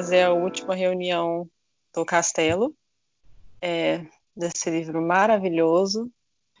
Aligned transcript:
Fazer 0.00 0.22
a 0.22 0.32
última 0.32 0.74
reunião 0.74 1.46
do 1.94 2.06
Castelo, 2.06 2.74
é, 3.60 4.06
desse 4.34 4.70
livro 4.70 5.02
maravilhoso, 5.02 6.10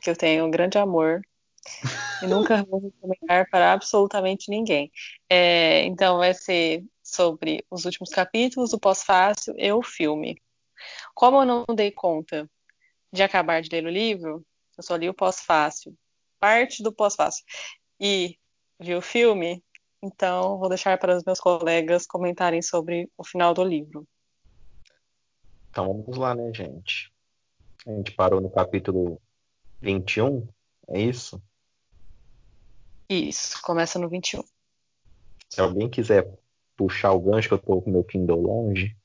que 0.02 0.10
eu 0.10 0.16
tenho 0.16 0.44
um 0.44 0.50
grande 0.50 0.76
amor 0.76 1.22
e 2.22 2.26
nunca 2.26 2.62
vou 2.64 2.80
recomendar 2.80 3.48
para 3.50 3.72
absolutamente 3.72 4.50
ninguém. 4.50 4.92
É, 5.26 5.84
então, 5.84 6.18
vai 6.18 6.34
ser 6.34 6.84
sobre 7.02 7.64
os 7.70 7.86
últimos 7.86 8.10
capítulos, 8.10 8.74
o 8.74 8.78
pós-fácil 8.78 9.54
e 9.56 9.72
o 9.72 9.82
filme. 9.82 10.36
Como 11.14 11.40
eu 11.40 11.46
não 11.46 11.64
dei 11.74 11.90
conta 11.90 12.46
de 13.10 13.22
acabar 13.22 13.62
de 13.62 13.70
ler 13.70 13.86
o 13.86 13.90
livro, 13.90 14.44
eu 14.76 14.84
só 14.84 14.96
li 14.96 15.08
o 15.08 15.14
pós-fácil, 15.14 15.96
parte 16.38 16.82
do 16.82 16.92
pós-fácil, 16.92 17.42
e 17.98 18.36
vi 18.78 18.94
o 18.94 19.00
filme, 19.00 19.64
então 20.02 20.58
vou 20.58 20.68
deixar 20.68 20.98
para 20.98 21.16
os 21.16 21.24
meus 21.24 21.40
colegas 21.40 22.06
comentarem 22.06 22.62
sobre 22.62 23.10
o 23.16 23.24
final 23.24 23.52
do 23.54 23.62
livro. 23.64 24.06
Então 25.70 25.86
vamos 25.86 26.16
lá, 26.16 26.34
né, 26.34 26.52
gente? 26.52 27.12
A 27.86 27.90
gente 27.92 28.12
parou 28.12 28.40
no 28.40 28.50
capítulo 28.50 29.20
21, 29.80 30.46
é 30.88 31.00
isso? 31.00 31.42
Isso, 33.08 33.60
começa 33.62 33.98
no 33.98 34.08
21. 34.08 34.42
Se 35.48 35.60
alguém 35.60 35.88
quiser 35.88 36.28
puxar 36.76 37.12
o 37.12 37.20
gancho, 37.20 37.48
que 37.48 37.54
eu 37.54 37.58
tô 37.58 37.82
com 37.82 37.90
meu 37.90 38.04
Kindle 38.04 38.40
longe, 38.40 38.96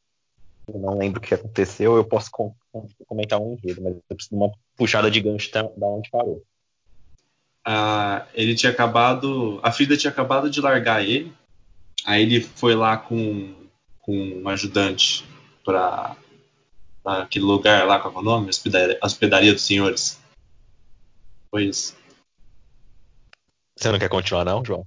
eu 0.67 0.79
não 0.79 0.97
lembro 0.97 1.19
o 1.19 1.23
que 1.23 1.33
aconteceu, 1.33 1.95
eu 1.95 2.07
posso 2.07 2.29
com- 2.31 2.55
com- 2.71 2.87
comentar 3.07 3.39
um 3.39 3.53
enredo, 3.53 3.81
mas 3.81 3.95
eu 3.95 4.03
preciso 4.15 4.29
de 4.29 4.35
uma 4.35 4.51
puxada 4.75 5.09
de 5.09 5.21
gancho 5.21 5.51
da 5.51 5.87
onde 5.87 6.09
parou. 6.09 6.43
Ah, 7.65 8.27
ele 8.35 8.53
tinha 8.53 8.71
acabado. 8.71 9.59
A 9.63 9.71
Frida 9.71 9.97
tinha 9.97 10.11
acabado 10.11 10.49
de 10.49 10.61
largar 10.61 11.03
ele. 11.03 11.33
Aí 12.05 12.21
ele 12.21 12.39
foi 12.39 12.75
lá 12.75 12.95
com, 12.95 13.55
com 14.01 14.15
um 14.15 14.47
ajudante 14.47 15.25
para 15.63 16.15
aquele 17.03 17.45
lugar 17.45 17.87
lá, 17.87 17.99
qual 17.99 18.13
é 18.13 18.17
o 18.17 18.21
nome? 18.21 18.49
Hospedaria, 18.49 18.99
hospedaria 19.01 19.51
dos 19.51 19.63
senhores. 19.63 20.19
Foi 21.49 21.65
isso. 21.65 21.95
Você 23.75 23.91
não 23.91 23.97
quer 23.97 24.09
continuar, 24.09 24.45
não, 24.45 24.63
João? 24.63 24.85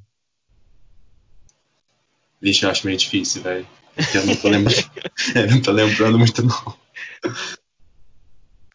Vixe, 2.41 2.65
eu 2.65 2.71
acho 2.71 2.87
meio 2.87 2.97
difícil, 2.97 3.43
velho. 3.43 3.67
Eu 4.15 4.25
não 4.25 4.37
tô 4.37 4.49
lembrando, 4.49 4.91
eu 5.35 5.51
não 5.51 5.61
tô 5.61 5.73
lembrando 5.73 6.19
muito, 6.19 6.43
não. 6.45 6.79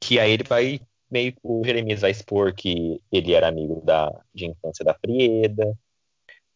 que 0.00 0.18
aí 0.18 0.32
ele 0.32 0.44
vai 0.44 0.80
meio 1.10 1.34
o 1.42 1.62
Jeremias 1.64 2.00
vai 2.00 2.10
expor 2.10 2.54
que 2.54 3.00
ele 3.10 3.32
era 3.32 3.48
amigo 3.48 3.80
da, 3.84 4.12
de 4.34 4.46
infância 4.46 4.84
da 4.84 4.94
Frieda, 4.94 5.76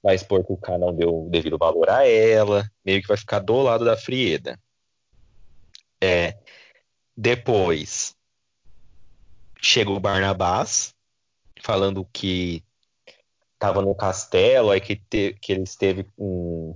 vai 0.02 0.14
expor 0.14 0.44
que 0.44 0.52
o 0.52 0.56
K 0.56 0.76
não 0.78 0.94
deu 0.94 1.26
o 1.26 1.30
devido 1.30 1.58
valor 1.58 1.88
a 1.88 2.06
ela, 2.06 2.70
meio 2.84 3.00
que 3.00 3.08
vai 3.08 3.16
ficar 3.16 3.38
do 3.38 3.62
lado 3.62 3.84
da 3.84 3.96
Frieda. 3.96 4.58
É, 6.02 6.36
depois 7.16 8.16
chega 9.60 9.90
o 9.90 10.00
Barnabás 10.00 10.92
falando 11.62 12.04
que 12.12 12.64
estava 13.54 13.80
no 13.80 13.94
castelo, 13.94 14.70
aí 14.70 14.80
que, 14.80 14.96
te- 14.96 15.38
que 15.40 15.52
ele 15.52 15.62
esteve 15.62 16.04
em, 16.18 16.74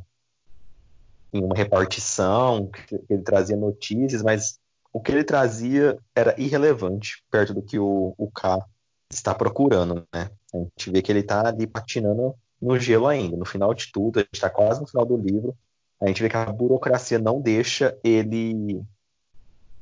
uma 1.33 1.57
repartição, 1.57 2.71
que 2.71 3.01
ele 3.11 3.23
trazia 3.23 3.57
notícias, 3.57 4.23
mas 4.23 4.61
o 4.93 5.01
que 5.01 5.11
ele 5.11 5.25
trazia 5.25 5.99
era 6.15 6.41
irrelevante 6.41 7.25
perto 7.29 7.53
do 7.53 7.63
que 7.63 7.81
o, 7.81 8.15
o 8.17 8.31
K 8.31 8.65
está 9.11 9.35
procurando, 9.35 10.07
né? 10.15 10.31
A 10.55 10.59
gente 10.59 10.91
vê 10.91 11.03
que 11.03 11.11
ele 11.11 11.21
está 11.21 11.49
ali 11.49 11.67
patinando 11.67 12.35
no 12.63 12.79
gelo 12.79 13.09
ainda. 13.09 13.37
No 13.37 13.45
final 13.45 13.75
de 13.75 13.91
tudo, 13.91 14.21
a 14.21 14.23
gente 14.23 14.35
está 14.35 14.49
quase 14.49 14.81
no 14.81 14.87
final 14.87 15.05
do 15.05 15.17
livro, 15.17 15.57
a 16.01 16.07
gente 16.07 16.23
vê 16.23 16.29
que 16.29 16.37
a 16.37 16.47
burocracia 16.47 17.19
não 17.19 17.41
deixa 17.41 17.99
ele 18.05 18.81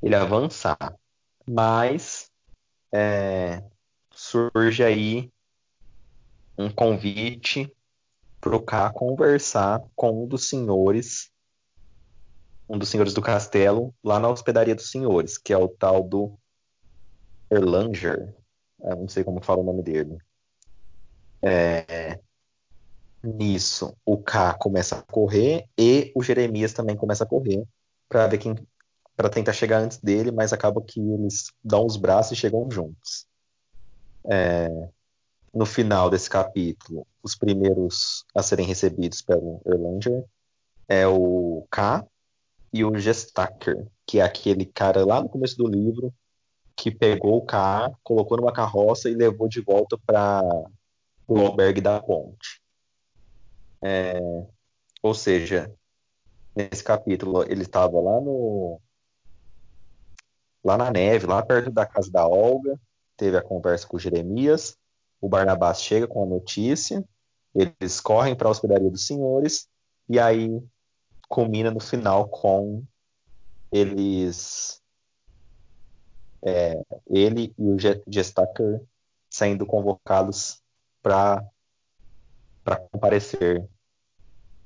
ele 0.04 0.14
avançar. 0.14 0.94
Mas 1.46 2.30
é, 2.92 3.62
surge 4.12 4.84
aí 4.84 5.32
um 6.58 6.70
convite 6.70 7.74
para 8.40 8.54
o 8.54 8.62
K 8.62 8.92
conversar 8.92 9.82
com 9.96 10.24
um 10.24 10.26
dos 10.26 10.48
senhores, 10.48 11.30
um 12.68 12.78
dos 12.78 12.90
senhores 12.90 13.14
do 13.14 13.22
castelo, 13.22 13.94
lá 14.04 14.20
na 14.20 14.28
hospedaria 14.28 14.74
dos 14.74 14.90
senhores, 14.90 15.38
que 15.38 15.52
é 15.52 15.56
o 15.56 15.68
tal 15.68 16.02
do 16.02 16.38
Erlanger. 17.50 18.34
Eu 18.82 18.96
não 18.96 19.08
sei 19.08 19.24
como 19.24 19.42
fala 19.42 19.60
o 19.60 19.64
nome 19.64 19.82
dele. 19.82 20.18
É, 21.40 22.20
nisso, 23.22 23.96
o 24.04 24.18
K 24.18 24.54
começa 24.54 24.98
a 24.98 25.02
correr 25.02 25.66
e 25.78 26.12
o 26.14 26.22
Jeremias 26.22 26.74
também 26.74 26.96
começa 26.96 27.24
a 27.24 27.26
correr 27.26 27.66
para 28.06 28.26
ver 28.26 28.38
quem 28.38 28.54
para 29.16 29.28
tentar 29.28 29.52
chegar 29.52 29.78
antes 29.78 29.98
dele, 29.98 30.30
mas 30.30 30.52
acaba 30.52 30.82
que 30.82 31.00
eles 31.00 31.52
dão 31.62 31.86
os 31.86 31.96
braços 31.96 32.32
e 32.32 32.40
chegam 32.40 32.70
juntos. 32.70 33.26
É, 34.24 34.68
no 35.52 35.64
final 35.64 36.10
desse 36.10 36.28
capítulo, 36.28 37.06
os 37.22 37.34
primeiros 37.34 38.24
a 38.34 38.42
serem 38.42 38.66
recebidos 38.66 39.22
pelo 39.22 39.60
Erlanger 39.64 40.24
é 40.88 41.06
o 41.06 41.66
K 41.70 42.04
e 42.72 42.84
o 42.84 42.98
Gestacker, 42.98 43.86
que 44.04 44.18
é 44.18 44.22
aquele 44.22 44.66
cara 44.66 45.04
lá 45.04 45.22
no 45.22 45.28
começo 45.28 45.56
do 45.56 45.68
livro 45.68 46.12
que 46.76 46.90
pegou 46.90 47.36
o 47.36 47.46
K, 47.46 47.92
colocou 48.02 48.36
numa 48.36 48.52
carroça 48.52 49.08
e 49.08 49.14
levou 49.14 49.48
de 49.48 49.60
volta 49.60 49.96
para 50.04 50.42
o 51.28 51.38
albergue 51.38 51.80
da 51.80 52.02
ponte. 52.02 52.60
É, 53.80 54.18
ou 55.02 55.14
seja, 55.14 55.72
nesse 56.56 56.82
capítulo 56.82 57.44
ele 57.44 57.62
estava 57.62 58.00
lá 58.00 58.20
no 58.20 58.80
lá 60.64 60.76
na 60.78 60.90
neve, 60.90 61.26
lá 61.26 61.44
perto 61.44 61.70
da 61.70 61.86
casa 61.86 62.10
da 62.10 62.26
Olga, 62.26 62.78
teve 63.16 63.36
a 63.36 63.42
conversa 63.42 63.86
com 63.86 63.96
o 63.96 64.00
Jeremias, 64.00 64.76
o 65.20 65.28
Barnabás 65.28 65.82
chega 65.82 66.06
com 66.08 66.22
a 66.22 66.26
notícia, 66.26 67.04
eles 67.54 68.00
correm 68.00 68.34
para 68.36 68.48
a 68.48 68.50
hospedaria 68.50 68.90
dos 68.90 69.06
senhores, 69.06 69.68
e 70.08 70.18
aí 70.18 70.50
culmina 71.28 71.70
no 71.70 71.80
final 71.80 72.28
com 72.28 72.84
eles. 73.72 74.82
é, 76.44 76.74
ele 77.06 77.54
e 77.58 77.70
o 77.70 77.78
Ge- 77.78 78.02
Gestacker 78.06 78.82
sendo 79.30 79.66
convocados 79.66 80.62
para 81.02 81.42
comparecer 82.92 83.68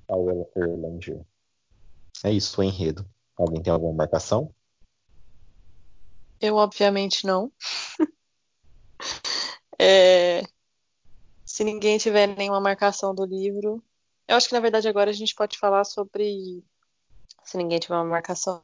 ao 0.06 0.48
Erlanger. 0.56 1.24
É 2.24 2.32
isso, 2.32 2.60
o 2.60 2.64
enredo. 2.64 3.08
Alguém 3.36 3.62
tem 3.62 3.72
alguma 3.72 3.92
marcação? 3.92 4.52
Eu, 6.40 6.56
obviamente, 6.56 7.26
não. 7.26 7.52
É, 9.80 10.42
se 11.46 11.62
ninguém 11.62 11.98
tiver 11.98 12.26
nenhuma 12.26 12.60
marcação 12.60 13.14
do 13.14 13.24
livro, 13.24 13.80
eu 14.26 14.36
acho 14.36 14.48
que 14.48 14.54
na 14.54 14.60
verdade 14.60 14.88
agora 14.88 15.08
a 15.08 15.14
gente 15.14 15.36
pode 15.36 15.56
falar 15.56 15.84
sobre, 15.84 16.64
se 17.44 17.56
ninguém 17.56 17.78
tiver 17.78 17.94
uma 17.94 18.04
marcação, 18.04 18.60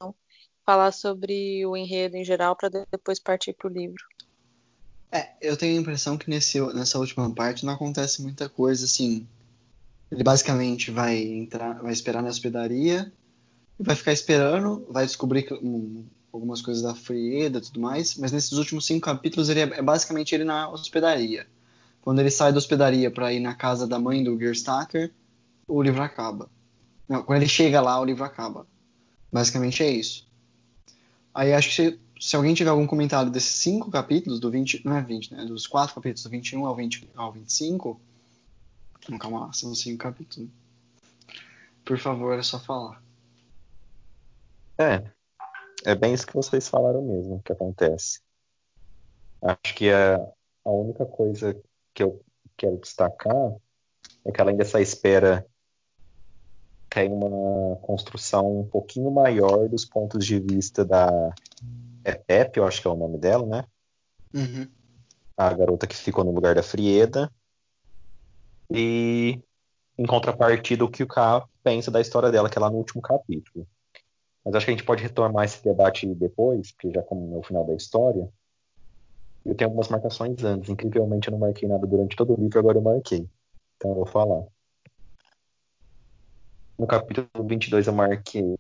falar 0.67 0.93
sobre 0.93 1.65
o 1.67 1.77
enredo 1.77 2.17
em 2.17 2.25
geral 2.25 2.57
para 2.57 2.69
depois 2.91 3.21
partir 3.21 3.53
para 3.53 3.69
o 3.69 3.73
livro. 3.73 4.03
É, 5.11 5.33
eu 5.41 5.57
tenho 5.57 5.79
a 5.79 5.81
impressão 5.81 6.19
que 6.19 6.29
nesse, 6.29 6.61
nessa 6.75 6.99
última 6.99 7.33
parte 7.33 7.65
não 7.65 7.73
acontece 7.73 8.21
muita 8.21 8.49
coisa 8.49 8.85
assim. 8.85 9.27
Ele 10.11 10.25
basicamente 10.25 10.91
vai 10.91 11.17
entrar, 11.17 11.81
vai 11.81 11.93
esperar 11.93 12.23
na 12.23 12.29
hospedaria, 12.29 13.13
vai 13.79 13.95
ficar 13.95 14.13
esperando, 14.13 14.85
vai 14.91 15.07
descobrir 15.07 15.49
algumas 16.37 16.61
coisas 16.61 16.83
da 16.83 16.95
Frieda 16.95 17.59
e 17.59 17.63
tudo 17.63 17.81
mais, 17.81 18.17
mas 18.17 18.33
nesses 18.33 18.53
últimos 18.53 18.87
cinco 18.87 19.07
capítulos 19.07 19.49
ele 19.49 19.61
é, 19.61 19.79
é, 19.79 19.83
basicamente 19.83 20.35
ele 20.35 20.45
na 20.45 20.69
hospedaria. 20.69 21.47
Quando 22.01 22.19
ele 22.19 22.31
sai 22.31 22.53
da 22.53 22.59
hospedaria 22.59 23.11
para 23.11 23.33
ir 23.33 23.41
na 23.41 23.55
casa 23.55 23.87
da 23.87 23.99
mãe 23.99 24.23
do 24.23 24.39
Gerstacker, 24.39 25.13
o 25.67 25.81
livro 25.83 26.03
acaba. 26.03 26.51
Não, 27.09 27.23
quando 27.23 27.39
ele 27.39 27.49
chega 27.49 27.81
lá, 27.81 27.99
o 28.01 28.05
livro 28.05 28.25
acaba. 28.25 28.67
Basicamente 29.33 29.83
é 29.83 29.91
isso. 29.91 30.27
Aí 31.33 31.53
acho 31.53 31.75
que 31.75 31.99
se 32.21 32.37
alguém 32.37 32.55
tiver 32.55 32.71
algum 32.71 32.87
comentário 32.87 33.31
desses 33.31 33.57
cinco 33.57 33.91
capítulos, 33.91 34.39
do 34.41 34.51
20, 34.51 34.83
não 34.85 34.97
é 34.97 35.03
20, 35.03 35.35
né? 35.35 35.45
Dos 35.45 35.67
quatro 35.67 35.95
capítulos, 35.95 36.23
do 36.25 36.31
21 36.31 36.67
ao, 36.67 36.75
20, 36.75 37.09
ao 37.15 37.33
25. 37.33 38.01
Não, 39.09 39.19
calma 39.19 39.47
lá, 39.47 39.53
são 39.53 39.75
cinco 39.75 39.99
capítulos. 39.99 40.49
Por 41.85 41.99
favor, 41.99 42.39
é 42.39 42.43
só 42.43 42.59
falar. 42.59 43.03
É, 44.79 45.05
é 45.85 45.95
bem 45.95 46.15
isso 46.15 46.27
que 46.27 46.35
vocês 46.35 46.69
falaram 46.69 47.03
mesmo 47.03 47.43
que 47.43 47.53
acontece. 47.53 48.21
Acho 49.43 49.75
que 49.75 49.91
a, 49.91 50.17
a 50.65 50.71
única 50.71 51.05
coisa 51.05 51.55
que 51.93 52.03
eu 52.03 52.23
quero 52.57 52.79
destacar 52.79 53.55
é 54.25 54.33
que 54.33 54.41
além 54.41 54.57
dessa 54.57 54.81
espera 54.81 55.47
tem 56.89 57.13
uma 57.13 57.77
construção 57.77 58.61
um 58.61 58.67
pouquinho 58.67 59.11
maior 59.11 59.69
dos 59.69 59.85
pontos 59.85 60.25
de 60.25 60.39
vista 60.39 60.85
da 60.85 61.35
é 62.05 62.13
Pepe, 62.13 62.59
eu 62.59 62.67
acho 62.67 62.81
que 62.81 62.87
é 62.87 62.91
o 62.91 62.97
nome 62.97 63.19
dela, 63.19 63.47
né? 63.47 63.65
Uhum. 64.33 64.69
A 65.37 65.53
garota 65.53 65.87
que 65.87 65.97
ficou 65.97 66.23
no 66.23 66.33
lugar 66.33 66.55
da 66.55 66.63
Frieda. 66.63 67.33
E 68.71 69.41
em 69.99 70.07
contrapartida 70.07 70.85
o 70.85 70.91
que 70.91 71.03
o 71.03 71.07
K 71.07 71.47
pensa 71.63 71.91
da 71.91 72.01
história 72.01 72.31
dela, 72.31 72.49
que 72.49 72.59
é 72.59 72.61
lá 72.61 72.71
no 72.71 72.77
último 72.77 73.03
capítulo. 73.03 73.67
Mas 74.45 74.55
acho 74.55 74.67
que 74.67 74.73
a 74.73 74.75
gente 74.75 74.85
pode 74.85 75.03
retomar 75.03 75.45
esse 75.45 75.63
debate 75.65 76.07
depois, 76.15 76.73
porque 76.73 76.93
já 76.93 77.03
como 77.03 77.35
é 77.35 77.39
o 77.39 77.43
final 77.43 77.65
da 77.65 77.75
história. 77.75 78.29
Eu 79.45 79.55
tenho 79.55 79.69
algumas 79.69 79.89
marcações 79.89 80.43
antes. 80.45 80.69
Incrivelmente 80.69 81.29
eu 81.29 81.33
não 81.33 81.39
marquei 81.39 81.69
nada 81.69 81.87
durante 81.87 82.17
todo 82.17 82.35
o 82.35 82.41
livro, 82.41 82.59
agora 82.59 82.79
eu 82.79 82.83
marquei. 82.83 83.29
Então 83.77 83.91
eu 83.91 83.97
vou 83.97 84.07
falar. 84.07 84.45
No 86.79 86.87
capítulo 86.87 87.29
22 87.47 87.87
eu 87.87 87.93
marquei 87.93 88.57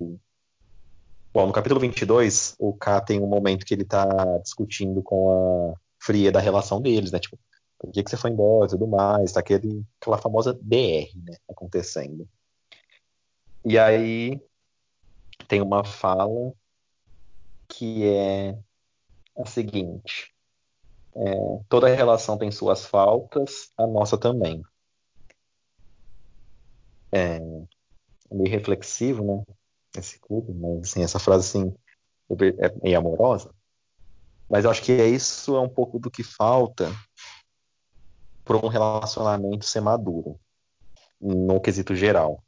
Bom, 1.34 1.48
no 1.48 1.52
capítulo 1.52 1.80
22, 1.80 2.54
o 2.60 2.72
K 2.72 3.00
tem 3.00 3.20
um 3.20 3.26
momento 3.26 3.66
que 3.66 3.74
ele 3.74 3.84
tá 3.84 4.06
discutindo 4.38 5.02
com 5.02 5.72
a 5.72 5.74
Fria 5.98 6.30
da 6.30 6.38
relação 6.38 6.80
deles, 6.80 7.10
né? 7.10 7.18
Tipo, 7.18 7.36
por 7.76 7.90
que, 7.90 8.04
que 8.04 8.08
você 8.08 8.16
foi 8.16 8.30
embora 8.30 8.66
e 8.66 8.70
tudo 8.70 8.86
mais, 8.86 9.32
tá 9.32 9.40
aquele, 9.40 9.84
aquela 10.00 10.16
famosa 10.16 10.54
DR, 10.54 11.10
né, 11.16 11.36
acontecendo. 11.50 12.28
E 13.64 13.76
aí 13.76 14.40
tem 15.48 15.60
uma 15.60 15.84
fala 15.84 16.52
que 17.68 18.06
é 18.06 18.58
a 19.36 19.46
seguinte: 19.46 20.34
é, 21.14 21.34
toda 21.68 21.88
relação 21.94 22.38
tem 22.38 22.50
suas 22.50 22.84
faltas, 22.84 23.70
a 23.76 23.86
nossa 23.86 24.18
também. 24.18 24.62
É, 27.12 27.36
é 27.36 28.34
meio 28.34 28.50
reflexivo, 28.50 29.24
né? 29.24 29.54
esse 29.96 30.18
clube, 30.18 30.52
mas 30.52 30.90
assim, 30.90 31.02
essa 31.04 31.18
frase 31.18 31.48
assim 31.48 31.74
é 32.58 32.82
meio 32.82 32.98
amorosa. 32.98 33.54
Mas 34.48 34.64
eu 34.64 34.70
acho 34.70 34.82
que 34.82 34.92
é 34.92 35.06
isso 35.06 35.56
é 35.56 35.60
um 35.60 35.68
pouco 35.68 35.98
do 35.98 36.10
que 36.10 36.22
falta 36.22 36.90
para 38.44 38.56
um 38.56 38.68
relacionamento 38.68 39.64
ser 39.64 39.80
maduro, 39.80 40.38
no 41.20 41.60
quesito 41.60 41.94
geral. 41.94 42.42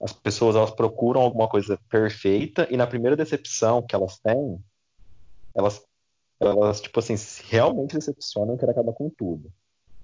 As 0.00 0.12
pessoas 0.12 0.54
elas 0.54 0.70
procuram 0.70 1.20
alguma 1.20 1.48
coisa 1.48 1.78
perfeita 1.88 2.66
e 2.70 2.76
na 2.76 2.86
primeira 2.86 3.16
decepção 3.16 3.82
que 3.82 3.94
elas 3.94 4.18
têm, 4.18 4.62
elas 5.54 5.82
elas 6.40 6.80
tipo 6.80 7.00
assim 7.00 7.16
realmente 7.48 7.96
decepcionam 7.96 8.54
e 8.54 8.58
querem 8.58 8.72
acabar 8.72 8.92
com 8.92 9.10
tudo. 9.10 9.52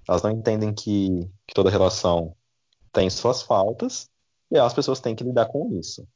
Elas 0.08 0.22
não 0.22 0.32
entendem 0.32 0.74
que, 0.74 1.30
que 1.46 1.54
toda 1.54 1.70
relação 1.70 2.36
tem 2.92 3.08
suas 3.08 3.42
faltas 3.42 4.08
e 4.50 4.58
as 4.58 4.74
pessoas 4.74 5.00
têm 5.00 5.14
que 5.14 5.24
lidar 5.24 5.46
com 5.46 5.78
isso. 5.78 6.06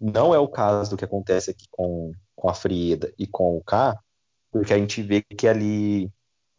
Não 0.00 0.34
é 0.34 0.38
o 0.38 0.48
caso 0.48 0.90
do 0.90 0.96
que 0.96 1.04
acontece 1.04 1.50
aqui 1.50 1.66
com, 1.70 2.12
com 2.36 2.48
a 2.48 2.54
Frieda 2.54 3.12
e 3.18 3.26
com 3.26 3.56
o 3.56 3.62
K, 3.62 3.98
porque 4.50 4.72
a 4.72 4.78
gente 4.78 5.02
vê 5.02 5.22
que 5.22 5.48
ali 5.48 6.10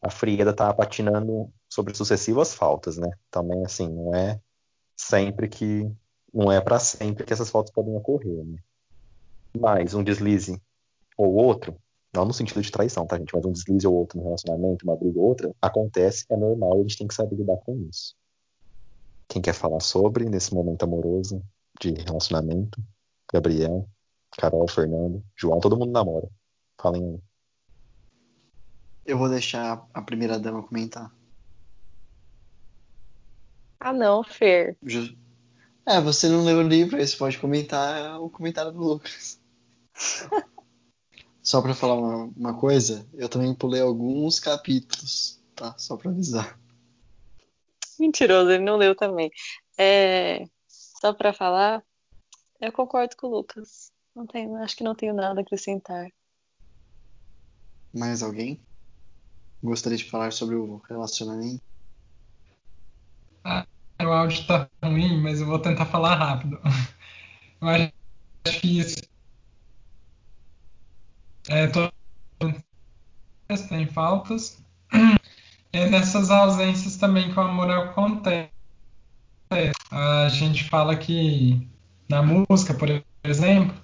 a 0.02 0.10
Frieda 0.10 0.54
tá 0.54 0.74
patinando 0.74 1.52
sobre 1.68 1.96
sucessivas 1.96 2.54
faltas, 2.54 2.98
né? 2.98 3.10
Também, 3.30 3.64
assim, 3.66 3.90
não 3.90 4.14
é 4.16 4.40
sempre 4.96 5.48
que. 5.48 5.90
Não 6.34 6.52
é 6.52 6.62
para 6.62 6.80
sempre 6.80 7.24
que 7.26 7.34
essas 7.34 7.50
faltas 7.50 7.72
podem 7.74 7.96
ocorrer, 7.96 8.46
né? 8.46 8.60
Mas 9.58 9.94
um 9.94 10.04
deslize 10.04 10.62
ou 11.18 11.34
outro, 11.34 11.76
não 12.14 12.26
no 12.26 12.34
sentido 12.34 12.62
de 12.62 12.72
traição, 12.72 13.06
tá, 13.06 13.18
gente? 13.18 13.34
Mas 13.34 13.46
um 13.46 13.52
deslize 13.52 13.88
ou 13.88 13.96
outro 13.96 14.18
no 14.18 14.24
relacionamento, 14.24 14.86
uma 14.86 14.96
briga 14.96 15.20
ou 15.20 15.26
outra, 15.26 15.54
acontece, 15.62 16.26
é 16.30 16.38
normal 16.38 16.78
e 16.78 16.80
a 16.80 16.82
gente 16.84 16.98
tem 16.98 17.08
que 17.08 17.16
saber 17.16 17.36
lidar 17.36 17.58
com 17.58 17.76
isso. 17.90 18.16
Quem 19.28 19.42
quer 19.42 19.54
falar 19.54 19.80
sobre 19.80 20.26
nesse 20.26 20.54
momento 20.54 20.84
amoroso 20.84 21.44
de 21.80 21.92
relacionamento? 21.92 22.82
Gabriel, 23.32 23.88
Carol, 24.38 24.68
Fernando, 24.68 25.24
João, 25.36 25.60
todo 25.60 25.78
mundo 25.78 25.92
namora. 25.92 26.28
Falem 26.82 27.04
aí. 27.04 27.20
Eu 29.06 29.18
vou 29.18 29.30
deixar 29.30 29.88
a 29.94 30.02
primeira 30.02 30.40
dama 30.40 30.64
comentar. 30.64 31.12
Ah 33.80 33.94
não, 33.94 34.24
Fer. 34.24 34.78
É, 35.90 36.00
você 36.00 36.30
não 36.30 36.44
leu 36.44 36.60
o 36.60 36.62
livro, 36.62 36.98
aí 36.98 37.08
você 37.08 37.18
pode 37.18 37.40
comentar 37.40 38.22
o 38.22 38.30
comentário 38.30 38.72
do 38.72 38.78
Lucas. 38.78 39.42
Só 41.42 41.64
pra 41.64 41.74
falar 41.74 41.96
uma, 41.96 42.26
uma, 42.38 42.54
coisa, 42.54 43.10
eu 43.16 43.28
também 43.28 43.56
pulei 43.56 43.82
alguns 43.82 44.40
capítulos, 44.40 45.42
tá? 45.56 45.76
Só 45.80 45.98
pra 45.98 46.12
avisar. 46.12 46.60
Mentiroso, 48.00 48.52
ele 48.52 48.64
não 48.64 48.78
leu 48.78 48.96
também. 48.96 49.32
É, 49.76 50.46
só 50.68 51.12
pra 51.12 51.34
falar, 51.34 51.84
eu 52.62 52.72
concordo 52.72 53.18
com 53.18 53.26
o 53.26 53.32
Lucas. 53.32 53.92
Não 54.16 54.28
tenho, 54.28 54.58
acho 54.58 54.78
que 54.78 54.84
não 54.84 54.94
tenho 54.94 55.16
nada 55.16 55.40
a 55.40 55.42
acrescentar. 55.42 56.08
Mais 57.92 58.22
alguém? 58.22 58.62
Gostaria 59.64 59.98
de 59.98 60.08
falar 60.08 60.32
sobre 60.32 60.56
o 60.56 60.78
relacionamento? 60.88 61.64
Ah, 63.44 63.66
o 64.06 64.12
áudio 64.12 64.46
tá 64.48 64.70
ruim, 64.84 65.22
mas 65.22 65.42
eu 65.42 65.48
vou 65.48 65.60
tentar 65.60 65.86
falar 65.86 66.16
rápido. 66.16 66.60
Eu 67.62 67.68
acho 67.68 68.62
que 68.62 68.80
isso. 68.80 68.98
É, 71.50 71.68
tô... 71.68 71.92
tem 73.68 73.86
faltas. 73.88 74.64
E 75.74 75.86
nessas 75.92 76.32
ausências 76.32 76.96
também 76.96 77.32
que 77.32 77.38
o 77.38 77.42
amor 77.42 77.70
acontece. 77.70 78.52
A 79.92 80.30
gente 80.30 80.64
fala 80.70 80.96
que 80.96 81.68
na 82.08 82.22
música, 82.22 82.74
por 82.74 82.88
exemplo, 83.24 83.76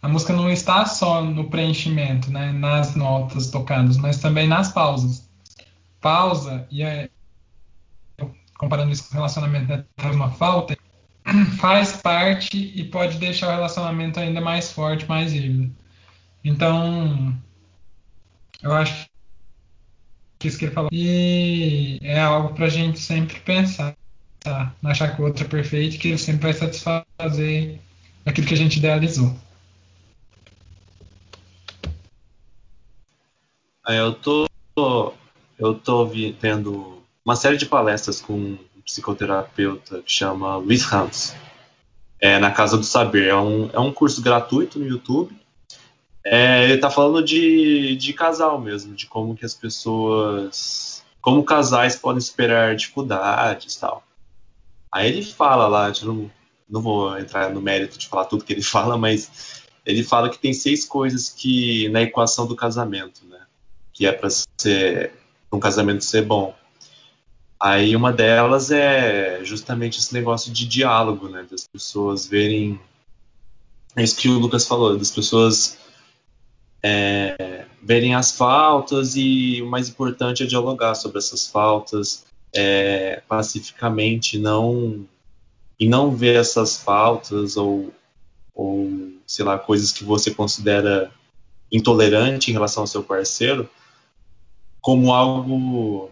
a 0.00 0.08
música 0.08 0.32
não 0.32 0.48
está 0.48 0.86
só 0.86 1.22
no 1.22 1.50
preenchimento, 1.50 2.30
né, 2.30 2.52
nas 2.52 2.94
notas 2.94 3.50
tocadas, 3.50 3.96
mas 3.96 4.18
também 4.18 4.46
nas 4.46 4.72
pausas. 4.72 5.28
Pausa, 6.00 6.66
e 6.70 6.82
é, 6.82 7.10
comparando 8.58 8.92
isso 8.92 9.04
com 9.04 9.10
o 9.10 9.14
relacionamento, 9.14 9.68
né, 9.68 9.84
faz 9.96 10.14
uma 10.14 10.30
falta, 10.32 10.76
faz 11.58 11.92
parte 11.96 12.56
e 12.58 12.84
pode 12.84 13.16
deixar 13.16 13.48
o 13.48 13.52
relacionamento 13.52 14.20
ainda 14.20 14.40
mais 14.40 14.70
forte, 14.72 15.08
mais 15.08 15.32
vívido. 15.32 15.74
Então, 16.44 17.34
eu 18.62 18.72
acho 18.72 19.08
que 20.38 20.48
isso 20.48 20.58
que 20.58 20.66
ele 20.66 20.74
falou. 20.74 20.90
E 20.92 21.98
é 22.02 22.20
algo 22.20 22.54
para 22.54 22.66
a 22.66 22.70
gente 22.70 22.98
sempre 22.98 23.40
pensar 23.40 23.96
tá, 24.40 24.74
achar 24.84 25.14
que 25.14 25.22
o 25.22 25.24
outro 25.24 25.44
é 25.44 25.48
perfeito 25.48 25.98
que 25.98 26.08
ele 26.08 26.18
sempre 26.18 26.42
vai 26.42 26.52
satisfazer 26.52 27.78
aquilo 28.24 28.46
que 28.46 28.54
a 28.54 28.56
gente 28.56 28.78
idealizou. 28.78 29.34
Eu 33.86 34.12
tô, 34.14 34.46
eu 35.58 35.74
tô 35.74 36.06
vendo 36.06 36.97
uma 37.28 37.36
série 37.36 37.58
de 37.58 37.66
palestras 37.66 38.22
com 38.22 38.32
um 38.32 38.58
psicoterapeuta 38.82 40.00
que 40.00 40.10
chama 40.10 40.56
Luiz 40.56 40.90
Hans, 40.90 41.34
é, 42.18 42.38
na 42.38 42.50
Casa 42.50 42.78
do 42.78 42.84
Saber. 42.84 43.28
É 43.28 43.36
um, 43.36 43.68
é 43.70 43.78
um 43.78 43.92
curso 43.92 44.22
gratuito 44.22 44.78
no 44.78 44.86
YouTube. 44.86 45.38
É, 46.24 46.64
ele 46.64 46.76
está 46.76 46.88
falando 46.88 47.22
de, 47.22 47.96
de 47.96 48.14
casal 48.14 48.58
mesmo, 48.58 48.94
de 48.94 49.04
como 49.04 49.36
que 49.36 49.44
as 49.44 49.52
pessoas 49.52 51.04
como 51.20 51.44
casais 51.44 51.96
podem 51.96 52.16
esperar 52.16 52.74
dificuldades 52.74 53.76
tal. 53.76 54.02
Aí 54.90 55.08
ele 55.08 55.22
fala 55.22 55.68
lá, 55.68 55.92
não, 56.02 56.30
não 56.66 56.80
vou 56.80 57.18
entrar 57.18 57.50
no 57.50 57.60
mérito 57.60 57.98
de 57.98 58.08
falar 58.08 58.24
tudo 58.24 58.42
que 58.42 58.54
ele 58.54 58.62
fala, 58.64 58.96
mas 58.96 59.60
ele 59.84 60.02
fala 60.02 60.30
que 60.30 60.38
tem 60.38 60.54
seis 60.54 60.82
coisas 60.86 61.28
que 61.28 61.90
na 61.90 62.00
equação 62.00 62.46
do 62.46 62.56
casamento, 62.56 63.26
né? 63.26 63.40
Que 63.92 64.06
é 64.06 64.12
para 64.12 64.30
ser 64.30 65.12
um 65.52 65.60
casamento 65.60 66.02
ser 66.02 66.22
bom. 66.22 66.56
Aí 67.60 67.96
uma 67.96 68.12
delas 68.12 68.70
é 68.70 69.40
justamente 69.44 69.98
esse 69.98 70.14
negócio 70.14 70.52
de 70.52 70.66
diálogo, 70.66 71.28
né? 71.28 71.46
Das 71.50 71.66
pessoas 71.66 72.26
verem. 72.26 72.80
É 73.96 74.02
isso 74.02 74.16
que 74.16 74.28
o 74.28 74.38
Lucas 74.38 74.66
falou, 74.66 74.96
das 74.96 75.10
pessoas 75.10 75.76
é, 76.82 77.64
verem 77.82 78.14
as 78.14 78.30
faltas 78.30 79.16
e 79.16 79.60
o 79.60 79.66
mais 79.66 79.88
importante 79.88 80.42
é 80.42 80.46
dialogar 80.46 80.94
sobre 80.94 81.18
essas 81.18 81.48
faltas 81.48 82.24
é, 82.54 83.22
pacificamente, 83.28 84.38
não 84.38 85.04
e 85.80 85.88
não 85.88 86.14
ver 86.14 86.36
essas 86.36 86.76
faltas 86.76 87.56
ou, 87.56 87.92
ou 88.54 89.12
sei 89.26 89.44
lá 89.44 89.58
coisas 89.58 89.92
que 89.92 90.04
você 90.04 90.32
considera 90.32 91.10
intolerante 91.70 92.50
em 92.50 92.52
relação 92.52 92.82
ao 92.82 92.86
seu 92.86 93.02
parceiro 93.02 93.68
como 94.80 95.12
algo 95.12 96.10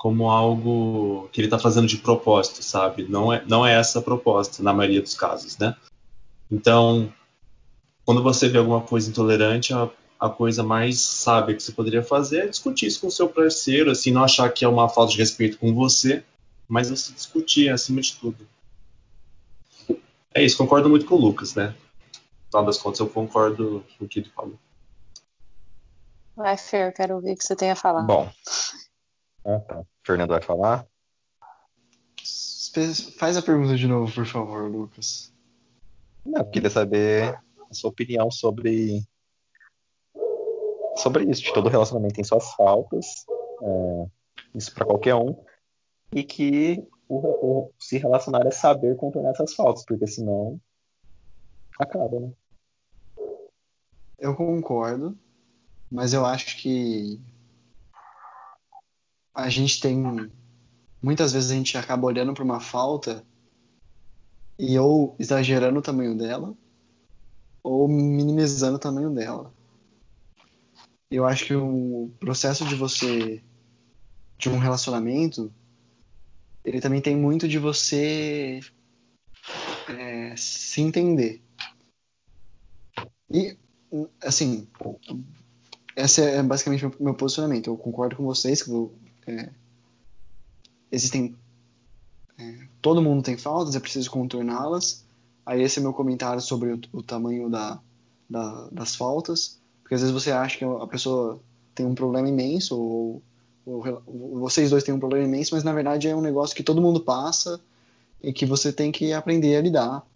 como 0.00 0.30
algo 0.30 1.28
que 1.30 1.42
ele 1.42 1.46
está 1.46 1.58
fazendo 1.58 1.86
de 1.86 1.98
propósito, 1.98 2.62
sabe? 2.64 3.06
Não 3.06 3.30
é, 3.30 3.44
não 3.46 3.66
é 3.66 3.74
essa 3.74 3.98
a 3.98 4.02
proposta, 4.02 4.62
na 4.62 4.72
maioria 4.72 5.02
dos 5.02 5.12
casos, 5.12 5.58
né? 5.58 5.76
Então, 6.50 7.12
quando 8.02 8.22
você 8.22 8.48
vê 8.48 8.56
alguma 8.56 8.80
coisa 8.80 9.10
intolerante, 9.10 9.74
a, 9.74 9.90
a 10.18 10.30
coisa 10.30 10.62
mais 10.62 10.98
sábia 11.02 11.54
que 11.54 11.62
você 11.62 11.72
poderia 11.72 12.02
fazer 12.02 12.44
é 12.44 12.48
discutir 12.48 12.86
isso 12.86 13.02
com 13.02 13.08
o 13.08 13.10
seu 13.10 13.28
parceiro, 13.28 13.90
assim, 13.90 14.10
não 14.10 14.24
achar 14.24 14.48
que 14.48 14.64
é 14.64 14.68
uma 14.68 14.88
falta 14.88 15.12
de 15.12 15.18
respeito 15.18 15.58
com 15.58 15.74
você, 15.74 16.24
mas 16.66 16.88
você 16.88 17.12
discutir 17.12 17.68
acima 17.68 18.00
de 18.00 18.16
tudo. 18.16 18.48
É 20.32 20.42
isso, 20.42 20.56
concordo 20.56 20.88
muito 20.88 21.04
com 21.04 21.16
o 21.16 21.20
Lucas, 21.20 21.54
né? 21.54 21.74
No 22.14 22.50
final 22.50 22.64
das 22.64 22.78
contas, 22.78 23.00
eu 23.00 23.06
concordo 23.06 23.84
com 23.98 24.06
o 24.06 24.08
que 24.08 24.20
ele 24.20 24.30
falou. 24.34 24.58
Vai, 26.34 26.56
Fer, 26.56 26.90
quero 26.94 27.16
ouvir 27.16 27.32
o 27.32 27.36
que 27.36 27.44
você 27.44 27.54
tem 27.54 27.70
a 27.70 27.76
falar. 27.76 28.04
Bom, 28.04 28.32
ah, 29.44 29.60
tá. 29.60 29.82
Fernando 30.04 30.30
vai 30.30 30.42
falar? 30.42 30.86
Faz 33.18 33.36
a 33.36 33.42
pergunta 33.42 33.76
de 33.76 33.86
novo, 33.86 34.12
por 34.12 34.26
favor, 34.26 34.70
Lucas. 34.70 35.32
Não, 36.24 36.42
eu 36.42 36.50
queria 36.50 36.70
saber 36.70 37.34
a 37.70 37.74
sua 37.74 37.90
opinião 37.90 38.30
sobre 38.30 39.02
sobre 40.96 41.24
isso. 41.24 41.42
De 41.42 41.52
todo 41.52 41.68
relacionamento 41.68 42.14
tem 42.14 42.24
suas 42.24 42.52
faltas, 42.54 43.26
é, 43.62 44.06
isso 44.54 44.72
para 44.74 44.84
qualquer 44.84 45.14
um, 45.14 45.34
e 46.14 46.22
que 46.22 46.86
o, 47.08 47.16
o, 47.16 47.72
se 47.78 47.98
relacionar 47.98 48.46
é 48.46 48.50
saber 48.50 48.96
contornar 48.96 49.30
essas 49.30 49.54
faltas, 49.54 49.84
porque 49.84 50.06
senão 50.06 50.60
acaba, 51.78 52.20
né? 52.20 52.32
Eu 54.18 54.36
concordo, 54.36 55.18
mas 55.90 56.12
eu 56.12 56.26
acho 56.26 56.58
que 56.58 57.18
a 59.34 59.48
gente 59.48 59.80
tem. 59.80 60.30
Muitas 61.02 61.32
vezes 61.32 61.50
a 61.50 61.54
gente 61.54 61.76
acaba 61.78 62.06
olhando 62.06 62.34
para 62.34 62.44
uma 62.44 62.60
falta 62.60 63.24
e 64.58 64.78
ou 64.78 65.16
exagerando 65.18 65.78
o 65.78 65.82
tamanho 65.82 66.16
dela 66.16 66.54
ou 67.62 67.88
minimizando 67.88 68.76
o 68.76 68.80
tamanho 68.80 69.10
dela. 69.10 69.52
Eu 71.10 71.26
acho 71.26 71.46
que 71.46 71.54
o 71.54 72.10
processo 72.20 72.64
de 72.66 72.74
você. 72.74 73.42
de 74.38 74.48
um 74.48 74.58
relacionamento. 74.58 75.52
ele 76.64 76.80
também 76.80 77.00
tem 77.00 77.16
muito 77.16 77.48
de 77.48 77.58
você 77.58 78.60
é, 79.88 80.34
se 80.36 80.80
entender. 80.80 81.42
E, 83.32 83.56
assim, 84.22 84.68
esse 85.96 86.22
é 86.22 86.42
basicamente 86.42 86.86
o 86.86 86.94
meu 87.00 87.14
posicionamento. 87.14 87.68
Eu 87.68 87.76
concordo 87.76 88.16
com 88.16 88.24
vocês 88.24 88.62
que 88.62 88.70
é, 89.30 89.50
existem. 90.90 91.36
É, 92.38 92.66
todo 92.80 93.02
mundo 93.02 93.22
tem 93.22 93.36
faltas, 93.36 93.76
é 93.76 93.80
preciso 93.80 94.10
contorná-las. 94.10 95.04
Aí 95.44 95.62
esse 95.62 95.78
é 95.78 95.82
meu 95.82 95.92
comentário 95.92 96.40
sobre 96.40 96.72
o, 96.72 96.80
o 96.92 97.02
tamanho 97.02 97.48
da, 97.48 97.80
da, 98.28 98.68
das 98.70 98.94
faltas, 98.94 99.60
porque 99.82 99.94
às 99.94 100.00
vezes 100.00 100.14
você 100.14 100.30
acha 100.30 100.58
que 100.58 100.64
a 100.64 100.86
pessoa 100.86 101.40
tem 101.74 101.86
um 101.86 101.94
problema 101.94 102.28
imenso, 102.28 102.78
ou, 102.78 103.22
ou, 103.66 104.02
ou 104.06 104.38
vocês 104.40 104.70
dois 104.70 104.84
têm 104.84 104.94
um 104.94 105.00
problema 105.00 105.26
imenso, 105.26 105.54
mas 105.54 105.64
na 105.64 105.72
verdade 105.72 106.08
é 106.08 106.14
um 106.14 106.20
negócio 106.20 106.54
que 106.54 106.62
todo 106.62 106.80
mundo 106.80 107.00
passa 107.00 107.60
e 108.22 108.32
que 108.32 108.46
você 108.46 108.72
tem 108.72 108.92
que 108.92 109.12
aprender 109.12 109.56
a 109.56 109.60
lidar 109.60 110.06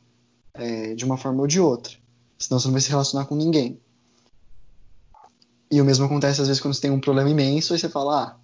é, 0.55 0.95
de 0.95 1.05
uma 1.05 1.17
forma 1.17 1.41
ou 1.41 1.47
de 1.47 1.61
outra. 1.61 1.95
Senão 2.39 2.61
você 2.61 2.69
não 2.69 2.73
vai 2.73 2.81
se 2.81 2.91
relacionar 2.91 3.27
com 3.27 3.35
ninguém. 3.35 3.79
E 5.71 5.81
o 5.81 5.85
mesmo 5.85 6.05
acontece 6.05 6.41
às 6.41 6.47
vezes 6.47 6.63
quando 6.63 6.75
você 6.75 6.83
tem 6.83 6.91
um 6.91 7.01
problema 7.01 7.29
imenso 7.29 7.75
e 7.75 7.79
você 7.79 7.89
fala, 7.89 8.23
ah, 8.23 8.37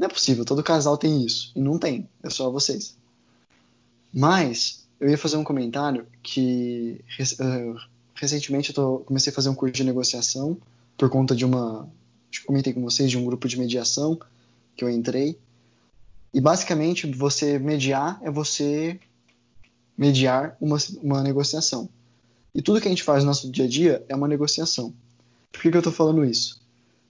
não 0.00 0.06
é 0.06 0.08
possível, 0.08 0.46
todo 0.46 0.62
casal 0.62 0.96
tem 0.96 1.22
isso. 1.22 1.52
E 1.54 1.60
não 1.60 1.78
tem, 1.78 2.08
é 2.22 2.30
só 2.30 2.50
vocês. 2.50 2.96
Mas, 4.10 4.88
eu 4.98 5.10
ia 5.10 5.18
fazer 5.18 5.36
um 5.36 5.44
comentário 5.44 6.06
que 6.22 7.04
uh, 7.20 7.78
recentemente 8.14 8.70
eu 8.70 8.74
tô, 8.74 8.98
comecei 9.00 9.30
a 9.30 9.34
fazer 9.34 9.50
um 9.50 9.54
curso 9.54 9.74
de 9.74 9.84
negociação 9.84 10.56
por 10.96 11.10
conta 11.10 11.36
de 11.36 11.44
uma. 11.44 11.86
Acho 12.30 12.40
que 12.40 12.46
comentei 12.46 12.72
com 12.72 12.80
vocês 12.82 13.10
de 13.10 13.18
um 13.18 13.26
grupo 13.26 13.46
de 13.46 13.58
mediação 13.58 14.18
que 14.74 14.82
eu 14.82 14.88
entrei. 14.88 15.38
E 16.32 16.40
basicamente, 16.40 17.06
você 17.06 17.58
mediar 17.58 18.18
é 18.22 18.30
você 18.30 18.98
mediar 19.98 20.56
uma, 20.58 20.78
uma 21.02 21.22
negociação. 21.22 21.90
E 22.54 22.62
tudo 22.62 22.80
que 22.80 22.88
a 22.88 22.90
gente 22.90 23.02
faz 23.02 23.22
no 23.22 23.26
nosso 23.28 23.50
dia 23.50 23.66
a 23.66 23.68
dia 23.68 24.02
é 24.08 24.16
uma 24.16 24.26
negociação. 24.26 24.94
Por 25.52 25.60
que, 25.60 25.70
que 25.70 25.76
eu 25.76 25.80
estou 25.80 25.92
falando 25.92 26.24
isso? 26.24 26.58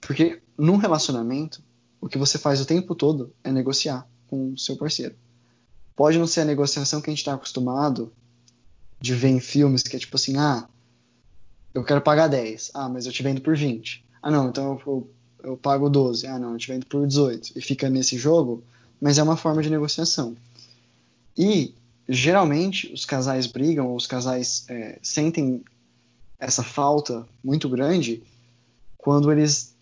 Porque 0.01 0.43
num 0.59 0.77
relacionamento, 0.77 1.63
o 2.01 2.09
que 2.09 2.19
você 2.19 2.39
faz 2.39 2.61
o 2.61 2.67
tempo 2.67 2.95
todo 2.95 3.33
é 3.45 3.53
negociar 3.53 4.07
com 4.29 4.53
o 4.53 4.59
seu 4.59 4.77
parceiro. 4.77 5.15
Pode 5.95 6.19
não 6.19 6.27
ser 6.27 6.41
a 6.41 6.45
negociação 6.45 7.01
que 7.01 7.11
a 7.11 7.13
gente 7.13 7.19
está 7.19 7.35
acostumado 7.35 8.13
de 9.01 9.15
ver 9.15 9.29
em 9.29 9.41
filmes, 9.41 9.83
que 9.83 9.97
é 9.97 9.99
tipo 9.99 10.17
assim, 10.17 10.37
ah, 10.37 10.67
eu 11.75 11.85
quero 11.85 12.01
pagar 12.01 12.29
10, 12.29 12.71
ah, 12.75 12.89
mas 12.89 13.07
eu 13.07 13.13
te 13.13 13.23
vendo 13.23 13.41
por 13.41 13.57
20. 13.57 14.05
Ah, 14.23 14.31
não, 14.31 14.49
então 14.49 14.73
eu, 14.73 14.93
eu, 14.93 15.11
eu 15.51 15.57
pago 15.57 15.89
12, 15.89 16.27
ah, 16.27 16.39
não, 16.39 16.53
eu 16.53 16.59
te 16.59 16.69
vendo 16.69 16.87
por 16.87 17.07
18. 17.07 17.53
E 17.57 17.61
fica 17.61 17.89
nesse 17.91 18.17
jogo, 18.17 18.63
mas 19.01 19.19
é 19.19 19.23
uma 19.23 19.37
forma 19.37 19.63
de 19.63 19.71
negociação. 19.71 20.37
E, 21.37 21.75
geralmente, 22.09 22.93
os 22.93 23.05
casais 23.05 23.47
brigam, 23.47 23.89
ou 23.89 23.97
os 23.97 24.07
casais 24.07 24.65
é, 24.69 24.99
sentem 25.03 25.63
essa 26.39 26.63
falta 26.63 27.27
muito 27.43 27.69
grande 27.69 28.23
quando 28.97 29.31
eles 29.31 29.75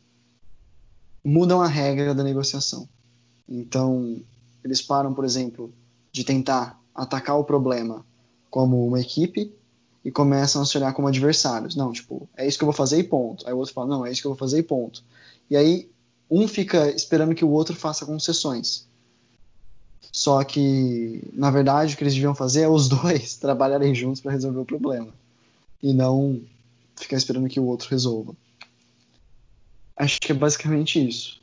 mudam 1.24 1.60
a 1.60 1.66
regra 1.66 2.14
da 2.14 2.22
negociação. 2.22 2.88
Então, 3.48 4.20
eles 4.64 4.82
param, 4.82 5.14
por 5.14 5.24
exemplo, 5.24 5.72
de 6.12 6.24
tentar 6.24 6.78
atacar 6.94 7.38
o 7.38 7.44
problema 7.44 8.04
como 8.50 8.86
uma 8.86 9.00
equipe 9.00 9.52
e 10.04 10.10
começam 10.10 10.62
a 10.62 10.64
se 10.64 10.76
olhar 10.76 10.92
como 10.92 11.08
adversários. 11.08 11.76
Não, 11.76 11.92
tipo, 11.92 12.28
é 12.36 12.46
isso 12.46 12.58
que 12.58 12.64
eu 12.64 12.66
vou 12.66 12.74
fazer 12.74 12.98
e 12.98 13.04
ponto. 13.04 13.46
Aí 13.46 13.52
o 13.52 13.58
outro 13.58 13.74
fala, 13.74 13.88
não, 13.88 14.06
é 14.06 14.10
isso 14.10 14.20
que 14.20 14.26
eu 14.26 14.32
vou 14.32 14.38
fazer 14.38 14.58
e 14.58 14.62
ponto. 14.62 15.02
E 15.50 15.56
aí 15.56 15.90
um 16.30 16.46
fica 16.46 16.90
esperando 16.90 17.34
que 17.34 17.44
o 17.44 17.50
outro 17.50 17.74
faça 17.74 18.04
concessões. 18.04 18.86
Só 20.12 20.42
que, 20.44 21.22
na 21.32 21.50
verdade, 21.50 21.94
o 21.94 21.96
que 21.96 22.02
eles 22.02 22.14
deviam 22.14 22.34
fazer 22.34 22.62
é 22.62 22.68
os 22.68 22.88
dois 22.90 23.36
trabalharem 23.36 23.94
juntos 23.94 24.20
para 24.20 24.32
resolver 24.32 24.60
o 24.60 24.64
problema. 24.64 25.12
E 25.82 25.92
não 25.92 26.40
ficar 26.96 27.16
esperando 27.16 27.48
que 27.48 27.60
o 27.60 27.64
outro 27.64 27.88
resolva. 27.88 28.34
Acho 29.98 30.20
que 30.20 30.30
é 30.30 30.34
basicamente 30.34 31.06
isso. 31.06 31.42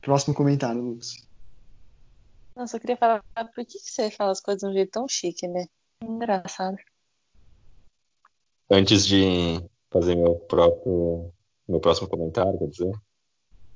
Próximo 0.00 0.34
comentário, 0.34 0.80
Lucas. 0.80 1.26
Nossa, 2.54 2.76
eu 2.76 2.80
queria 2.80 2.96
falar, 2.96 3.22
por 3.54 3.66
que 3.66 3.78
você 3.78 4.10
fala 4.10 4.32
as 4.32 4.40
coisas 4.40 4.62
de 4.62 4.68
um 4.68 4.72
jeito 4.72 4.92
tão 4.92 5.06
chique, 5.06 5.46
né? 5.46 5.66
Engraçado. 6.02 6.78
Antes 8.70 9.06
de 9.06 9.62
fazer 9.90 10.14
meu 10.14 10.36
próprio 10.36 11.32
meu 11.68 11.80
próximo 11.80 12.08
comentário, 12.08 12.58
quer 12.58 12.68
dizer, 12.68 12.92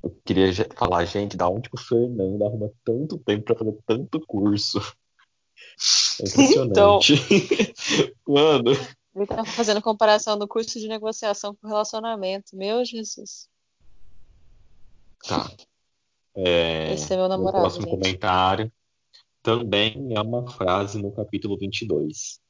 eu 0.02 0.16
queria 0.24 0.46
falar, 0.76 1.04
gente, 1.04 1.36
da 1.36 1.48
onde 1.48 1.68
que 1.68 1.76
o 1.76 1.80
Fernando 1.80 2.42
arruma 2.44 2.70
tanto 2.84 3.18
tempo 3.18 3.44
para 3.44 3.56
fazer 3.56 3.76
tanto 3.84 4.20
curso? 4.26 4.78
É 6.20 6.24
impressionante. 6.26 7.14
Então... 7.14 8.14
Mano, 8.26 8.72
ele 9.14 9.26
tá 9.26 9.44
fazendo 9.44 9.82
comparação 9.82 10.38
do 10.38 10.46
curso 10.46 10.78
de 10.78 10.88
negociação 10.88 11.54
com 11.54 11.66
relacionamento. 11.66 12.56
Meu 12.56 12.84
Jesus. 12.84 13.48
Tá. 15.26 15.50
É, 16.34 16.92
Esse 16.94 17.12
é 17.12 17.16
meu 17.16 17.28
namorado. 17.28 17.58
O 17.58 17.60
próximo 17.62 17.86
gente. 17.86 17.90
comentário 17.90 18.72
também 19.42 20.14
é 20.14 20.20
uma 20.20 20.48
frase 20.50 21.00
no 21.00 21.10
capítulo 21.10 21.58
22, 21.58 22.40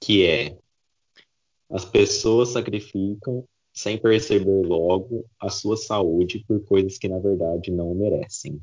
que 0.00 0.26
é: 0.26 0.58
As 1.70 1.84
pessoas 1.84 2.50
sacrificam 2.50 3.46
sem 3.72 3.96
perceber 3.96 4.66
logo 4.66 5.24
a 5.40 5.48
sua 5.48 5.76
saúde 5.76 6.44
por 6.46 6.62
coisas 6.64 6.98
que 6.98 7.08
na 7.08 7.18
verdade 7.18 7.70
não 7.70 7.94
merecem. 7.94 8.60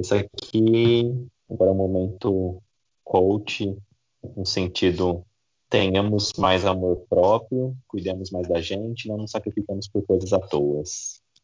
Isso 0.00 0.14
aqui 0.14 1.28
agora 1.48 1.70
é 1.70 1.74
um 1.74 1.76
momento 1.76 2.62
coach, 3.04 3.76
no 4.36 4.46
sentido 4.46 5.24
tenhamos 5.72 6.34
mais 6.36 6.66
amor 6.66 7.06
próprio, 7.08 7.74
cuidemos 7.88 8.30
mais 8.30 8.46
da 8.46 8.60
gente, 8.60 9.08
não 9.08 9.16
nos 9.16 9.30
sacrificamos 9.30 9.88
por 9.88 10.04
coisas 10.04 10.30
à 10.34 10.38
toa. 10.38 10.82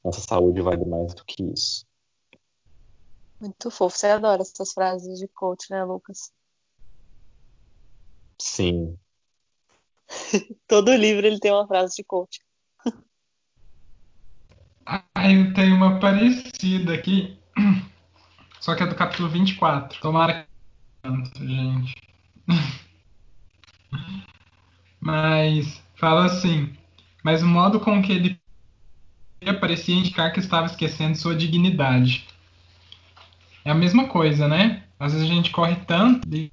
Nossa 0.05 0.21
saúde 0.21 0.61
vale 0.61 0.85
mais 0.85 1.15
do 1.15 1.25
que 1.25 1.43
isso. 1.43 1.87
Muito 3.41 3.71
fofo. 3.71 3.97
Você 3.97 4.09
adora 4.09 4.43
essas 4.43 4.73
frases 4.75 5.19
de 5.19 5.27
coach, 5.29 5.71
né, 5.71 5.83
Lucas? 5.83 6.31
Sim. 8.39 8.99
Todo 10.69 10.95
livro 10.95 11.27
ele 11.27 11.41
tem 11.41 11.51
uma 11.51 11.67
frase 11.67 11.97
de 11.97 12.05
coach. 12.05 12.39
Ah, 14.85 15.05
eu 15.31 15.55
tenho 15.55 15.75
uma 15.75 15.99
parecida 16.01 16.95
aqui, 16.95 17.39
só 18.61 18.75
que 18.75 18.83
é 18.83 18.87
do 18.87 18.95
capítulo 18.95 19.29
24. 19.31 20.01
Tomara 20.01 20.45
que 20.45 20.49
tanto, 21.03 21.47
gente. 21.47 21.95
Mas 25.01 25.83
fala 25.95 26.27
assim: 26.27 26.77
mas 27.23 27.43
o 27.43 27.47
modo 27.47 27.81
com 27.81 28.03
que 28.03 28.13
ele 28.13 28.41
parecia 29.61 29.95
indicar 29.95 30.33
que 30.33 30.41
estava 30.41 30.67
esquecendo 30.67 31.17
sua 31.17 31.37
dignidade. 31.37 32.27
É 33.65 33.71
a 33.71 33.75
mesma 33.75 34.09
coisa, 34.09 34.49
né? 34.49 34.85
Às 34.99 35.13
vezes 35.13 35.31
a 35.31 35.35
gente 35.35 35.51
corre 35.51 35.77
tanto 35.77 36.27
e 36.35 36.53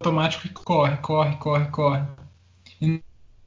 automático 0.00 0.42
que 0.48 0.54
corre, 0.54 0.96
corre, 0.98 1.36
corre, 1.36 1.66
corre. 1.66 2.06
E 2.80 3.02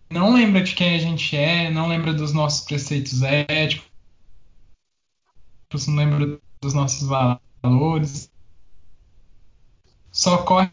não 0.10 0.34
lembra 0.34 0.62
de 0.64 0.74
quem 0.74 0.96
a 0.96 1.00
gente 1.00 1.36
é, 1.36 1.70
não 1.70 1.88
lembra 1.88 2.14
dos 2.14 2.34
nossos 2.34 2.66
preceitos 2.66 3.22
éticos, 3.24 3.90
não 5.88 5.96
lembra 5.96 6.40
dos 6.62 6.74
nossos 6.74 7.08
valores. 7.62 8.32
Só 10.12 10.40
corre 10.40 10.72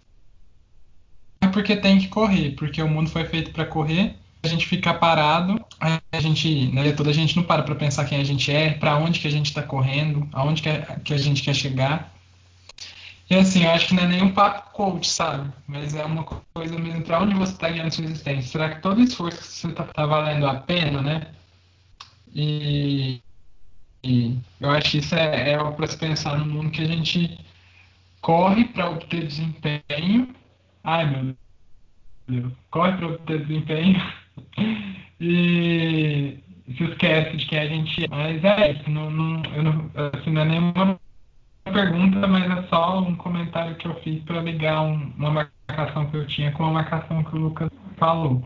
porque 1.50 1.76
tem 1.76 1.98
que 1.98 2.08
correr, 2.08 2.52
porque 2.52 2.82
o 2.82 2.88
mundo 2.88 3.10
foi 3.10 3.24
feito 3.24 3.50
para 3.50 3.64
correr. 3.64 4.16
A 4.42 4.48
gente 4.48 4.66
fica 4.66 4.94
parado, 4.94 5.60
a 5.80 6.20
gente, 6.20 6.68
né, 6.72 6.92
toda 6.92 7.10
a 7.10 7.12
gente 7.12 7.36
não 7.36 7.42
para 7.42 7.62
para 7.62 7.74
pensar 7.74 8.04
quem 8.04 8.20
a 8.20 8.24
gente 8.24 8.52
é, 8.52 8.70
para 8.70 8.96
onde 8.96 9.18
que 9.18 9.26
a 9.26 9.30
gente 9.30 9.46
está 9.46 9.62
correndo, 9.62 10.28
aonde 10.32 10.62
que 10.62 10.68
a, 10.68 10.80
que 11.04 11.12
a 11.12 11.18
gente 11.18 11.42
quer 11.42 11.54
chegar. 11.54 12.12
E 13.30 13.34
assim, 13.34 13.64
eu 13.64 13.70
acho 13.72 13.88
que 13.88 13.94
não 13.94 14.04
é 14.04 14.06
nem 14.06 14.22
um 14.22 14.32
papo 14.32 14.70
coach, 14.72 15.08
sabe? 15.08 15.52
Mas 15.66 15.94
é 15.94 16.04
uma 16.04 16.24
coisa 16.24 16.78
mesmo 16.78 17.02
para 17.02 17.20
onde 17.20 17.34
você 17.34 17.52
está 17.52 17.68
guiando 17.68 17.94
sua 17.94 18.04
existência. 18.04 18.50
Será 18.50 18.74
que 18.74 18.80
todo 18.80 19.02
esforço 19.02 19.38
que 19.38 19.46
você 19.46 19.66
está 19.68 19.84
tá 19.84 20.06
valendo 20.06 20.46
a 20.46 20.54
pena, 20.54 21.02
né? 21.02 21.26
E, 22.34 23.20
e 24.02 24.38
eu 24.60 24.70
acho 24.70 24.92
que 24.92 24.98
isso 24.98 25.14
é, 25.14 25.52
é 25.52 25.70
para 25.72 25.86
se 25.86 25.98
pensar 25.98 26.38
no 26.38 26.46
mundo 26.46 26.70
que 26.70 26.82
a 26.82 26.86
gente 26.86 27.38
corre 28.20 28.64
para 28.64 28.90
obter 28.90 29.26
desempenho. 29.26 30.34
Ai, 30.84 31.06
meu 31.10 31.36
Deus. 32.28 32.52
Corre 32.70 32.96
para 32.96 33.06
obter 33.06 33.46
desempenho. 33.46 34.00
e 35.20 36.38
se 36.76 36.84
esquece 36.84 37.36
de 37.36 37.46
quem 37.46 37.58
a 37.58 37.66
gente 37.66 38.04
é. 38.04 38.08
Mas 38.08 38.44
é 38.44 38.72
isso. 38.72 38.90
Não, 38.90 39.10
não, 39.10 39.42
eu 39.54 39.62
não, 39.62 39.90
assim, 39.94 40.30
não 40.30 40.42
é 40.42 40.44
nenhuma 40.44 41.00
pergunta, 41.64 42.26
mas 42.26 42.50
é 42.50 42.68
só 42.68 43.00
um 43.00 43.16
comentário 43.16 43.76
que 43.76 43.86
eu 43.86 43.94
fiz 44.00 44.22
para 44.24 44.40
ligar 44.40 44.82
um, 44.82 45.12
uma 45.16 45.30
marcação 45.30 46.10
que 46.10 46.16
eu 46.16 46.26
tinha 46.26 46.52
com 46.52 46.64
a 46.64 46.70
marcação 46.70 47.22
que 47.24 47.36
o 47.36 47.38
Lucas 47.38 47.70
falou. 47.96 48.42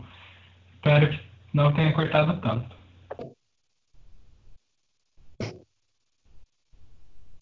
Espero 0.75 1.09
que 1.09 1.19
não 1.53 1.73
tenha 1.73 1.93
cortado 1.93 2.39
tanto. 2.41 2.75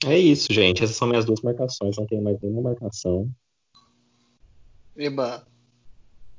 É 0.06 0.18
isso, 0.18 0.52
gente. 0.52 0.84
Essas 0.84 0.96
são 0.96 1.08
minhas 1.08 1.26
duas 1.26 1.42
marcações. 1.42 1.96
Não 1.98 2.08
tenho 2.08 2.24
mais 2.24 2.40
nenhuma 2.42 2.72
marcação. 2.72 3.30
Eba. 4.96 5.46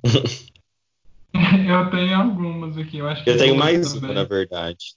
eu 0.05 1.91
tenho 1.91 2.17
algumas 2.17 2.77
aqui. 2.77 2.99
Eu, 2.99 3.09
acho 3.09 3.25
que 3.25 3.31
eu 3.31 3.39
tenho 3.39 3.57
mais 3.57 3.93
também. 3.93 4.11
uma, 4.11 4.15
na 4.21 4.25
verdade. 4.25 4.97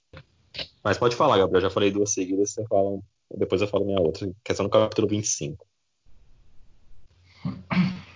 Mas 0.82 0.98
pode 0.98 1.16
falar, 1.16 1.38
Gabriel. 1.38 1.62
Já 1.62 1.70
falei 1.70 1.90
duas 1.90 2.12
seguidas. 2.12 2.52
Você 2.52 2.64
fala 2.66 2.98
depois 3.34 3.60
eu 3.60 3.68
falo 3.68 3.84
minha 3.84 4.00
outra, 4.00 4.30
que 4.44 4.52
é 4.52 4.62
no 4.62 4.70
capítulo 4.70 5.08
25. 5.08 5.66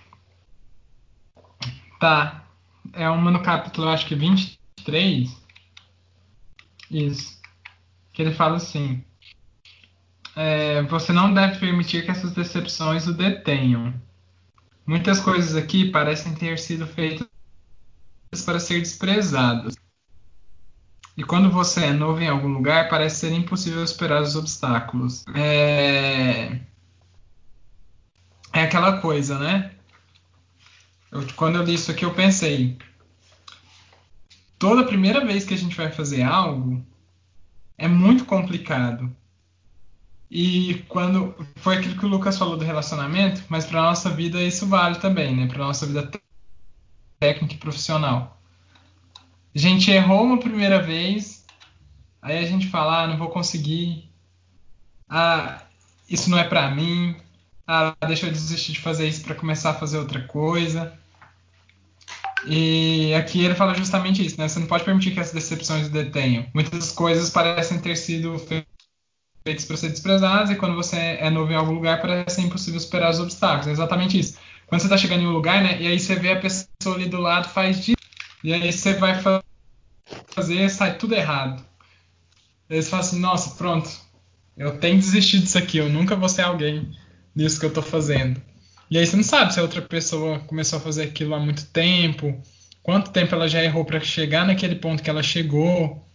Tá. 1.99 2.47
É 2.93 3.07
uma 3.07 3.29
no 3.29 3.43
capítulo, 3.43 3.87
acho 3.87 4.07
que 4.07 4.15
23. 4.15 5.29
Isso. 6.89 7.39
Que 8.11 8.23
ele 8.23 8.33
fala 8.33 8.55
assim: 8.55 9.05
é, 10.35 10.81
Você 10.81 11.13
não 11.13 11.31
deve 11.31 11.59
permitir 11.59 12.03
que 12.03 12.09
essas 12.09 12.31
decepções 12.33 13.05
o 13.05 13.13
detenham. 13.13 13.93
Muitas 14.85 15.19
coisas 15.19 15.55
aqui 15.55 15.89
parecem 15.91 16.33
ter 16.33 16.57
sido 16.59 16.87
feitas 16.87 17.27
para 18.45 18.59
ser 18.59 18.79
desprezadas. 18.79 19.75
E 21.17 21.23
quando 21.23 21.51
você 21.51 21.85
é 21.85 21.93
novo 21.93 22.21
em 22.21 22.27
algum 22.27 22.47
lugar, 22.47 22.89
parece 22.89 23.17
ser 23.17 23.33
impossível 23.33 23.85
superar 23.85 24.21
os 24.21 24.35
obstáculos. 24.35 25.23
É, 25.35 26.59
é 28.53 28.61
aquela 28.61 28.99
coisa, 28.99 29.37
né? 29.37 29.71
Eu, 31.11 31.27
quando 31.35 31.57
eu 31.57 31.63
li 31.63 31.73
isso 31.73 31.91
aqui, 31.91 32.05
eu 32.05 32.13
pensei: 32.13 32.77
toda 34.57 34.85
primeira 34.85 35.25
vez 35.25 35.43
que 35.45 35.53
a 35.53 35.57
gente 35.57 35.75
vai 35.75 35.91
fazer 35.91 36.23
algo 36.23 36.83
é 37.77 37.87
muito 37.87 38.25
complicado. 38.25 39.15
E 40.33 40.85
quando 40.87 41.35
foi 41.57 41.75
aquilo 41.75 41.97
que 41.97 42.05
o 42.05 42.07
Lucas 42.07 42.37
falou 42.37 42.55
do 42.55 42.63
relacionamento, 42.63 43.43
mas 43.49 43.65
para 43.65 43.81
nossa 43.81 44.09
vida 44.09 44.41
isso 44.41 44.65
vale 44.65 44.95
também, 44.95 45.35
né? 45.35 45.45
Para 45.45 45.57
nossa 45.57 45.85
vida 45.85 46.09
técnica 47.19 47.53
e 47.53 47.57
profissional. 47.57 48.41
A 49.53 49.59
gente 49.59 49.91
errou 49.91 50.23
uma 50.23 50.39
primeira 50.39 50.81
vez, 50.81 51.45
aí 52.21 52.37
a 52.37 52.45
gente 52.45 52.69
fala, 52.69 53.03
ah, 53.03 53.07
não 53.07 53.17
vou 53.17 53.27
conseguir, 53.27 54.09
ah, 55.09 55.63
isso 56.09 56.29
não 56.29 56.39
é 56.39 56.45
para 56.45 56.71
mim, 56.71 57.17
ah, 57.67 57.93
deixa 58.07 58.27
eu 58.27 58.31
desistir 58.31 58.71
de 58.71 58.79
fazer 58.79 59.09
isso 59.09 59.23
para 59.23 59.35
começar 59.35 59.71
a 59.71 59.73
fazer 59.73 59.97
outra 59.97 60.21
coisa. 60.21 60.97
E 62.47 63.13
aqui 63.15 63.43
ele 63.43 63.53
fala 63.53 63.73
justamente 63.75 64.25
isso, 64.25 64.39
né? 64.39 64.47
Você 64.47 64.59
não 64.59 64.67
pode 64.67 64.85
permitir 64.85 65.11
que 65.11 65.19
as 65.19 65.31
decepções 65.31 65.87
o 65.87 65.91
detenham. 65.91 66.47
Muitas 66.53 66.91
coisas 66.91 67.29
parecem 67.29 67.79
ter 67.79 67.97
sido 67.97 68.39
feitas 69.43 69.65
para 69.65 69.77
ser 69.77 69.89
desprezadas 69.89 70.49
e 70.49 70.55
quando 70.55 70.75
você 70.75 70.97
é 70.97 71.29
novo 71.29 71.51
em 71.51 71.55
algum 71.55 71.73
lugar 71.73 72.01
parece 72.01 72.41
impossível 72.41 72.79
superar 72.79 73.11
os 73.11 73.19
obstáculos. 73.19 73.67
É 73.67 73.71
exatamente 73.71 74.19
isso. 74.19 74.37
Quando 74.67 74.81
você 74.81 74.87
está 74.87 74.97
chegando 74.97 75.23
em 75.23 75.27
um 75.27 75.31
lugar, 75.31 75.61
né? 75.61 75.81
E 75.81 75.87
aí 75.87 75.99
você 75.99 76.15
vê 76.15 76.31
a 76.31 76.39
pessoa 76.39 76.95
ali 76.95 77.05
do 77.05 77.19
lado 77.19 77.49
faz 77.49 77.83
de 77.83 77.93
e 78.43 78.53
aí 78.53 78.71
você 78.71 78.93
vai 78.93 79.21
fazer, 80.33 80.69
sai 80.69 80.97
tudo 80.97 81.13
errado. 81.13 81.63
Você 82.69 82.89
fala 82.89 83.03
assim, 83.03 83.19
nossa, 83.19 83.55
pronto, 83.55 83.89
eu 84.57 84.77
tenho 84.79 84.95
que 84.95 85.03
desistir 85.05 85.39
disso 85.39 85.57
aqui, 85.57 85.77
eu 85.77 85.89
nunca 85.89 86.15
vou 86.15 86.29
ser 86.29 86.43
alguém 86.43 86.89
nisso 87.35 87.59
que 87.59 87.65
eu 87.65 87.69
estou 87.69 87.83
fazendo. 87.83 88.41
E 88.89 88.97
aí 88.97 89.05
você 89.05 89.15
não 89.15 89.23
sabe 89.23 89.53
se 89.53 89.59
a 89.59 89.63
outra 89.63 89.81
pessoa 89.81 90.39
começou 90.39 90.79
a 90.79 90.81
fazer 90.81 91.03
aquilo 91.03 91.35
há 91.35 91.39
muito 91.39 91.65
tempo, 91.67 92.41
quanto 92.81 93.11
tempo 93.11 93.35
ela 93.35 93.47
já 93.47 93.63
errou 93.63 93.85
para 93.85 93.99
chegar 93.99 94.45
naquele 94.45 94.75
ponto 94.75 95.03
que 95.03 95.09
ela 95.09 95.23
chegou. 95.23 96.05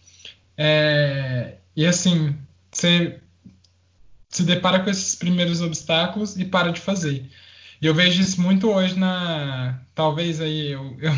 É, 0.57 1.55
e 1.75 1.85
assim, 1.85 2.35
você 2.71 3.19
se 4.29 4.43
depara 4.43 4.79
com 4.79 4.89
esses 4.89 5.15
primeiros 5.15 5.61
obstáculos 5.61 6.37
e 6.37 6.45
para 6.45 6.71
de 6.71 6.79
fazer. 6.81 7.29
E 7.81 7.85
eu 7.85 7.93
vejo 7.93 8.21
isso 8.21 8.41
muito 8.41 8.69
hoje 8.69 8.97
na. 8.97 9.79
Talvez 9.93 10.41
aí 10.41 10.71
eu, 10.71 10.97
eu, 10.99 11.13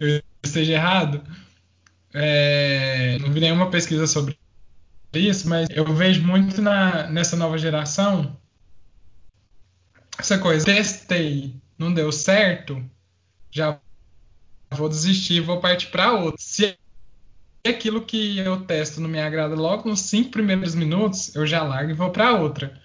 eu 0.00 0.22
esteja 0.42 0.72
errado. 0.72 1.22
É, 2.12 3.18
não 3.20 3.32
vi 3.32 3.40
nenhuma 3.40 3.70
pesquisa 3.70 4.06
sobre 4.06 4.38
isso, 5.12 5.48
mas 5.48 5.68
eu 5.70 5.84
vejo 5.94 6.22
muito 6.22 6.60
na, 6.62 7.08
nessa 7.08 7.36
nova 7.36 7.58
geração 7.58 8.36
essa 10.18 10.38
coisa. 10.38 10.64
Testei, 10.64 11.54
não 11.78 11.92
deu 11.92 12.10
certo, 12.12 12.84
já 13.50 13.78
vou 14.70 14.88
desistir, 14.88 15.40
vou 15.40 15.60
partir 15.60 15.88
para 15.88 16.12
outro. 16.12 16.40
Se 16.40 16.76
aquilo 17.70 18.02
que 18.02 18.38
eu 18.38 18.60
testo 18.62 19.00
não 19.00 19.08
me 19.08 19.20
agrada 19.20 19.54
logo 19.54 19.88
nos 19.88 20.00
cinco 20.00 20.30
primeiros 20.30 20.74
minutos, 20.74 21.34
eu 21.34 21.46
já 21.46 21.62
largo 21.62 21.90
e 21.90 21.94
vou 21.94 22.10
para 22.10 22.34
outra. 22.34 22.78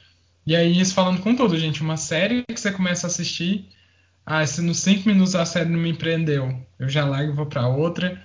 E 0.46 0.56
aí, 0.56 0.80
isso 0.80 0.94
falando 0.94 1.22
com 1.22 1.36
tudo, 1.36 1.58
gente, 1.58 1.82
uma 1.82 1.98
série 1.98 2.44
que 2.44 2.60
você 2.60 2.72
começa 2.72 3.06
a 3.06 3.10
assistir, 3.10 3.70
ah, 4.26 4.46
se 4.46 4.62
nos 4.62 4.80
cinco 4.80 5.08
minutos 5.10 5.36
a 5.36 5.46
série 5.46 5.70
não 5.70 5.80
me 5.80 5.94
prendeu, 5.94 6.66
eu 6.80 6.88
já 6.90 7.06
largo 7.06 7.34
e 7.34 7.36
vou 7.36 7.46
para 7.46 7.68
outra. 7.68 8.22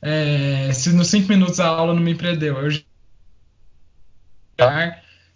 É, 0.00 0.72
se 0.72 0.92
nos 0.92 1.08
cinco 1.08 1.28
minutos 1.28 1.60
a 1.60 1.66
aula 1.66 1.94
não 1.94 2.02
me 2.02 2.14
prendeu, 2.14 2.58
eu 2.58 2.70
já. 2.70 2.82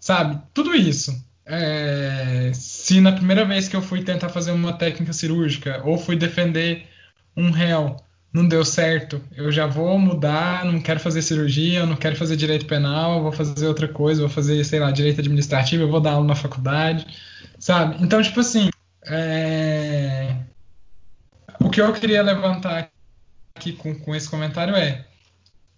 Sabe? 0.01 0.43
Tudo 0.55 0.75
isso. 0.75 1.13
É, 1.45 2.51
se 2.55 3.01
na 3.01 3.13
primeira 3.13 3.45
vez 3.45 3.69
que 3.69 3.77
eu 3.77 3.83
fui 3.83 4.03
tentar 4.03 4.29
fazer 4.29 4.51
uma 4.53 4.73
técnica 4.73 5.13
cirúrgica 5.13 5.83
ou 5.85 5.97
fui 5.99 6.17
defender 6.17 6.89
um 7.37 7.51
réu 7.51 7.97
não 8.37 8.47
deu 8.47 8.63
certo, 8.67 9.19
eu 9.35 9.51
já 9.51 9.67
vou 9.67 9.99
mudar, 9.99 10.63
não 10.67 10.79
quero 10.79 11.01
fazer 11.01 11.23
cirurgia, 11.23 11.87
não 11.87 11.97
quero 11.97 12.17
fazer 12.17 12.37
direito 12.37 12.67
penal, 12.67 13.23
vou 13.23 13.33
fazer 13.33 13.67
outra 13.67 13.89
coisa, 13.89 14.21
vou 14.21 14.29
fazer, 14.29 14.63
sei 14.63 14.79
lá, 14.79 14.91
direito 14.91 15.21
administrativo, 15.21 15.85
eu 15.85 15.91
vou 15.91 16.03
dar 16.03 16.13
aula 16.13 16.27
na 16.27 16.35
faculdade, 16.35 17.07
sabe? 17.59 17.97
Então, 17.99 18.21
tipo 18.21 18.39
assim, 18.41 18.69
é... 19.07 20.37
o 21.59 21.71
que 21.71 21.81
eu 21.81 21.91
queria 21.95 22.23
levantar 22.23 22.91
aqui 23.57 23.73
com, 23.73 23.95
com 23.95 24.15
esse 24.15 24.29
comentário 24.29 24.77
é, 24.77 25.07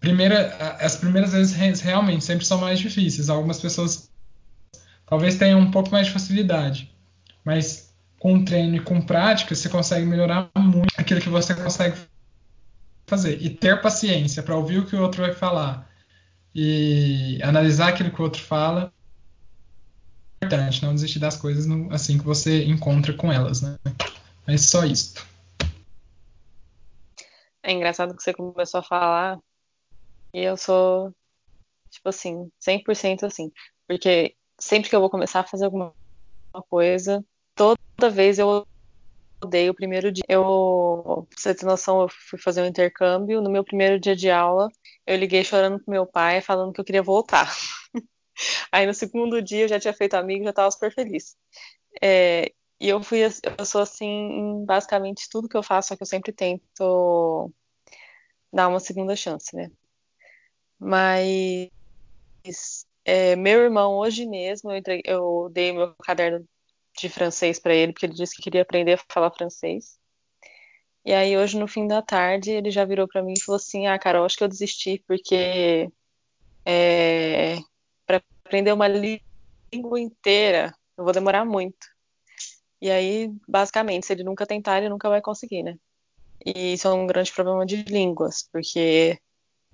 primeira, 0.01 0.57
as 0.81 0.97
primeiras 0.97 1.33
vezes 1.33 1.81
realmente 1.81 2.25
sempre 2.25 2.45
são 2.45 2.59
mais 2.59 2.81
difíceis, 2.81 3.31
algumas 3.31 3.61
pessoas 3.61 4.11
talvez 5.07 5.37
tenham 5.37 5.61
um 5.61 5.71
pouco 5.71 5.93
mais 5.93 6.09
de 6.09 6.13
facilidade, 6.13 6.93
mas 7.45 7.95
com 8.19 8.45
treino 8.45 8.75
e 8.75 8.81
com 8.81 9.01
prática 9.01 9.55
você 9.55 9.69
consegue 9.69 10.05
melhorar 10.05 10.51
muito 10.57 10.93
aquilo 10.99 11.21
que 11.21 11.29
você 11.29 11.55
consegue 11.55 11.95
fazer 13.09 13.41
e 13.43 13.51
ter 13.51 13.81
paciência 13.81 14.43
para 14.43 14.57
ouvir 14.57 14.79
o 14.79 14.87
que 14.87 14.97
o 14.97 15.03
outro 15.03 15.23
vai 15.23 15.33
falar 15.33 15.89
e 16.55 17.41
analisar 17.43 17.89
aquilo 17.89 18.11
que 18.11 18.21
o 18.21 18.25
outro 18.25 18.43
fala 18.43 18.93
é 20.41 20.47
importante 20.47 20.83
não 20.83 20.95
desistir 20.95 21.19
das 21.19 21.37
coisas 21.37 21.67
no, 21.67 21.93
assim 21.93 22.19
que 22.19 22.25
você 22.25 22.65
encontra 22.65 23.13
com 23.15 23.33
elas 23.33 23.63
né? 23.63 23.77
Mas 24.47 24.67
só 24.67 24.85
isso 24.85 25.27
é 27.63 27.73
engraçado 27.73 28.15
que 28.17 28.23
você 28.23 28.33
começou 28.33 28.81
a 28.81 28.85
falar 28.85 29.39
e 30.35 30.41
eu 30.41 30.57
sou 30.57 31.13
tipo 31.91 32.09
assim 32.09 32.51
100% 32.61 33.25
assim 33.25 33.51
porque 33.87 34.37
sempre 34.59 34.91
que 34.91 34.97
eu 34.97 35.01
vou 35.01 35.11
começar 35.11 35.41
a 35.41 35.47
fazer 35.47 35.65
alguma 35.65 35.95
coisa 36.69 37.25
toda 37.55 38.11
vez 38.11 38.39
eu 38.39 38.67
odeio 39.43 39.73
o 39.73 39.75
primeiro 39.75 40.11
dia. 40.13 40.25
Eu, 40.29 41.27
pra 41.29 41.39
você 41.39 41.55
ter 41.55 41.67
noção, 41.67 42.03
eu 42.03 42.09
fui 42.09 42.39
fazer 42.39 42.63
um 42.63 42.67
intercâmbio. 42.67 43.41
No 43.41 43.51
meu 43.51 43.65
primeiro 43.65 43.99
dia 43.99 44.17
de 44.17 44.31
aula, 44.31 44.69
eu 45.07 45.17
liguei 45.17 45.45
chorando 45.45 45.79
pro 45.83 45.91
meu 45.91 46.07
pai, 46.07 46.41
falando 46.41 46.73
que 46.73 46.81
eu 46.81 46.85
queria 46.85 47.03
voltar. 47.03 47.49
Aí 48.73 48.87
no 48.87 48.95
segundo 48.95 49.43
dia 49.43 49.65
eu 49.65 49.69
já 49.69 49.81
tinha 49.81 49.95
feito 49.95 50.15
amigo, 50.15 50.45
já 50.45 50.51
estava 50.51 50.71
super 50.71 50.93
feliz. 50.93 51.37
É, 52.03 52.53
e 52.81 52.89
eu 52.89 53.03
fui, 53.03 53.21
eu 53.25 53.65
sou 53.67 53.81
assim 53.83 54.65
basicamente 54.67 55.29
tudo 55.31 55.49
que 55.49 55.57
eu 55.57 55.63
faço, 55.63 55.89
só 55.89 55.97
que 55.97 56.03
eu 56.03 56.07
sempre 56.07 56.33
tento 56.33 57.53
dar 58.53 58.69
uma 58.69 58.81
segunda 58.81 59.17
chance, 59.17 59.55
né? 59.55 59.71
Mas 60.79 61.71
é, 63.05 63.35
meu 63.37 63.63
irmão 63.63 63.97
hoje 63.97 64.27
mesmo, 64.27 64.71
eu, 64.71 64.77
entreguei, 64.77 65.03
eu 65.13 65.49
dei 65.53 65.73
meu 65.73 65.95
caderno 65.97 66.47
de 67.01 67.09
francês 67.09 67.59
para 67.59 67.75
ele, 67.75 67.93
porque 67.93 68.07
ele 68.07 68.15
disse 68.15 68.35
que 68.37 68.43
queria 68.43 68.63
aprender 68.63 68.95
a 68.95 69.05
falar 69.13 69.31
francês. 69.31 69.99
E 71.05 71.13
aí 71.13 71.37
hoje 71.37 71.59
no 71.59 71.67
fim 71.69 71.87
da 71.87 72.03
tarde 72.03 72.51
ele 72.51 72.71
já 72.71 72.85
virou 72.85 73.09
para 73.09 73.23
mim 73.23 73.35
e 73.37 73.43
falou 73.43 73.57
assim: 73.57 73.87
"Ah, 73.87 73.99
Carol, 73.99 74.25
acho 74.25 74.37
que 74.37 74.45
eu 74.45 74.49
desisti 74.49 75.03
porque 75.07 75.91
é, 76.67 77.57
para 78.07 78.23
aprender 78.45 78.73
uma 78.73 78.89
língua 78.89 80.01
inteira 80.01 80.75
eu 80.97 81.05
vou 81.05 81.13
demorar 81.13 81.45
muito". 81.45 81.87
E 82.81 82.91
aí, 82.91 83.31
basicamente, 83.49 84.07
se 84.07 84.13
ele 84.13 84.25
nunca 84.25 84.47
tentar, 84.47 84.79
ele 84.79 84.89
nunca 84.89 85.09
vai 85.09 85.21
conseguir, 85.21 85.63
né? 85.65 85.77
E 86.47 86.75
isso 86.75 86.89
é 86.89 86.93
um 86.93 87.07
grande 87.07 87.33
problema 87.33 87.67
de 87.67 87.83
línguas, 87.85 88.49
porque 88.53 89.19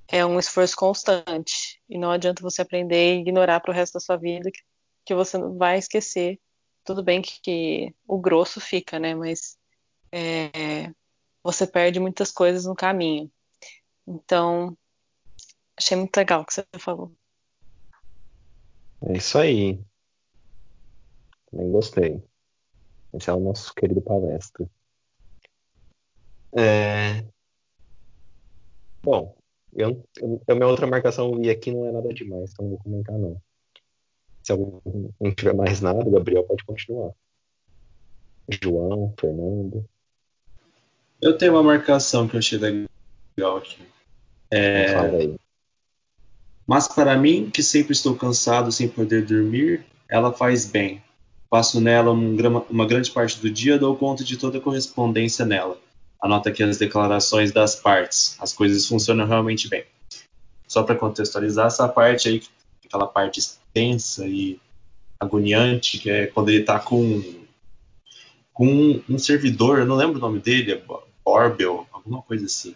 é 0.08 0.24
um 0.26 0.38
esforço 0.38 0.76
constante 0.76 1.80
e 1.88 1.98
não 1.98 2.10
adianta 2.10 2.42
você 2.42 2.62
aprender 2.62 3.16
e 3.16 3.20
ignorar 3.20 3.60
para 3.60 3.70
o 3.72 3.74
resto 3.74 3.94
da 3.94 4.00
sua 4.00 4.16
vida 4.16 4.50
que, 4.50 4.60
que 5.06 5.14
você 5.14 5.38
vai 5.38 5.78
esquecer 5.78 6.38
tudo 6.84 7.02
bem 7.02 7.22
que, 7.22 7.40
que 7.40 7.94
o 8.06 8.18
grosso 8.18 8.60
fica, 8.60 8.98
né? 8.98 9.14
Mas 9.14 9.58
é, 10.12 10.92
você 11.42 11.66
perde 11.66 11.98
muitas 11.98 12.30
coisas 12.30 12.64
no 12.66 12.74
caminho. 12.74 13.30
Então, 14.06 14.76
achei 15.76 15.96
muito 15.96 16.16
legal 16.16 16.42
o 16.42 16.44
que 16.44 16.54
você 16.54 16.66
falou. 16.78 17.12
É 19.02 19.16
isso 19.16 19.38
aí. 19.38 19.80
Também 21.50 21.70
gostei. 21.70 22.22
Esse 23.12 23.30
é 23.30 23.32
o 23.32 23.40
nosso 23.40 23.74
querido 23.74 24.00
palestra. 24.00 24.68
É... 26.56 27.24
Bom, 29.02 29.36
eu, 29.72 30.02
eu, 30.16 30.56
minha 30.56 30.68
outra 30.68 30.86
marcação 30.86 31.42
e 31.42 31.50
aqui 31.50 31.70
não 31.72 31.86
é 31.86 31.92
nada 31.92 32.14
demais, 32.14 32.52
então 32.52 32.64
não 32.64 32.70
vou 32.72 32.82
comentar 32.82 33.18
não. 33.18 33.40
Se 34.44 34.52
alguém 34.52 35.10
não 35.18 35.34
tiver 35.34 35.54
mais 35.54 35.80
nada, 35.80 36.06
o 36.06 36.10
Gabriel 36.10 36.44
pode 36.44 36.62
continuar. 36.64 37.12
João, 38.62 39.14
Fernando. 39.18 39.88
Eu 41.20 41.38
tenho 41.38 41.54
uma 41.54 41.62
marcação 41.62 42.28
que 42.28 42.36
eu 42.36 42.38
achei 42.38 42.58
legal 42.58 43.56
aqui. 43.56 43.78
É... 44.50 44.88
Fala 44.92 45.16
aí. 45.16 45.34
Mas 46.66 46.86
para 46.86 47.16
mim, 47.16 47.50
que 47.50 47.62
sempre 47.62 47.92
estou 47.92 48.14
cansado 48.14 48.70
sem 48.70 48.86
poder 48.86 49.24
dormir, 49.24 49.84
ela 50.08 50.30
faz 50.30 50.66
bem. 50.66 51.02
Passo 51.48 51.80
nela 51.80 52.12
um, 52.12 52.36
uma 52.68 52.86
grande 52.86 53.10
parte 53.10 53.40
do 53.40 53.48
dia, 53.50 53.78
dou 53.78 53.96
conta 53.96 54.24
de 54.24 54.36
toda 54.36 54.58
a 54.58 54.60
correspondência 54.60 55.46
nela. 55.46 55.78
Anota 56.20 56.50
aqui 56.50 56.62
as 56.62 56.76
declarações 56.76 57.52
das 57.52 57.76
partes. 57.76 58.36
As 58.40 58.52
coisas 58.52 58.86
funcionam 58.86 59.26
realmente 59.26 59.68
bem. 59.68 59.84
Só 60.66 60.82
para 60.82 60.96
contextualizar 60.96 61.66
essa 61.66 61.88
parte 61.88 62.28
aí, 62.28 62.42
aquela 62.86 63.06
parte 63.06 63.40
tensa 63.72 64.26
e 64.26 64.60
agoniante, 65.18 65.98
que 65.98 66.10
é 66.10 66.26
quando 66.26 66.50
ele 66.50 66.60
está 66.60 66.78
com, 66.78 67.22
com 68.52 69.00
um, 69.08 69.18
servidor, 69.18 69.78
eu 69.78 69.86
não 69.86 69.96
lembro 69.96 70.18
o 70.18 70.20
nome 70.20 70.38
dele, 70.38 70.72
é 70.72 70.82
Borbel, 71.24 71.86
alguma 71.92 72.22
coisa 72.22 72.46
assim. 72.46 72.74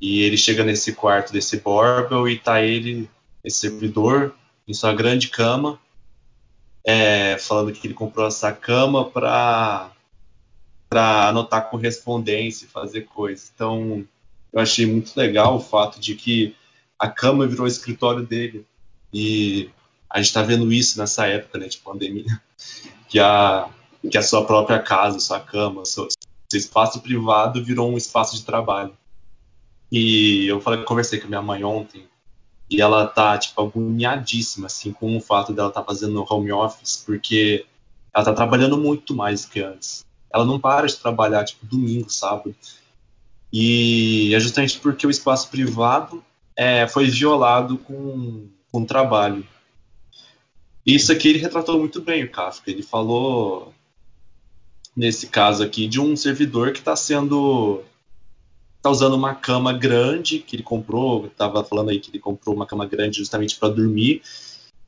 E 0.00 0.22
ele 0.22 0.36
chega 0.36 0.62
nesse 0.62 0.92
quarto 0.92 1.32
desse 1.32 1.58
Borbel 1.58 2.28
e 2.28 2.38
tá 2.38 2.62
ele, 2.62 3.08
esse 3.42 3.58
servidor, 3.58 4.34
em 4.68 4.74
sua 4.74 4.94
grande 4.94 5.28
cama, 5.28 5.80
é, 6.84 7.36
falando 7.38 7.72
que 7.72 7.86
ele 7.86 7.94
comprou 7.94 8.26
essa 8.26 8.52
cama 8.52 9.04
para 9.10 9.90
para 10.88 11.28
anotar 11.28 11.68
correspondência, 11.68 12.68
fazer 12.68 13.02
coisas. 13.02 13.50
Então, 13.52 14.06
eu 14.52 14.60
achei 14.60 14.86
muito 14.86 15.16
legal 15.16 15.56
o 15.56 15.60
fato 15.60 15.98
de 15.98 16.14
que 16.14 16.54
a 16.98 17.08
cama 17.08 17.46
virou 17.46 17.64
o 17.64 17.68
escritório 17.68 18.24
dele. 18.24 18.64
E 19.18 19.70
a 20.10 20.18
gente 20.18 20.26
está 20.26 20.42
vendo 20.42 20.70
isso 20.70 20.98
nessa 20.98 21.26
época 21.26 21.58
né, 21.58 21.68
de 21.68 21.78
pandemia, 21.78 22.38
que 23.08 23.18
a, 23.18 23.66
que 24.10 24.18
a 24.18 24.22
sua 24.22 24.44
própria 24.44 24.78
casa, 24.78 25.18
sua 25.18 25.40
cama, 25.40 25.86
seu, 25.86 26.06
seu 26.50 26.58
espaço 26.58 27.00
privado 27.00 27.64
virou 27.64 27.90
um 27.90 27.96
espaço 27.96 28.36
de 28.36 28.44
trabalho. 28.44 28.92
E 29.90 30.46
eu 30.46 30.60
falei, 30.60 30.84
conversei 30.84 31.18
com 31.18 31.28
minha 31.28 31.40
mãe 31.40 31.64
ontem 31.64 32.06
e 32.68 32.82
ela 32.82 33.06
tá 33.06 33.38
tipo 33.38 33.58
agoniadíssima 33.62 34.66
assim 34.66 34.92
com 34.92 35.16
o 35.16 35.20
fato 35.20 35.50
dela 35.54 35.68
estar 35.68 35.80
tá 35.80 35.86
fazendo 35.86 36.26
home 36.28 36.52
office, 36.52 37.02
porque 37.06 37.64
ela 38.12 38.24
tá 38.26 38.34
trabalhando 38.34 38.76
muito 38.76 39.14
mais 39.14 39.46
que 39.46 39.60
antes. 39.60 40.04
Ela 40.30 40.44
não 40.44 40.60
para 40.60 40.86
de 40.86 40.96
trabalhar 40.96 41.42
tipo 41.44 41.64
domingo, 41.64 42.10
sábado. 42.10 42.54
E 43.50 44.34
é 44.34 44.40
justamente 44.40 44.78
porque 44.78 45.06
o 45.06 45.10
espaço 45.10 45.48
privado 45.48 46.22
é, 46.54 46.86
foi 46.86 47.06
violado 47.06 47.78
com 47.78 48.46
com 48.76 48.82
o 48.82 48.86
trabalho. 48.86 49.42
Isso 50.84 51.10
aqui 51.10 51.28
ele 51.28 51.38
retratou 51.38 51.78
muito 51.78 52.02
bem 52.02 52.24
o 52.24 52.30
Kafka. 52.30 52.70
Ele 52.70 52.82
falou, 52.82 53.72
nesse 54.94 55.28
caso 55.28 55.62
aqui, 55.62 55.88
de 55.88 55.98
um 55.98 56.14
servidor 56.14 56.72
que 56.72 56.80
está 56.80 56.94
sendo. 56.94 57.82
está 58.76 58.90
usando 58.90 59.14
uma 59.14 59.34
cama 59.34 59.72
grande 59.72 60.40
que 60.40 60.56
ele 60.56 60.62
comprou. 60.62 61.26
Estava 61.26 61.64
falando 61.64 61.88
aí 61.88 61.98
que 61.98 62.10
ele 62.10 62.18
comprou 62.18 62.54
uma 62.54 62.66
cama 62.66 62.84
grande 62.84 63.16
justamente 63.16 63.56
para 63.56 63.70
dormir. 63.70 64.20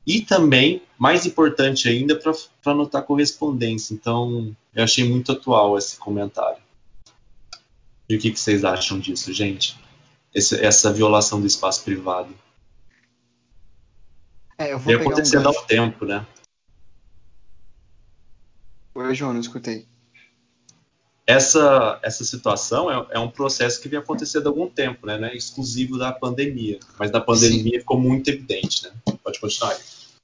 E 0.07 0.21
também, 0.21 0.83
mais 0.99 1.25
importante 1.25 1.89
ainda, 1.89 2.15
para 2.15 2.33
anotar 2.67 3.05
correspondência. 3.05 3.95
Então, 3.95 4.55
eu 4.75 4.85
achei 4.85 5.09
muito 5.09 5.33
atual 5.33 5.79
esse 5.79 5.97
comentário. 5.97 6.63
E 8.07 8.17
o 8.17 8.19
que, 8.19 8.31
que 8.31 8.39
vocês 8.39 8.65
acham 8.65 9.01
disso, 9.01 9.33
gente? 9.33 9.79
Esse, 10.35 10.63
essa 10.63 10.93
violação 10.93 11.41
do 11.41 11.47
espaço 11.47 11.83
privado. 11.85 12.35
É, 14.59 14.73
eu 14.73 14.79
vou 14.79 14.93
acontecendo 14.95 15.47
um 15.47 15.49
ao 15.49 15.65
tempo, 15.65 16.05
né? 16.05 16.27
Oi, 18.93 19.15
João, 19.15 19.33
não 19.33 19.41
escutei. 19.41 19.87
Essa, 21.25 22.01
essa 22.03 22.25
situação 22.25 22.91
é, 22.91 23.07
é, 23.11 23.19
um 23.21 23.31
processo 23.31 23.81
que 23.81 23.89
vem 23.89 24.01
acontecendo 24.01 24.47
há 24.47 24.51
algum 24.51 24.69
tempo, 24.69 25.07
né? 25.07 25.17
Não 25.17 25.29
é 25.29 25.37
exclusivo 25.37 25.97
da 25.97 26.11
pandemia. 26.11 26.81
Mas 26.99 27.11
da 27.11 27.21
pandemia 27.21 27.75
Sim. 27.75 27.81
ficou 27.81 28.01
muito 28.01 28.29
evidente, 28.29 28.85
né? 28.85 28.91
Pode 29.23 29.39
continuar 29.39 29.73
aí. 29.73 29.79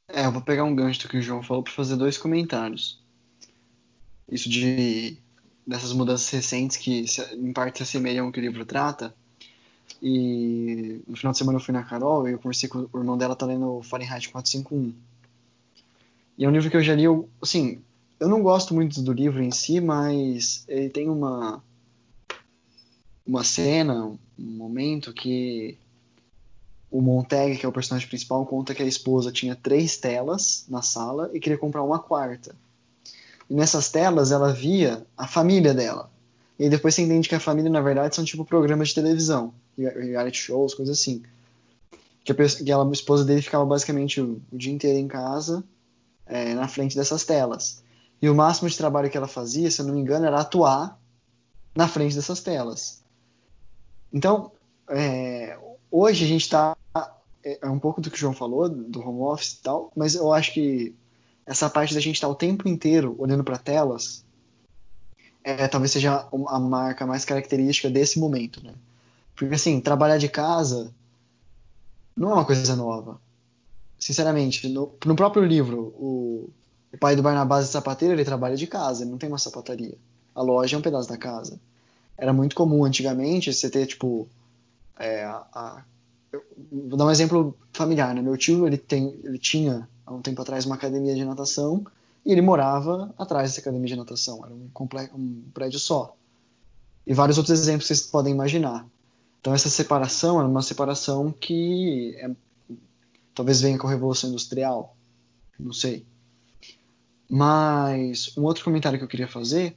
É, 0.09 0.27
eu 0.27 0.33
vou 0.33 0.43
pegar 0.43 0.65
um 0.65 0.75
gancho 0.75 1.03
do 1.03 1.09
que 1.09 1.19
o 1.19 1.23
João 1.23 1.43
falou 1.43 1.63
para 1.63 1.73
fazer 1.73 1.95
dois 1.95 2.19
comentários. 2.19 3.01
Isso 4.29 4.49
de 4.49 5.17
dessas 5.67 5.93
mudanças 5.93 6.29
recentes 6.29 6.77
que 6.77 7.05
em 7.33 7.53
parte 7.53 7.79
se 7.79 7.83
assemelham 7.85 8.27
ao 8.27 8.33
que 8.33 8.41
o 8.41 8.43
livro 8.43 8.67
trata 8.67 9.15
e 10.03 11.01
no 11.07 11.17
final 11.17 11.33
de 11.33 11.39
semana 11.39 11.59
eu 11.59 11.63
fui 11.63 11.73
na 11.73 11.83
Carol 11.83 12.29
e 12.29 12.33
eu 12.33 12.39
conversei 12.39 12.69
com 12.69 12.89
o 12.93 12.99
irmão 12.99 13.17
dela, 13.17 13.37
tá 13.37 13.47
lendo 13.47 13.81
Fahrenheit 13.83 14.29
451. 14.29 14.93
E 16.37 16.45
é 16.45 16.49
um 16.49 16.53
livro 16.53 16.71
que 16.71 16.77
eu 16.77 16.83
já 16.83 16.95
li, 16.95 17.05
eu, 17.05 17.29
assim, 17.41 17.81
eu 18.19 18.29
não 18.29 18.43
gosto 18.43 18.75
muito 18.75 19.01
do 19.03 19.13
livro 19.13 19.43
em 19.43 19.51
si, 19.51 19.81
mas 19.81 20.65
ele 20.69 20.91
tem 20.91 21.09
uma 21.09 21.63
uma 23.27 23.43
cena, 23.43 24.05
um 24.05 24.19
momento 24.39 25.13
que 25.13 25.79
o 26.91 27.01
Montag, 27.01 27.57
que 27.57 27.67
é 27.67 27.69
o 27.69 27.73
personagem 27.73 28.07
principal, 28.07 28.45
conta 28.47 28.75
que 28.75 28.83
a 28.83 28.87
esposa 28.87 29.33
tinha 29.33 29.57
três 29.57 29.97
telas 29.97 30.65
na 30.69 30.83
sala 30.83 31.31
e 31.33 31.41
queria 31.41 31.59
comprar 31.59 31.83
uma 31.83 31.99
quarta. 31.99 32.55
E 33.49 33.55
nessas 33.55 33.91
telas 33.91 34.31
ela 34.31 34.53
via 34.53 35.05
a 35.17 35.27
família 35.27 35.75
dela. 35.75 36.11
E 36.59 36.65
aí 36.65 36.71
depois 36.71 36.95
você 36.95 37.03
entende 37.03 37.29
que 37.29 37.35
a 37.35 37.41
família, 37.41 37.71
na 37.71 37.81
verdade, 37.81 38.15
são 38.15 38.25
tipo 38.25 38.45
programas 38.45 38.89
de 38.89 38.95
televisão, 38.95 39.53
reality 39.77 40.39
shows, 40.39 40.75
coisas 40.75 40.99
assim. 40.99 41.23
Que 42.23 42.33
a, 42.33 42.35
que 42.35 42.73
a 42.73 42.91
esposa 42.93 43.25
dele 43.25 43.43
ficava 43.43 43.65
basicamente 43.65 44.21
o, 44.21 44.41
o 44.51 44.57
dia 44.57 44.73
inteiro 44.73 44.99
em 44.99 45.09
casa, 45.09 45.65
é, 46.27 46.55
na 46.55 46.69
frente 46.69 46.97
dessas 46.97 47.25
telas. 47.25 47.83
E 48.23 48.29
o 48.29 48.35
máximo 48.35 48.69
de 48.69 48.77
trabalho 48.77 49.11
que 49.11 49.17
ela 49.17 49.27
fazia, 49.27 49.71
se 49.71 49.81
eu 49.81 49.87
não 49.87 49.95
me 49.95 50.01
engano, 50.01 50.27
era 50.27 50.41
atuar 50.41 50.99
na 51.75 51.89
frente 51.89 52.15
dessas 52.15 52.41
telas. 52.41 53.03
Então, 54.13 54.53
é, 54.89 55.59
hoje 55.91 56.25
a 56.25 56.29
gente 56.29 56.43
está. 56.43 56.77
É, 57.45 57.59
é 57.63 57.69
um 57.69 57.79
pouco 57.79 58.01
do 58.01 58.11
que 58.11 58.17
o 58.17 58.19
João 58.19 58.33
falou, 58.33 58.69
do 58.69 59.01
home 59.01 59.21
office 59.21 59.53
e 59.53 59.63
tal, 59.63 59.93
mas 59.95 60.15
eu 60.15 60.33
acho 60.33 60.55
que 60.55 60.95
essa 61.45 61.69
parte 61.69 61.93
da 61.93 62.01
gente 62.01 62.15
estar 62.15 62.29
tá 62.29 62.33
o 62.33 62.37
tempo 62.37 62.69
inteiro 62.69 63.15
olhando 63.19 63.45
para 63.45 63.59
telas 63.59 64.24
é, 65.45 65.69
talvez 65.69 65.93
seja 65.93 66.27
a 66.49 66.59
marca 66.59 67.07
mais 67.07 67.25
característica 67.25 67.91
desse 67.91 68.19
momento, 68.19 68.65
né? 68.65 68.73
Porque 69.37 69.55
assim, 69.55 69.79
trabalhar 69.79 70.17
de 70.17 70.29
casa 70.29 70.91
não 72.17 72.31
é 72.31 72.35
uma 72.35 72.45
coisa 72.47 72.75
nova. 72.75 73.21
Sinceramente, 73.99 74.67
no, 74.69 74.93
no 75.05 75.15
próprio 75.15 75.45
livro, 75.45 75.95
o, 75.99 76.51
o 76.93 76.99
pai 76.99 77.15
do 77.15 77.23
Barnabás 77.23 77.67
de 77.67 77.73
sapateiro, 77.73 78.15
ele 78.15 78.25
trabalha 78.25 78.57
de 78.57 78.67
casa, 78.67 79.03
ele 79.03 79.11
não 79.11 79.19
tem 79.19 79.29
uma 79.29 79.39
sapataria. 79.39 79.97
A 80.35 80.41
loja 80.41 80.77
é 80.77 80.79
um 80.79 80.83
pedaço 80.83 81.09
da 81.09 81.19
casa. 81.19 81.61
Era 82.17 82.33
muito 82.33 82.57
comum 82.57 82.85
antigamente 82.85 83.53
você 83.53 83.69
ter, 83.69 83.87
tipo, 83.87 84.27
é, 84.99 85.25
a, 85.25 85.45
a, 85.53 85.85
vou 86.73 86.97
dar 86.97 87.05
um 87.05 87.11
exemplo 87.11 87.55
familiar, 87.73 88.15
né? 88.15 88.23
Meu 88.23 88.37
tio, 88.37 88.67
ele, 88.67 88.79
tem, 88.79 89.19
ele 89.23 89.39
tinha, 89.39 89.87
há 90.07 90.15
um 90.15 90.23
tempo 90.23 90.41
atrás, 90.41 90.65
uma 90.65 90.77
academia 90.77 91.15
de 91.15 91.25
natação 91.25 91.85
e 92.25 92.33
ele 92.33 92.41
morava 92.41 93.15
atrás 93.19 93.51
dessa 93.51 93.61
academia 93.61 93.89
de 93.89 93.97
natação. 93.97 94.45
Era 94.45 94.55
um, 94.55 94.71
um 95.15 95.45
prédio 95.53 95.79
só. 95.79 96.17
E 97.07 97.13
vários 97.13 97.37
outros 97.37 97.59
exemplos 97.59 97.87
vocês 97.87 98.03
podem 98.03 98.33
imaginar. 98.33 98.87
Então 99.41 99.53
essa 99.53 99.69
separação 99.69 100.41
é 100.41 100.45
uma 100.45 100.63
separação 100.63 101.31
que 101.31 102.15
é, 102.17 102.31
talvez 103.35 103.61
venha 103.61 103.79
com 103.79 103.87
a 103.87 103.91
Revolução 103.91 104.31
Industrial. 104.31 104.97
Não 105.59 105.73
sei. 105.73 106.07
Mas 107.29 108.37
um 108.39 108.43
outro 108.43 108.65
comentário 108.65 108.99
que 108.99 109.05
eu 109.05 109.09
queria 109.09 109.29
fazer 109.29 109.77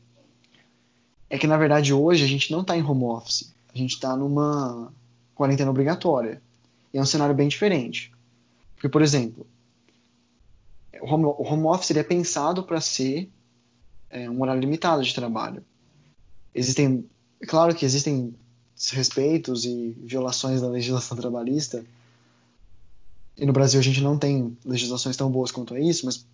é 1.29 1.38
que 1.38 1.47
na 1.47 1.57
verdade 1.57 1.93
hoje 1.93 2.23
a 2.23 2.27
gente 2.27 2.51
não 2.51 2.62
está 2.62 2.77
em 2.77 2.83
home 2.83 3.03
office. 3.03 3.53
A 3.73 3.77
gente 3.77 3.93
está 3.93 4.15
numa 4.15 4.93
quarentena 5.36 5.69
obrigatória. 5.69 6.41
E 6.93 6.97
é 6.97 7.01
um 7.01 7.05
cenário 7.05 7.36
bem 7.36 7.47
diferente. 7.47 8.12
Porque, 8.73 8.88
por 8.88 9.01
exemplo, 9.01 9.45
o 11.01 11.05
home, 11.05 11.25
o 11.25 11.43
home 11.43 11.65
office 11.65 11.91
é 11.91 12.03
pensado 12.03 12.63
para 12.63 12.79
ser 12.81 13.29
é, 14.10 14.29
um 14.29 14.41
horário 14.41 14.62
limitado 14.62 15.03
de 15.03 15.13
trabalho. 15.13 15.63
Existem, 16.53 17.07
é 17.41 17.45
claro 17.45 17.75
que 17.75 17.86
existem 17.86 18.33
respeitos 18.91 19.65
e 19.65 19.97
violações 20.03 20.62
da 20.62 20.67
legislação 20.67 21.17
trabalhista. 21.17 21.83
E 23.36 23.45
no 23.45 23.53
Brasil 23.53 23.79
a 23.79 23.83
gente 23.83 24.01
não 24.01 24.17
tem 24.17 24.57
legislações 24.65 25.15
tão 25.15 25.29
boas 25.29 25.51
quanto 25.51 25.73
a 25.73 25.79
isso, 25.79 26.05
mas 26.05 26.25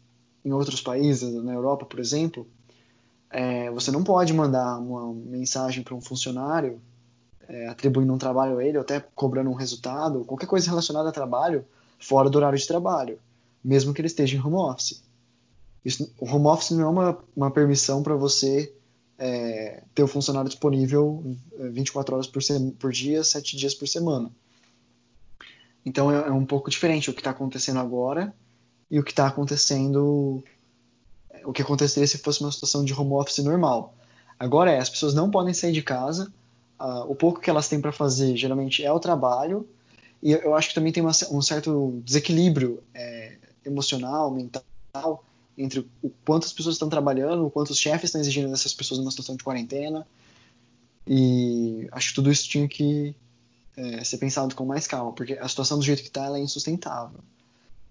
em 0.44 0.52
outros 0.52 0.82
países, 0.82 1.34
na 1.44 1.54
Europa, 1.54 1.86
por 1.86 2.00
exemplo, 2.00 2.48
é, 3.30 3.72
você 3.72 3.92
não 3.92 4.04
pode 4.04 4.34
mandar 4.34 4.78
uma 4.78 5.14
mensagem 5.14 5.84
para 5.84 5.96
um 5.96 6.02
funcionário 6.02 6.82
é, 7.48 7.68
atribuindo 7.68 8.14
um 8.14 8.18
trabalho 8.18 8.58
a 8.58 8.66
ele, 8.66 8.78
ou 8.78 8.84
até 8.84 9.00
cobrando 9.00 9.50
um 9.50 9.54
resultado, 9.54 10.24
qualquer 10.26 10.48
coisa 10.48 10.70
relacionada 10.70 11.10
a 11.10 11.12
trabalho, 11.12 11.66
fora 12.00 12.30
do 12.30 12.38
horário 12.38 12.58
de 12.58 12.68
trabalho 12.68 13.20
mesmo 13.64 13.94
que 13.94 14.02
ele 14.02 14.08
esteja 14.08 14.36
em 14.36 14.42
home 14.42 14.56
office. 14.56 15.04
Isso, 15.84 16.12
o 16.20 16.26
home 16.26 16.48
office 16.48 16.72
não 16.72 16.82
é 16.84 16.88
uma, 16.88 17.18
uma 17.36 17.52
permissão 17.52 18.02
para 18.04 18.16
você 18.16 18.74
é, 19.18 19.84
ter 19.94 20.04
o 20.04 20.08
funcionário 20.08 20.50
disponível 20.50 21.24
24 21.58 22.12
é, 22.12 22.16
horas 22.16 22.28
por, 22.28 22.42
por 22.80 22.92
dia, 22.92 23.24
7 23.24 23.56
dias 23.58 23.74
por 23.74 23.88
semana. 23.88 24.32
Então 25.86 26.12
é, 26.12 26.28
é 26.28 26.32
um 26.32 26.46
pouco 26.46 26.70
diferente 26.70 27.10
o 27.10 27.14
que 27.14 27.20
está 27.20 27.32
acontecendo 27.32 27.80
agora 27.80 28.34
e 28.90 29.00
o 29.00 29.04
que 29.04 29.12
está 29.12 29.28
acontecendo, 29.28 30.44
o 31.44 31.52
que 31.52 31.62
aconteceria 31.62 32.08
se 32.08 32.18
fosse 32.18 32.42
uma 32.42 32.52
situação 32.52 32.84
de 32.86 32.94
home 32.94 33.14
office 33.14 33.40
normal. 33.40 33.96
Agora 34.40 34.72
é, 34.72 34.80
as 34.80 34.90
pessoas 34.90 35.14
não 35.14 35.30
podem 35.30 35.54
sair 35.54 35.72
de 35.72 35.82
casa, 35.82 36.32
uh, 36.80 37.10
o 37.10 37.16
pouco 37.16 37.40
que 37.40 37.50
elas 37.50 37.68
têm 37.68 37.82
para 37.82 37.92
fazer 37.92 38.36
geralmente 38.36 38.84
é 38.84 38.92
o 38.92 39.00
trabalho, 39.00 39.68
e 40.22 40.32
eu 40.32 40.56
acho 40.56 40.70
que 40.70 40.76
também 40.76 40.92
tem 40.92 41.04
uma, 41.04 41.12
um 41.32 41.42
certo 41.42 42.02
desequilíbrio 42.04 42.82
é, 42.94 43.38
emocional, 43.66 44.32
mental, 44.32 45.24
entre 45.58 45.88
o 46.02 46.10
quanto 46.26 46.46
as 46.46 46.54
pessoas 46.54 46.76
estão 46.76 46.90
trabalhando, 46.90 47.46
o 47.46 47.52
quanto 47.52 47.72
os 47.72 47.78
chefes 47.78 48.06
estão 48.06 48.22
exigindo 48.22 48.50
dessas 48.50 48.74
pessoas 48.74 49.00
numa 49.00 49.12
situação 49.12 49.36
de 49.36 49.44
quarentena. 49.44 50.06
E 51.08 51.88
acho 51.92 52.10
que 52.10 52.16
tudo 52.16 52.32
isso 52.32 52.48
tinha 52.48 52.68
que 52.68 53.16
é, 53.76 54.04
ser 54.04 54.18
pensado 54.18 54.56
com 54.56 54.66
mais 54.66 54.88
calma, 54.88 55.12
porque 55.12 55.34
a 55.34 55.48
situação 55.48 55.78
do 55.78 55.84
jeito 55.84 56.02
que 56.02 56.08
está 56.08 56.36
é 56.38 56.42
insustentável. 56.42 57.20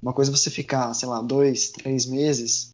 Uma 0.01 0.13
coisa 0.13 0.31
é 0.31 0.37
você 0.37 0.51
ficar, 0.51 0.93
sei 0.95 1.09
lá, 1.09 1.21
dois, 1.21 1.71
três 1.71 2.07
meses, 2.07 2.73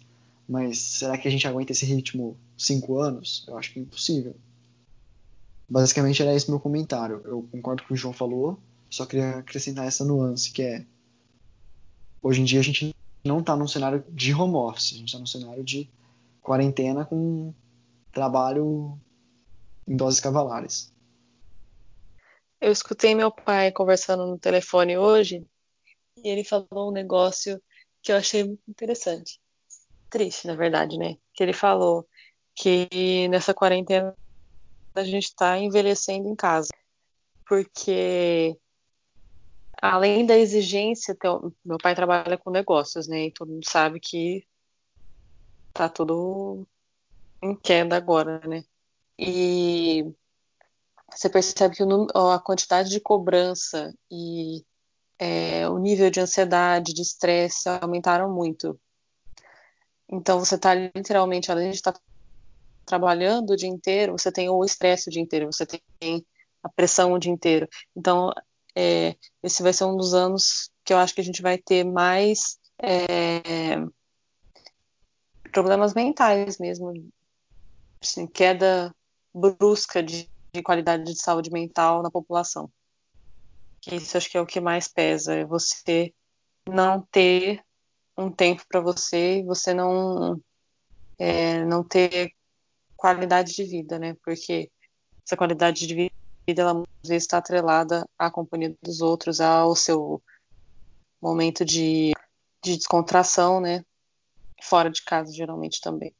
mas 0.48 0.78
será 0.78 1.18
que 1.18 1.28
a 1.28 1.30
gente 1.30 1.46
aguenta 1.46 1.72
esse 1.72 1.84
ritmo 1.84 2.36
cinco 2.56 2.98
anos? 2.98 3.44
Eu 3.46 3.58
acho 3.58 3.72
que 3.72 3.78
é 3.78 3.82
impossível. 3.82 4.34
Basicamente 5.68 6.22
era 6.22 6.34
esse 6.34 6.48
meu 6.48 6.58
comentário. 6.58 7.20
Eu 7.24 7.46
concordo 7.52 7.82
com 7.82 7.86
o 7.86 7.88
que 7.88 7.94
o 7.94 7.96
João 7.96 8.14
falou, 8.14 8.58
só 8.88 9.04
queria 9.04 9.38
acrescentar 9.38 9.86
essa 9.86 10.04
nuance 10.04 10.50
que 10.50 10.62
é 10.62 10.86
hoje 12.22 12.40
em 12.40 12.44
dia 12.44 12.60
a 12.60 12.62
gente 12.62 12.94
não 13.24 13.40
está 13.40 13.56
num 13.56 13.68
cenário 13.68 14.04
de 14.08 14.32
home 14.34 14.54
office, 14.54 14.92
a 14.92 14.96
gente 14.96 15.08
está 15.08 15.18
num 15.18 15.26
cenário 15.26 15.64
de 15.64 15.88
quarentena 16.40 17.04
com 17.04 17.52
trabalho 18.12 18.98
em 19.86 19.96
doses 19.96 20.20
cavalares. 20.20 20.92
Eu 22.60 22.72
escutei 22.72 23.14
meu 23.14 23.30
pai 23.30 23.70
conversando 23.70 24.26
no 24.26 24.38
telefone 24.38 24.98
hoje 24.98 25.46
e 26.16 26.28
ele 26.28 26.42
falou 26.42 26.88
um 26.88 26.92
negócio 26.92 27.62
que 28.02 28.10
eu 28.10 28.16
achei 28.16 28.44
muito 28.44 28.62
interessante. 28.68 29.40
Triste, 30.10 30.46
na 30.46 30.56
verdade, 30.56 30.96
né? 30.98 31.16
Que 31.34 31.42
ele 31.42 31.52
falou 31.52 32.06
que 32.54 33.28
nessa 33.28 33.54
quarentena 33.54 34.16
a 34.94 35.04
gente 35.04 35.24
está 35.24 35.58
envelhecendo 35.58 36.28
em 36.28 36.34
casa. 36.34 36.68
Porque 37.46 38.58
além 39.80 40.26
da 40.26 40.36
exigência, 40.36 41.16
meu 41.64 41.78
pai 41.78 41.94
trabalha 41.94 42.38
com 42.38 42.50
negócios, 42.50 43.06
né? 43.08 43.26
E 43.26 43.32
todo 43.32 43.52
mundo 43.52 43.68
sabe 43.68 44.00
que 44.00 44.46
tá 45.72 45.88
tudo 45.88 46.66
em 47.42 47.54
queda 47.54 47.96
agora, 47.96 48.40
né? 48.46 48.64
E 49.18 50.04
você 51.10 51.28
percebe 51.28 51.76
que 51.76 51.82
o, 51.82 52.06
a 52.30 52.38
quantidade 52.40 52.90
de 52.90 53.00
cobrança 53.00 53.94
e 54.10 54.64
é, 55.18 55.68
o 55.68 55.78
nível 55.78 56.10
de 56.10 56.20
ansiedade, 56.20 56.94
de 56.94 57.02
estresse 57.02 57.68
aumentaram 57.68 58.32
muito. 58.32 58.78
Então 60.08 60.38
você 60.38 60.54
está 60.54 60.74
literalmente, 60.74 61.50
além 61.50 61.70
de 61.70 61.76
estar 61.76 61.92
tá 61.92 62.00
trabalhando 62.86 63.50
o 63.50 63.56
dia 63.56 63.68
inteiro, 63.68 64.12
você 64.12 64.32
tem 64.32 64.48
o 64.48 64.64
estresse 64.64 65.08
o 65.08 65.12
dia 65.12 65.22
inteiro, 65.22 65.46
você 65.46 65.66
tem 65.66 66.24
a 66.62 66.68
pressão 66.68 67.12
o 67.12 67.18
dia 67.18 67.32
inteiro. 67.32 67.68
Então 67.96 68.32
é, 68.80 69.16
esse 69.42 69.60
vai 69.60 69.72
ser 69.72 69.84
um 69.86 69.96
dos 69.96 70.14
anos 70.14 70.70
que 70.84 70.92
eu 70.92 70.98
acho 70.98 71.12
que 71.12 71.20
a 71.20 71.24
gente 71.24 71.42
vai 71.42 71.58
ter 71.58 71.82
mais 71.82 72.60
é, 72.80 73.76
problemas 75.50 75.94
mentais 75.94 76.58
mesmo, 76.58 76.92
assim, 78.00 78.24
queda 78.28 78.94
brusca 79.34 80.00
de, 80.00 80.30
de, 80.54 80.62
qualidade 80.62 81.02
de 81.02 81.20
saúde 81.20 81.50
mental 81.50 82.04
na 82.04 82.10
população. 82.10 82.70
Isso 83.90 84.16
acho 84.16 84.30
que 84.30 84.38
é 84.38 84.40
o 84.40 84.46
que 84.46 84.60
mais 84.60 84.86
pesa, 84.86 85.34
é 85.34 85.44
você 85.44 86.14
não 86.64 87.00
ter 87.10 87.60
um 88.16 88.30
tempo 88.30 88.62
para 88.68 88.80
você 88.80 89.42
você 89.44 89.74
não 89.74 90.40
é, 91.18 91.64
não 91.64 91.82
ter 91.82 92.32
qualidade 92.96 93.54
de 93.54 93.64
vida, 93.64 93.98
né? 93.98 94.16
Porque 94.24 94.70
essa 95.24 95.36
qualidade 95.36 95.84
de 95.84 95.94
vida 95.94 96.17
vida 96.48 96.62
ela 96.62 96.82
às 97.02 97.08
vezes 97.08 97.24
está 97.24 97.38
atrelada 97.38 98.08
à 98.18 98.30
companhia 98.30 98.74
dos 98.82 99.00
outros, 99.02 99.40
ao 99.40 99.76
seu 99.76 100.22
momento 101.20 101.64
de, 101.64 102.12
de 102.64 102.76
descontração, 102.76 103.60
né? 103.60 103.84
Fora 104.62 104.90
de 104.90 105.02
casa, 105.04 105.32
geralmente 105.32 105.80
também. 105.80 106.14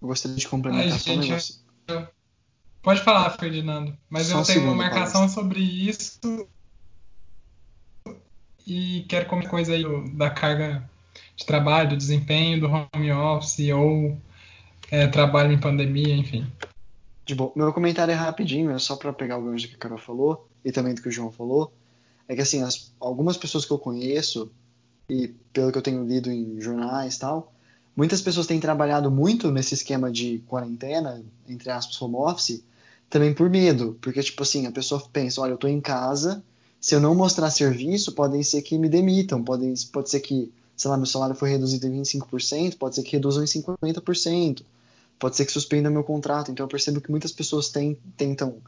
Eu 0.00 0.08
gostaria 0.08 0.36
de 0.36 0.48
complementar 0.48 0.92
Ai, 0.92 0.98
só 0.98 1.12
um 1.12 1.18
negócio. 1.18 1.54
Eu... 1.88 2.08
Pode 2.80 3.02
falar, 3.02 3.30
Ferdinando. 3.38 3.96
Mas 4.08 4.28
só 4.28 4.40
eu 4.40 4.44
tenho 4.44 4.62
uma 4.62 4.74
marcação 4.74 5.28
sobre 5.28 5.60
isso 5.60 6.48
e 8.66 9.04
quero 9.08 9.26
comentar 9.26 9.50
coisa 9.50 9.74
aí 9.74 9.84
da 10.14 10.30
carga 10.30 10.88
de 11.36 11.44
trabalho, 11.44 11.90
do 11.90 11.96
desempenho 11.96 12.60
do 12.60 12.68
home 12.68 13.12
office 13.12 13.70
ou 13.70 14.18
é, 14.90 15.06
trabalho 15.06 15.52
em 15.52 15.60
pandemia, 15.60 16.14
enfim. 16.14 16.50
De 17.28 17.34
boa. 17.34 17.52
Meu 17.54 17.70
comentário 17.74 18.10
é 18.10 18.14
rapidinho, 18.14 18.70
é 18.70 18.78
só 18.78 18.96
para 18.96 19.12
pegar 19.12 19.36
o 19.36 19.44
gancho 19.44 19.68
que 19.68 19.74
a 19.74 19.78
Carol 19.78 19.98
falou 19.98 20.48
e 20.64 20.72
também 20.72 20.94
do 20.94 21.02
que 21.02 21.08
o 21.08 21.12
João 21.12 21.30
falou. 21.30 21.70
É 22.26 22.34
que 22.34 22.40
assim, 22.40 22.62
as, 22.62 22.90
algumas 22.98 23.36
pessoas 23.36 23.66
que 23.66 23.70
eu 23.70 23.78
conheço 23.78 24.50
e 25.10 25.28
pelo 25.52 25.70
que 25.70 25.76
eu 25.76 25.82
tenho 25.82 26.06
lido 26.06 26.32
em 26.32 26.58
jornais 26.58 27.16
e 27.16 27.18
tal, 27.18 27.52
muitas 27.94 28.22
pessoas 28.22 28.46
têm 28.46 28.58
trabalhado 28.58 29.10
muito 29.10 29.50
nesse 29.50 29.74
esquema 29.74 30.10
de 30.10 30.38
quarentena, 30.46 31.22
entre 31.46 31.70
aspas, 31.70 32.00
home 32.00 32.16
office, 32.16 32.64
também 33.10 33.34
por 33.34 33.50
medo, 33.50 33.98
porque 34.00 34.22
tipo 34.22 34.42
assim, 34.42 34.66
a 34.66 34.72
pessoa 34.72 34.98
pensa, 35.12 35.42
olha, 35.42 35.50
eu 35.50 35.58
tô 35.58 35.68
em 35.68 35.82
casa, 35.82 36.42
se 36.80 36.94
eu 36.94 37.00
não 37.00 37.14
mostrar 37.14 37.50
serviço, 37.50 38.12
podem 38.12 38.42
ser 38.42 38.62
que 38.62 38.78
me 38.78 38.88
demitam, 38.88 39.44
podem, 39.44 39.74
pode 39.92 40.08
ser 40.08 40.20
que, 40.20 40.50
sei 40.74 40.90
lá, 40.90 40.96
meu 40.96 41.04
salário 41.04 41.34
foi 41.34 41.50
reduzido 41.50 41.88
em 41.88 42.00
25%, 42.00 42.78
pode 42.78 42.94
ser 42.94 43.02
que 43.02 43.12
reduzam 43.12 43.42
em 43.42 43.46
50%, 43.46 44.62
pode 45.18 45.36
ser 45.36 45.44
que 45.44 45.52
suspenda 45.52 45.90
meu 45.90 46.04
contrato. 46.04 46.50
Então 46.50 46.64
eu 46.64 46.68
percebo 46.68 47.00
que 47.00 47.10
muitas 47.10 47.32
pessoas 47.32 47.72
tentam 48.16 48.60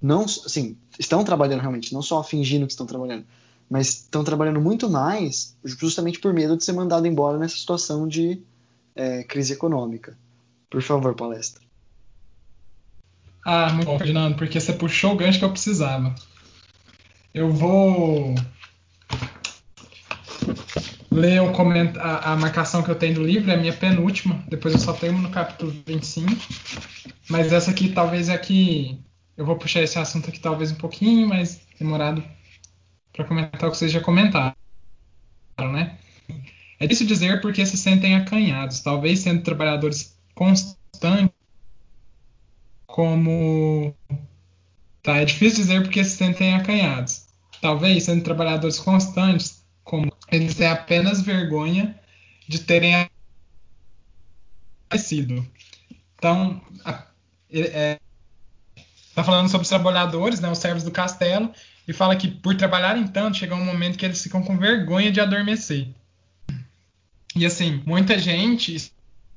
não, 0.00 0.22
assim, 0.22 0.76
estão 0.98 1.22
trabalhando 1.22 1.60
realmente, 1.60 1.92
não 1.92 2.00
só 2.00 2.22
fingindo 2.22 2.66
que 2.66 2.72
estão 2.72 2.86
trabalhando, 2.86 3.26
mas 3.68 3.88
estão 3.88 4.24
trabalhando 4.24 4.60
muito 4.60 4.88
mais 4.88 5.54
justamente 5.62 6.18
por 6.18 6.32
medo 6.32 6.56
de 6.56 6.64
ser 6.64 6.72
mandado 6.72 7.06
embora 7.06 7.36
nessa 7.36 7.56
situação 7.56 8.08
de 8.08 8.40
é, 8.96 9.22
crise 9.24 9.52
econômica. 9.52 10.16
Por 10.70 10.82
favor, 10.82 11.14
palestra. 11.14 11.62
Ah, 13.44 13.72
muito 13.72 13.86
bom, 13.86 13.98
Fernando, 13.98 14.36
porque 14.36 14.58
você 14.58 14.72
puxou 14.72 15.12
o 15.12 15.16
gancho 15.16 15.38
que 15.38 15.44
eu 15.44 15.52
precisava. 15.52 16.14
Eu 17.34 17.52
vou 17.52 18.34
ler 21.20 21.40
o 21.42 21.52
coment... 21.52 21.96
a, 21.98 22.32
a 22.32 22.36
marcação 22.36 22.82
que 22.82 22.90
eu 22.90 22.94
tenho 22.94 23.14
do 23.14 23.24
livro, 23.24 23.50
é 23.50 23.54
a 23.54 23.58
minha 23.58 23.72
penúltima, 23.72 24.42
depois 24.48 24.74
eu 24.74 24.80
só 24.80 24.92
tenho 24.92 25.18
no 25.18 25.30
capítulo 25.30 25.72
25. 25.86 26.30
Mas 27.28 27.52
essa 27.52 27.70
aqui 27.70 27.90
talvez 27.90 28.28
é 28.28 28.36
que 28.38 28.98
eu 29.36 29.44
vou 29.44 29.56
puxar 29.56 29.82
esse 29.82 29.98
assunto 29.98 30.28
aqui 30.28 30.40
talvez 30.40 30.72
um 30.72 30.76
pouquinho 30.76 31.28
mais 31.28 31.60
demorado 31.78 32.22
para 33.12 33.24
comentar 33.24 33.68
o 33.68 33.72
que 33.72 33.78
vocês 33.78 33.92
já 33.92 34.00
comentaram, 34.00 34.54
né? 35.58 35.98
É 36.78 36.86
difícil 36.86 37.06
dizer 37.06 37.40
porque 37.40 37.64
se 37.66 37.76
sentem 37.76 38.14
acanhados, 38.14 38.80
talvez 38.80 39.20
sendo 39.20 39.42
trabalhadores 39.42 40.18
constantes, 40.34 41.34
como. 42.86 43.94
Tá, 45.02 45.16
é 45.16 45.24
difícil 45.24 45.58
dizer 45.60 45.82
porque 45.82 46.02
se 46.04 46.16
sentem 46.16 46.54
acanhados. 46.54 47.26
Talvez 47.60 48.04
sendo 48.04 48.22
trabalhadores 48.22 48.78
constantes, 48.78 49.59
eles 50.30 50.54
têm 50.54 50.68
apenas 50.68 51.22
vergonha 51.22 51.98
de 52.48 52.60
terem 52.60 53.08
aparecido. 54.86 55.46
Então, 56.16 56.60
é, 57.50 57.98
tá 59.14 59.24
falando 59.24 59.48
sobre 59.48 59.62
os 59.62 59.68
trabalhadores, 59.68 60.40
né, 60.40 60.50
os 60.50 60.58
servos 60.58 60.82
do 60.82 60.90
castelo, 60.90 61.52
e 61.86 61.92
fala 61.92 62.16
que 62.16 62.28
por 62.28 62.56
trabalharem 62.56 63.06
tanto, 63.06 63.38
chega 63.38 63.54
um 63.54 63.64
momento 63.64 63.98
que 63.98 64.04
eles 64.04 64.22
ficam 64.22 64.42
com 64.42 64.56
vergonha 64.56 65.10
de 65.10 65.20
adormecer. 65.20 65.88
E 67.34 67.46
assim, 67.46 67.82
muita 67.86 68.18
gente 68.18 68.92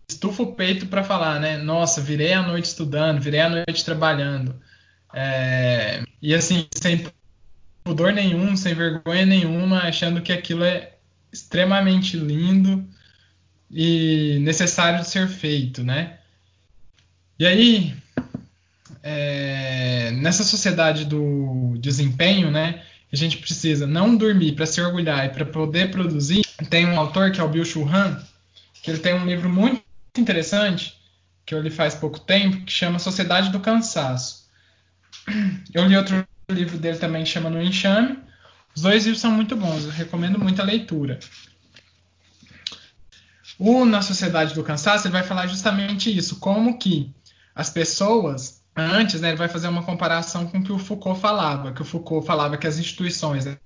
estufa 0.10 0.44
o 0.44 0.54
peito 0.54 0.88
para 0.88 1.04
falar, 1.04 1.40
né? 1.40 1.58
Nossa, 1.58 2.02
virei 2.02 2.34
a 2.34 2.42
noite 2.42 2.66
estudando, 2.66 3.22
virei 3.22 3.40
a 3.40 3.50
noite 3.50 3.86
trabalhando. 3.86 4.60
É... 5.14 6.04
E 6.22 6.34
assim, 6.34 6.68
sem 6.76 7.06
pudor 7.84 8.14
nenhum, 8.14 8.56
sem 8.56 8.74
vergonha 8.74 9.26
nenhuma, 9.26 9.80
achando 9.80 10.22
que 10.22 10.32
aquilo 10.32 10.64
é 10.64 10.94
extremamente 11.32 12.18
lindo 12.18 12.88
e 13.70 14.38
necessário 14.42 15.02
de 15.02 15.08
ser 15.08 15.28
feito, 15.28 15.84
né? 15.84 16.20
E 17.38 17.46
aí, 17.46 17.96
é, 19.02 20.12
nessa 20.12 20.44
sociedade 20.44 21.06
do 21.06 21.76
desempenho, 21.80 22.52
né, 22.52 22.84
a 23.12 23.16
gente 23.16 23.38
precisa 23.38 23.86
não 23.86 24.16
dormir 24.16 24.54
para 24.54 24.66
se 24.66 24.80
orgulhar 24.80 25.26
e 25.26 25.30
para 25.30 25.46
poder 25.46 25.92
produzir. 25.92 26.44
Tem 26.70 26.86
um 26.86 27.00
autor 27.00 27.32
que 27.32 27.42
é 27.42 27.44
o 27.44 27.50
Bill 27.50 27.66
Churran, 27.66 28.20
que 28.82 28.92
ele 28.92 29.00
tem 29.00 29.14
um 29.14 29.26
livro 29.26 29.50
muito 29.50 29.84
interessante 30.18 31.02
que 31.46 31.54
eu 31.54 31.62
li 31.62 31.70
faz 31.70 31.96
pouco 31.96 32.20
tempo, 32.20 32.66
que 32.66 32.72
chama 32.72 33.00
Sociedade 33.00 33.52
do 33.52 33.60
Cansaço. 33.60 34.48
Eu 35.74 35.86
li 35.88 35.98
outro 35.98 36.26
livro 36.54 36.78
dele 36.78 36.98
também 36.98 37.26
chama 37.26 37.50
No 37.50 37.62
Enxame. 37.62 38.20
Os 38.76 38.82
dois 38.82 39.04
livros 39.04 39.22
são 39.22 39.32
muito 39.32 39.56
bons, 39.56 39.86
eu 39.86 39.92
recomendo 39.92 40.40
muito 40.40 40.62
a 40.62 40.66
leitura. 40.66 41.20
O 43.60 43.86
Na 43.86 44.02
Sociedade 44.02 44.54
do 44.54 44.64
Cansaço 44.64 45.08
ele 45.08 45.14
vai 45.14 45.24
falar 45.24 45.48
justamente 45.48 46.16
isso, 46.16 46.40
como 46.40 46.78
que 46.78 47.14
as 47.54 47.70
pessoas 47.70 48.64
antes, 48.76 49.22
né, 49.22 49.30
ele 49.30 49.38
vai 49.38 49.48
fazer 49.48 49.68
uma 49.68 49.84
comparação 49.84 50.48
com 50.48 50.58
o 50.58 50.64
que 50.64 50.72
o 50.72 50.80
Foucault 50.80 51.20
falava, 51.20 51.72
que 51.72 51.82
o 51.82 51.86
Foucault 51.86 52.26
falava 52.26 52.58
que 52.58 52.66
as 52.66 52.80
instituições, 52.80 53.46
né, 53.46 53.58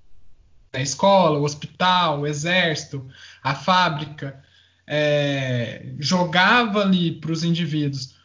a 0.74 0.82
escola, 0.82 1.40
o 1.40 1.44
hospital, 1.44 2.22
o 2.22 2.28
exército, 2.28 3.08
a 3.42 3.56
fábrica, 3.56 4.44
é, 4.86 5.94
jogava 6.00 6.82
ali 6.82 7.14
para 7.14 7.32
os 7.32 7.44
indivíduos 7.44 8.16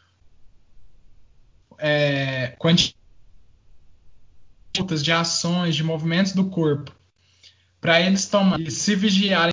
é, 1.78 2.54
de 5.02 5.12
ações, 5.12 5.76
de 5.76 5.84
movimentos 5.84 6.32
do 6.32 6.46
corpo, 6.46 6.92
para 7.80 8.00
eles 8.00 8.26
tomarem, 8.26 8.70
se 8.70 8.94
vigiarem 8.94 9.52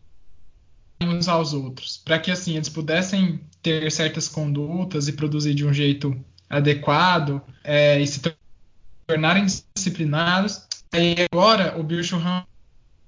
uns 1.01 1.27
aos 1.27 1.53
outros, 1.53 1.97
para 1.97 2.19
que 2.19 2.31
assim 2.31 2.55
eles 2.55 2.69
pudessem 2.69 3.41
ter 3.61 3.91
certas 3.91 4.27
condutas 4.27 5.07
e 5.07 5.13
produzir 5.13 5.53
de 5.53 5.65
um 5.65 5.73
jeito 5.73 6.15
adequado 6.49 7.41
é, 7.63 7.99
e 7.99 8.07
se 8.07 8.21
tornarem 9.07 9.45
disciplinados. 9.75 10.63
E 10.93 11.27
agora 11.31 11.77
o 11.79 11.83
Bill 11.83 12.03
Churran 12.03 12.43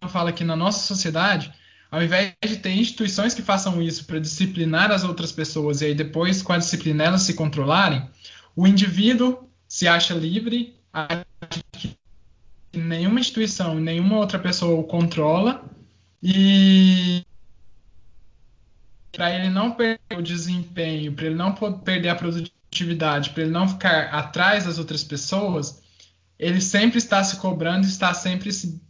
fala 0.09 0.31
que 0.31 0.43
na 0.43 0.55
nossa 0.55 0.85
sociedade, 0.85 1.53
ao 1.89 2.01
invés 2.01 2.33
de 2.43 2.57
ter 2.57 2.71
instituições 2.71 3.33
que 3.33 3.41
façam 3.41 3.81
isso 3.81 4.05
para 4.05 4.19
disciplinar 4.19 4.91
as 4.91 5.03
outras 5.03 5.31
pessoas 5.31 5.81
e 5.81 5.85
aí 5.85 5.95
depois 5.95 6.41
com 6.41 6.53
a 6.53 6.57
disciplina 6.57 7.03
elas 7.03 7.21
se 7.21 7.33
controlarem, 7.33 8.07
o 8.55 8.67
indivíduo 8.67 9.47
se 9.67 9.87
acha 9.87 10.13
livre, 10.13 10.75
que 11.71 11.90
nenhuma 12.73 13.19
instituição, 13.19 13.75
nenhuma 13.75 14.17
outra 14.17 14.39
pessoa 14.39 14.79
o 14.79 14.83
controla 14.83 15.63
e 16.21 17.25
para 19.11 19.33
ele 19.33 19.49
não 19.49 19.71
perder 19.71 19.99
o 20.17 20.21
desempenho, 20.21 21.13
para 21.13 21.25
ele 21.25 21.35
não 21.35 21.53
perder 21.53 22.09
a 22.09 22.15
produtividade 22.15 22.51
para 23.31 23.43
ele 23.43 23.51
não 23.51 23.67
ficar 23.67 24.05
atrás 24.13 24.63
das 24.65 24.79
outras 24.79 25.03
pessoas, 25.03 25.83
ele 26.39 26.61
sempre 26.61 26.97
está 26.97 27.23
se 27.23 27.37
cobrando, 27.37 27.85
está 27.85 28.13
sempre 28.13 28.51
se, 28.51 28.81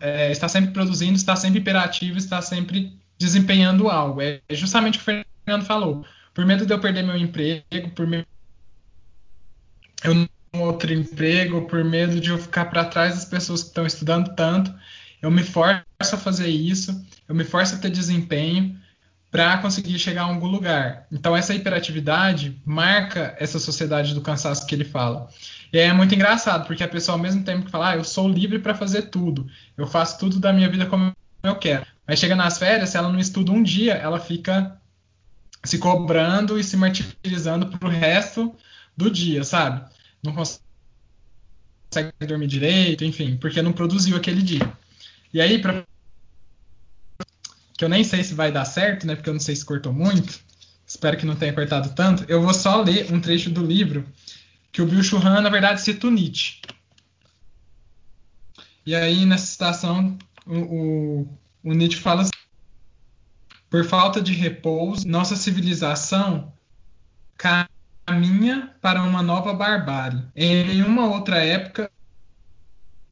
é, 0.00 0.30
está 0.32 0.48
sempre 0.48 0.72
produzindo, 0.72 1.14
está 1.14 1.36
sempre 1.36 1.60
imperativo, 1.60 2.18
está 2.18 2.42
sempre 2.42 2.98
desempenhando 3.18 3.88
algo. 3.88 4.20
É 4.20 4.40
justamente 4.50 4.98
o 4.98 5.02
que 5.02 5.10
o 5.10 5.24
Fernando 5.44 5.64
falou. 5.64 6.04
Por 6.34 6.44
medo 6.44 6.66
de 6.66 6.72
eu 6.72 6.80
perder 6.80 7.02
meu 7.02 7.16
emprego, 7.16 7.90
por 7.94 8.06
medo 8.06 8.26
eu 10.02 10.28
não 10.52 10.62
outro 10.62 10.92
emprego, 10.92 11.62
por 11.62 11.84
medo 11.84 12.20
de 12.20 12.30
eu 12.30 12.38
ficar 12.38 12.66
para 12.66 12.84
trás 12.84 13.14
das 13.14 13.24
pessoas 13.24 13.62
que 13.62 13.68
estão 13.68 13.86
estudando 13.86 14.34
tanto, 14.34 14.72
eu 15.22 15.30
me 15.30 15.42
forço 15.42 15.84
a 16.00 16.16
fazer 16.16 16.48
isso, 16.48 17.04
eu 17.28 17.34
me 17.34 17.44
forço 17.44 17.74
a 17.74 17.78
ter 17.78 17.90
desempenho, 17.90 18.78
para 19.30 19.58
conseguir 19.58 19.98
chegar 19.98 20.22
a 20.22 20.24
algum 20.24 20.48
lugar. 20.48 21.06
Então 21.10 21.36
essa 21.36 21.54
hiperatividade 21.54 22.60
marca 22.64 23.36
essa 23.38 23.58
sociedade 23.58 24.12
do 24.12 24.20
cansaço 24.20 24.66
que 24.66 24.74
ele 24.74 24.84
fala. 24.84 25.28
E 25.72 25.78
é 25.78 25.92
muito 25.92 26.14
engraçado, 26.14 26.66
porque 26.66 26.82
a 26.82 26.88
pessoa 26.88 27.16
ao 27.16 27.22
mesmo 27.22 27.44
tempo 27.44 27.64
que 27.64 27.70
fala, 27.70 27.90
ah, 27.90 27.96
eu 27.96 28.04
sou 28.04 28.28
livre 28.28 28.58
para 28.58 28.74
fazer 28.74 29.02
tudo, 29.02 29.48
eu 29.76 29.86
faço 29.86 30.18
tudo 30.18 30.40
da 30.40 30.52
minha 30.52 30.68
vida 30.68 30.86
como 30.86 31.12
eu 31.44 31.54
quero. 31.54 31.86
Mas 32.06 32.18
chega 32.18 32.34
nas 32.34 32.58
férias, 32.58 32.90
se 32.90 32.96
ela 32.96 33.08
não 33.08 33.20
estuda 33.20 33.52
um 33.52 33.62
dia, 33.62 33.94
ela 33.94 34.18
fica 34.18 34.76
se 35.62 35.78
cobrando 35.78 36.58
e 36.58 36.64
se 36.64 36.76
martirizando 36.76 37.66
pro 37.66 37.88
resto 37.88 38.52
do 38.96 39.08
dia, 39.08 39.44
sabe? 39.44 39.84
Não 40.22 40.32
consegue 40.32 42.12
dormir 42.26 42.46
direito, 42.46 43.04
enfim, 43.04 43.36
porque 43.36 43.62
não 43.62 43.72
produziu 43.72 44.16
aquele 44.16 44.42
dia. 44.42 44.72
E 45.32 45.40
aí, 45.40 45.60
para 45.60 45.84
que 47.76 47.84
eu 47.84 47.88
nem 47.88 48.04
sei 48.04 48.22
se 48.22 48.34
vai 48.34 48.52
dar 48.52 48.66
certo, 48.66 49.06
né? 49.06 49.16
Porque 49.16 49.30
eu 49.30 49.34
não 49.34 49.40
sei 49.40 49.56
se 49.56 49.64
cortou 49.64 49.92
muito. 49.92 50.38
Espero 50.86 51.16
que 51.16 51.24
não 51.24 51.34
tenha 51.34 51.52
cortado 51.52 51.94
tanto. 51.94 52.24
Eu 52.28 52.42
vou 52.42 52.52
só 52.52 52.82
ler 52.82 53.10
um 53.10 53.20
trecho 53.20 53.48
do 53.48 53.64
livro 53.64 54.06
que 54.70 54.82
o 54.82 54.86
Bill 54.86 55.02
Churran, 55.02 55.40
na 55.40 55.48
verdade, 55.48 55.80
cita 55.80 56.06
o 56.06 56.10
Nietzsche. 56.10 56.60
E 58.84 58.94
aí, 58.94 59.24
nessa 59.24 59.46
citação, 59.46 60.18
o, 60.46 60.58
o, 60.58 61.38
o 61.64 61.72
Nietzsche 61.72 62.00
fala 62.00 62.22
assim, 62.22 62.30
por 63.70 63.84
falta 63.84 64.20
de 64.20 64.32
repouso, 64.32 65.06
nossa 65.08 65.36
civilização 65.36 66.52
para 68.80 69.02
uma 69.02 69.22
nova 69.22 69.52
barbárie. 69.52 70.22
Em 70.34 70.64
nenhuma 70.64 71.06
outra 71.06 71.44
época, 71.44 71.90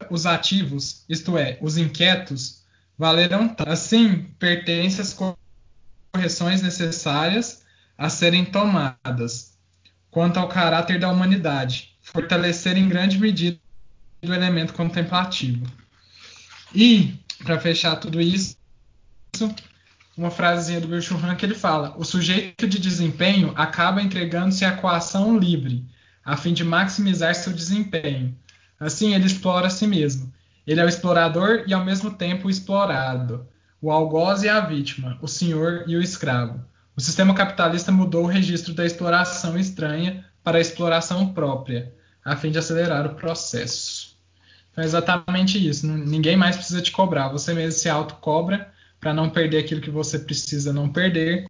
os 0.09 0.25
ativos, 0.25 1.03
isto 1.09 1.37
é, 1.37 1.57
os 1.61 1.77
inquietos, 1.77 2.63
valerão 2.97 3.55
assim 3.65 4.23
pertence 4.39 5.01
às 5.01 5.17
correções 6.13 6.61
necessárias 6.61 7.63
a 7.97 8.09
serem 8.09 8.45
tomadas. 8.45 9.57
quanto 10.11 10.37
ao 10.37 10.47
caráter 10.47 10.99
da 10.99 11.11
humanidade, 11.11 11.95
fortalecer 12.01 12.77
em 12.77 12.87
grande 12.89 13.17
medida 13.19 13.59
o 14.23 14.33
elemento 14.33 14.73
contemplativo. 14.73 15.65
E, 16.73 17.15
para 17.43 17.59
fechar 17.59 17.95
tudo 17.95 18.19
isso, 18.19 18.55
uma 20.19 20.29
frasezinha 20.29 20.81
do 20.81 20.87
Bill 20.87 21.01
Churran 21.01 21.35
que 21.35 21.45
ele 21.45 21.55
fala: 21.55 21.95
o 21.97 22.03
sujeito 22.03 22.67
de 22.67 22.77
desempenho 22.77 23.53
acaba 23.55 24.01
entregando-se 24.01 24.65
à 24.65 24.73
coação 24.73 25.37
livre, 25.37 25.85
a 26.23 26.35
fim 26.35 26.53
de 26.53 26.63
maximizar 26.63 27.33
seu 27.33 27.53
desempenho. 27.53 28.37
Assim, 28.77 29.15
ele 29.15 29.25
explora 29.25 29.67
a 29.67 29.69
si 29.69 29.87
mesmo. 29.87 30.31
Ele 30.67 30.79
é 30.79 30.85
o 30.85 30.89
explorador 30.89 31.63
e, 31.65 31.73
ao 31.73 31.85
mesmo 31.85 32.11
tempo, 32.11 32.47
o 32.47 32.49
explorado. 32.49 33.47
O 33.81 33.89
algoz 33.91 34.43
e 34.43 34.49
a 34.49 34.59
vítima, 34.59 35.17
o 35.21 35.27
senhor 35.27 35.85
e 35.87 35.95
o 35.95 36.01
escravo. 36.01 36.59
O 36.95 37.01
sistema 37.01 37.33
capitalista 37.33 37.91
mudou 37.91 38.25
o 38.25 38.27
registro 38.27 38.73
da 38.73 38.85
exploração 38.85 39.57
estranha 39.57 40.25
para 40.43 40.57
a 40.57 40.61
exploração 40.61 41.33
própria, 41.33 41.93
a 42.23 42.35
fim 42.35 42.51
de 42.51 42.59
acelerar 42.59 43.05
o 43.05 43.15
processo. 43.15 44.17
Então 44.71 44.83
é 44.83 44.85
exatamente 44.85 45.65
isso. 45.65 45.87
Ninguém 45.87 46.35
mais 46.35 46.57
precisa 46.57 46.81
te 46.81 46.91
cobrar. 46.91 47.29
Você 47.29 47.53
mesmo 47.53 47.79
se 47.79 47.89
autocobra 47.89 48.69
para 48.99 49.13
não 49.13 49.29
perder 49.29 49.59
aquilo 49.59 49.81
que 49.81 49.89
você 49.89 50.19
precisa 50.19 50.73
não 50.73 50.91
perder. 50.91 51.45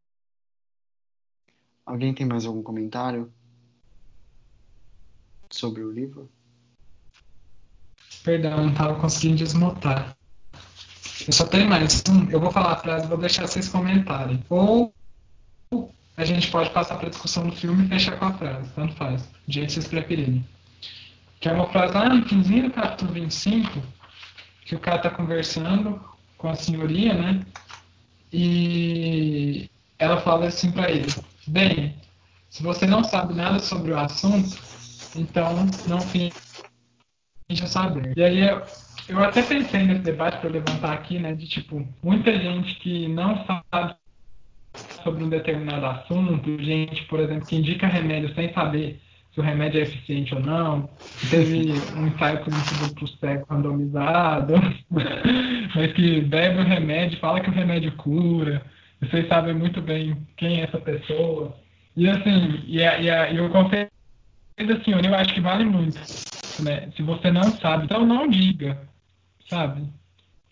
Alguém 1.85 2.13
tem 2.13 2.25
mais 2.25 2.45
algum 2.45 2.61
comentário 2.61 3.33
sobre 5.49 5.81
o 5.81 5.91
livro? 5.91 6.29
Perdão, 8.23 8.57
não 8.57 8.69
estava 8.69 8.99
conseguindo 8.99 9.37
desmutar. 9.37 10.15
Eu 11.25 11.33
só 11.33 11.45
tenho 11.45 11.67
mais 11.67 12.03
um. 12.07 12.29
Eu 12.29 12.39
vou 12.39 12.51
falar 12.51 12.73
a 12.73 12.77
frase 12.77 13.07
vou 13.07 13.17
deixar 13.17 13.47
vocês 13.47 13.67
comentarem. 13.67 14.43
Ou 14.49 14.93
a 16.15 16.25
gente 16.25 16.51
pode 16.51 16.69
passar 16.69 16.97
para 16.97 17.07
a 17.07 17.09
discussão 17.09 17.47
do 17.47 17.55
filme 17.55 17.85
e 17.85 17.89
fechar 17.89 18.19
com 18.19 18.25
a 18.25 18.33
frase. 18.33 18.69
Tanto 18.75 18.93
faz. 18.95 19.23
Do 19.23 19.51
jeito 19.51 19.67
que 19.67 19.73
vocês 19.73 19.87
preferirem. 19.87 20.45
Que 21.39 21.49
é 21.49 21.53
uma 21.53 21.67
frase 21.69 21.93
lá 21.93 22.09
no 22.09 22.23
15 22.25 22.61
do 22.61 22.71
capítulo 22.71 23.13
25, 23.13 23.81
que 24.65 24.75
o 24.75 24.79
cara 24.79 24.97
está 24.97 25.09
conversando 25.09 26.08
com 26.39 26.47
a 26.49 26.55
senhoria, 26.55 27.13
né? 27.13 27.41
E 28.33 29.69
ela 29.99 30.19
fala 30.21 30.47
assim 30.47 30.71
para 30.71 30.89
ele: 30.89 31.07
Bem, 31.45 31.95
se 32.49 32.63
você 32.63 32.87
não 32.87 33.03
sabe 33.03 33.35
nada 33.35 33.59
sobre 33.59 33.91
o 33.91 33.99
assunto, 33.99 34.57
então 35.15 35.67
não 35.87 35.99
finja 36.01 37.67
saber. 37.67 38.17
E 38.17 38.23
aí 38.23 38.39
eu, 38.39 38.63
eu 39.09 39.23
até 39.23 39.43
pensei 39.43 39.83
nesse 39.83 40.01
debate 40.01 40.39
para 40.39 40.49
levantar 40.49 40.93
aqui, 40.93 41.19
né? 41.19 41.35
De 41.35 41.47
tipo, 41.47 41.87
muita 42.01 42.31
gente 42.39 42.75
que 42.79 43.07
não 43.07 43.45
sabe 43.45 43.95
sobre 45.03 45.23
um 45.23 45.29
determinado 45.29 45.85
assunto, 45.85 46.63
gente, 46.63 47.03
por 47.05 47.19
exemplo, 47.19 47.45
que 47.45 47.55
indica 47.55 47.87
remédio 47.87 48.33
sem 48.33 48.53
saber 48.53 49.01
se 49.39 49.41
o 49.41 49.41
remédio 49.41 49.79
é 49.79 49.83
eficiente 49.83 50.35
ou 50.35 50.41
não. 50.41 50.89
Teve 51.29 51.71
um 51.95 52.07
ensaio 52.07 52.43
clínico 52.43 52.75
duplo 52.87 53.07
cego 53.07 53.45
randomizado, 53.49 54.53
mas 55.75 55.93
que 55.93 56.21
bebe 56.21 56.59
o 56.59 56.63
remédio, 56.63 57.19
fala 57.19 57.39
que 57.39 57.49
o 57.49 57.53
remédio 57.53 57.91
cura. 57.93 58.61
Vocês 59.01 59.27
sabem 59.27 59.53
muito 59.53 59.81
bem 59.81 60.27
quem 60.35 60.59
é 60.59 60.63
essa 60.65 60.79
pessoa. 60.79 61.55
E 61.95 62.09
assim, 62.09 62.63
e, 62.67 62.83
a, 62.83 62.99
e, 62.99 63.09
a, 63.09 63.31
e 63.31 63.39
o 63.39 63.49
conselho 63.49 63.89
da 64.57 64.83
senhora 64.83 65.07
eu 65.07 65.15
acho 65.15 65.33
que 65.33 65.41
vale 65.41 65.63
muito. 65.63 65.97
Né? 66.61 66.91
Se 66.95 67.01
você 67.01 67.31
não 67.31 67.43
sabe, 67.43 67.85
então 67.85 68.05
não 68.05 68.27
diga, 68.27 68.77
sabe? 69.49 69.87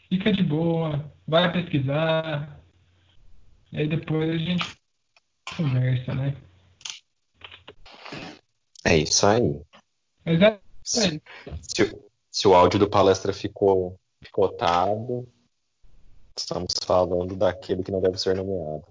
Fica 0.09 0.31
de 0.31 0.43
boa, 0.43 1.11
vai 1.27 1.51
pesquisar. 1.51 2.57
E 3.73 3.79
aí 3.79 3.87
depois 3.87 4.29
a 4.29 4.37
gente 4.37 4.65
conversa, 5.57 6.15
né? 6.15 6.33
É 8.87 8.95
isso 8.95 9.27
aí. 9.27 9.61
É, 10.23 10.59
Se, 10.81 11.21
se, 11.61 12.01
se 12.31 12.47
o 12.47 12.55
áudio 12.55 12.79
do 12.79 12.89
palestra 12.89 13.33
ficou 13.33 13.99
picotado, 14.21 15.27
estamos 16.37 16.71
falando 16.85 17.35
daquele 17.35 17.83
que 17.83 17.91
não 17.91 17.99
deve 17.99 18.17
ser 18.17 18.37
nomeado. 18.37 18.87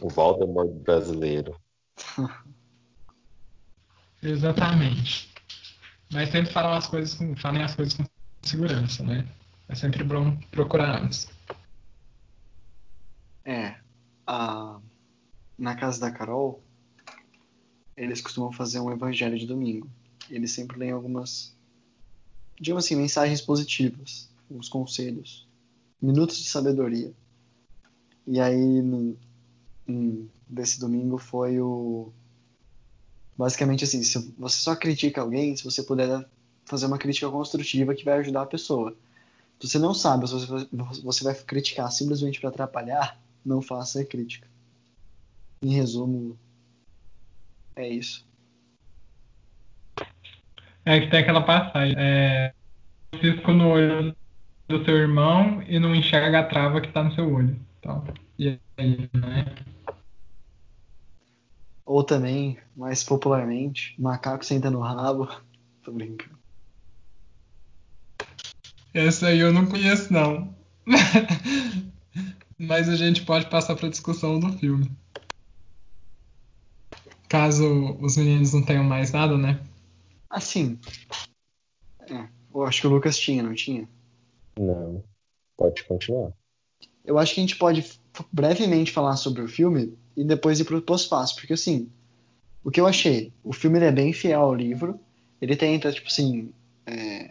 O 0.00 0.08
Voldemort 0.08 0.68
brasileiro. 0.68 1.56
Exatamente. 4.20 5.32
Mas 6.12 6.30
sempre 6.30 6.52
falam 6.52 6.72
as 6.72 6.88
coisas 6.88 7.14
com, 7.14 7.36
falem 7.36 7.62
as 7.62 7.76
coisas 7.76 7.94
com 7.94 8.04
segurança, 8.42 9.04
né? 9.04 9.28
É 9.68 9.76
sempre 9.76 10.02
bom 10.02 10.36
procurar 10.50 11.00
antes. 11.00 11.30
É. 13.44 13.76
A... 14.26 14.80
Na 15.56 15.76
casa 15.76 16.00
da 16.00 16.10
Carol, 16.10 16.64
eles 18.02 18.20
costumam 18.20 18.52
fazer 18.52 18.80
um 18.80 18.90
evangelho 18.90 19.38
de 19.38 19.46
domingo. 19.46 19.88
Eles 20.28 20.52
sempre 20.52 20.78
leem 20.78 20.90
algumas, 20.90 21.54
digamos 22.60 22.84
assim, 22.84 22.96
mensagens 22.96 23.40
positivas, 23.40 24.28
uns 24.50 24.68
conselhos, 24.68 25.46
minutos 26.00 26.38
de 26.38 26.48
sabedoria. 26.48 27.12
E 28.26 28.40
aí, 28.40 28.82
no, 28.82 29.16
desse 30.48 30.80
domingo 30.80 31.16
foi 31.16 31.60
o. 31.60 32.12
Basicamente 33.36 33.84
assim: 33.84 34.02
se 34.02 34.18
você 34.36 34.56
só 34.56 34.74
critica 34.74 35.20
alguém, 35.20 35.56
se 35.56 35.64
você 35.64 35.82
puder 35.82 36.28
fazer 36.64 36.86
uma 36.86 36.98
crítica 36.98 37.28
construtiva 37.30 37.94
que 37.94 38.04
vai 38.04 38.18
ajudar 38.18 38.42
a 38.42 38.46
pessoa. 38.46 38.96
Se 39.60 39.68
você 39.68 39.78
não 39.78 39.94
sabe, 39.94 40.26
se 40.26 40.34
você, 40.34 40.68
você 41.02 41.24
vai 41.24 41.34
criticar 41.34 41.90
simplesmente 41.92 42.40
para 42.40 42.48
atrapalhar, 42.48 43.20
não 43.44 43.62
faça 43.62 44.04
crítica. 44.04 44.48
Em 45.62 45.72
resumo, 45.72 46.36
é 47.76 47.88
isso. 47.88 48.26
É 50.84 51.00
que 51.00 51.10
tem 51.10 51.20
aquela 51.20 51.42
passagem. 51.42 51.94
É, 51.96 52.52
cisco 53.20 53.52
no 53.52 53.68
olho 53.68 54.16
do 54.68 54.84
seu 54.84 54.96
irmão 54.96 55.62
e 55.66 55.78
não 55.78 55.94
enxerga 55.94 56.40
a 56.40 56.44
trava 56.44 56.80
que 56.80 56.88
está 56.88 57.04
no 57.04 57.14
seu 57.14 57.32
olho. 57.32 57.58
Então, 57.78 58.04
e 58.38 58.58
aí, 58.76 59.10
né? 59.12 59.44
Ou 61.84 62.02
também, 62.02 62.58
mais 62.76 63.04
popularmente, 63.04 63.94
macaco 64.00 64.44
senta 64.44 64.70
no 64.70 64.80
rabo. 64.80 65.28
Tô 65.82 65.92
brincando. 65.92 66.38
Essa 68.94 69.28
aí 69.28 69.40
eu 69.40 69.52
não 69.52 69.66
conheço, 69.66 70.12
não. 70.12 70.54
Mas 72.58 72.88
a 72.88 72.96
gente 72.96 73.22
pode 73.22 73.46
passar 73.46 73.74
para 73.74 73.88
discussão 73.88 74.38
do 74.38 74.52
filme. 74.58 74.90
Caso 77.32 77.96
os 77.98 78.18
meninos 78.18 78.52
não 78.52 78.62
tenham 78.62 78.84
mais 78.84 79.10
nada, 79.10 79.38
né? 79.38 79.58
Assim. 80.28 80.78
É, 82.06 82.28
eu 82.54 82.62
acho 82.62 82.82
que 82.82 82.86
o 82.86 82.90
Lucas 82.90 83.18
tinha, 83.18 83.42
não 83.42 83.54
tinha? 83.54 83.88
Não. 84.60 85.02
Pode 85.56 85.82
continuar. 85.84 86.34
Eu 87.02 87.18
acho 87.18 87.32
que 87.32 87.40
a 87.40 87.42
gente 87.42 87.56
pode 87.56 87.90
brevemente 88.30 88.92
falar 88.92 89.16
sobre 89.16 89.40
o 89.40 89.48
filme 89.48 89.96
e 90.14 90.22
depois 90.22 90.60
ir 90.60 90.66
pro 90.66 90.82
pós-fácil, 90.82 91.36
porque 91.36 91.54
assim, 91.54 91.88
o 92.62 92.70
que 92.70 92.78
eu 92.78 92.86
achei, 92.86 93.32
o 93.42 93.54
filme 93.54 93.78
ele 93.78 93.86
é 93.86 93.92
bem 93.92 94.12
fiel 94.12 94.42
ao 94.42 94.54
livro, 94.54 95.00
ele 95.40 95.56
tenta, 95.56 95.90
tipo 95.90 96.08
assim, 96.08 96.52
é, 96.84 97.30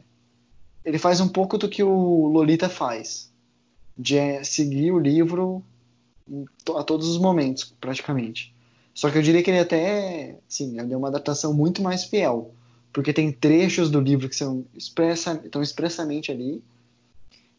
ele 0.83 0.97
faz 0.97 1.21
um 1.21 1.27
pouco 1.27 1.59
do 1.59 1.69
que 1.69 1.83
o 1.83 2.25
Lolita 2.25 2.67
faz, 2.67 3.31
de 3.95 4.17
é, 4.17 4.43
seguir 4.43 4.91
o 4.93 4.97
livro 4.97 5.63
a 6.75 6.83
todos 6.83 7.07
os 7.07 7.19
momentos, 7.19 7.71
praticamente. 7.79 8.51
Só 8.93 9.09
que 9.09 9.17
eu 9.17 9.21
diria 9.21 9.41
que 9.41 9.49
ele 9.49 9.59
até, 9.59 10.37
sim, 10.47 10.79
ele 10.79 10.93
é 10.93 10.97
uma 10.97 11.07
adaptação 11.07 11.53
muito 11.53 11.81
mais 11.81 12.03
fiel, 12.03 12.53
porque 12.91 13.13
tem 13.13 13.31
trechos 13.31 13.89
do 13.89 14.01
livro 14.01 14.27
que 14.27 14.35
são 14.35 14.65
expressa, 14.75 15.41
estão 15.43 15.61
expressamente 15.61 16.31
ali, 16.31 16.61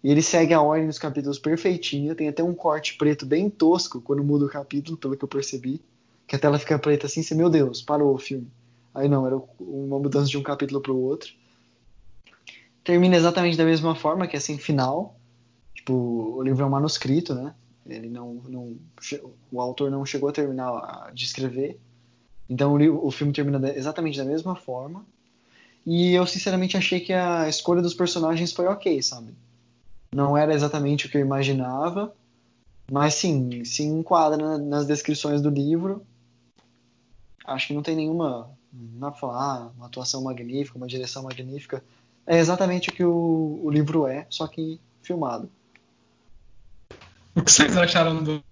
e 0.05 0.11
ele 0.11 0.21
segue 0.21 0.53
a 0.53 0.61
ordem 0.61 0.87
dos 0.87 0.99
capítulos 0.99 1.39
perfeitinho, 1.39 2.15
tem 2.15 2.29
até 2.29 2.43
um 2.43 2.55
corte 2.55 2.97
preto 2.97 3.25
bem 3.25 3.49
tosco 3.49 4.01
quando 4.01 4.23
muda 4.23 4.45
o 4.45 4.49
capítulo, 4.49 4.97
pelo 4.97 5.17
que 5.17 5.25
eu 5.25 5.29
percebi, 5.29 5.81
que 6.27 6.37
a 6.37 6.39
tela 6.39 6.59
fica 6.59 6.79
preta 6.79 7.07
assim, 7.07 7.23
você, 7.23 7.35
meu 7.35 7.49
Deus, 7.49 7.83
parou 7.83 8.15
o 8.15 8.19
filme. 8.19 8.49
Aí 8.95 9.09
não, 9.09 9.27
era 9.27 9.41
uma 9.61 9.99
mudança 9.99 10.29
de 10.29 10.37
um 10.37 10.43
capítulo 10.43 10.81
para 10.81 10.93
o 10.93 11.01
outro. 11.01 11.33
Termina 12.85 13.17
exatamente 13.17 13.57
da 13.57 13.65
mesma 13.65 13.95
forma, 13.95 14.27
que 14.27 14.37
é 14.37 14.39
assim, 14.39 14.59
final. 14.59 15.17
Tipo, 15.75 15.93
o 15.93 16.43
livro 16.43 16.63
é 16.63 16.67
um 16.67 16.71
manuscrito, 16.71 17.35
né? 17.35 17.55
Ele 17.87 18.09
não, 18.09 18.35
não, 18.49 18.77
o 19.51 19.61
autor 19.61 19.91
não 19.91 20.07
chegou 20.07 20.29
a 20.29 20.33
terminar 20.33 21.13
de 21.13 21.25
escrever. 21.25 21.79
Então 22.49 22.75
o, 22.75 23.11
filme 23.11 23.33
termina 23.33 23.71
exatamente 23.75 24.19
da 24.19 24.25
mesma 24.25 24.55
forma. 24.55 25.05
E 25.85 26.13
eu 26.13 26.27
sinceramente 26.27 26.77
achei 26.77 27.01
que 27.01 27.13
a 27.13 27.49
escolha 27.49 27.83
dos 27.83 27.95
personagens 27.95 28.53
foi 28.53 28.67
ok, 28.67 29.03
sabe? 29.03 29.35
Não 30.15 30.37
era 30.37 30.55
exatamente 30.55 31.07
o 31.07 31.11
que 31.11 31.17
eu 31.17 31.21
imaginava, 31.23 32.15
mas 32.91 33.15
sim, 33.15 33.65
se 33.65 33.83
enquadra 33.83 34.59
nas 34.59 34.87
descrições 34.87 35.41
do 35.41 35.49
livro. 35.49 36.05
Acho 37.45 37.69
que 37.69 37.75
não 37.75 37.83
tem 37.83 37.97
nenhuma. 37.97 38.51
Não 38.73 39.01
dá 39.01 39.11
pra 39.11 39.21
falar, 39.21 39.57
ah, 39.57 39.71
uma 39.77 39.87
atuação 39.87 40.23
magnífica, 40.23 40.79
uma 40.79 40.87
direção 40.87 41.25
magnífica. 41.25 41.83
É 42.27 42.39
exatamente 42.39 42.91
o 42.91 42.93
que 42.93 43.05
o, 43.05 43.61
o 43.63 43.71
livro 43.71 44.07
é, 44.07 44.27
só 44.31 44.47
que 44.47 44.81
filmado. 45.03 45.51
O 47.35 47.43
que 47.43 47.51
vocês 47.51 47.77
acharam 47.77 48.23
do, 48.23 48.45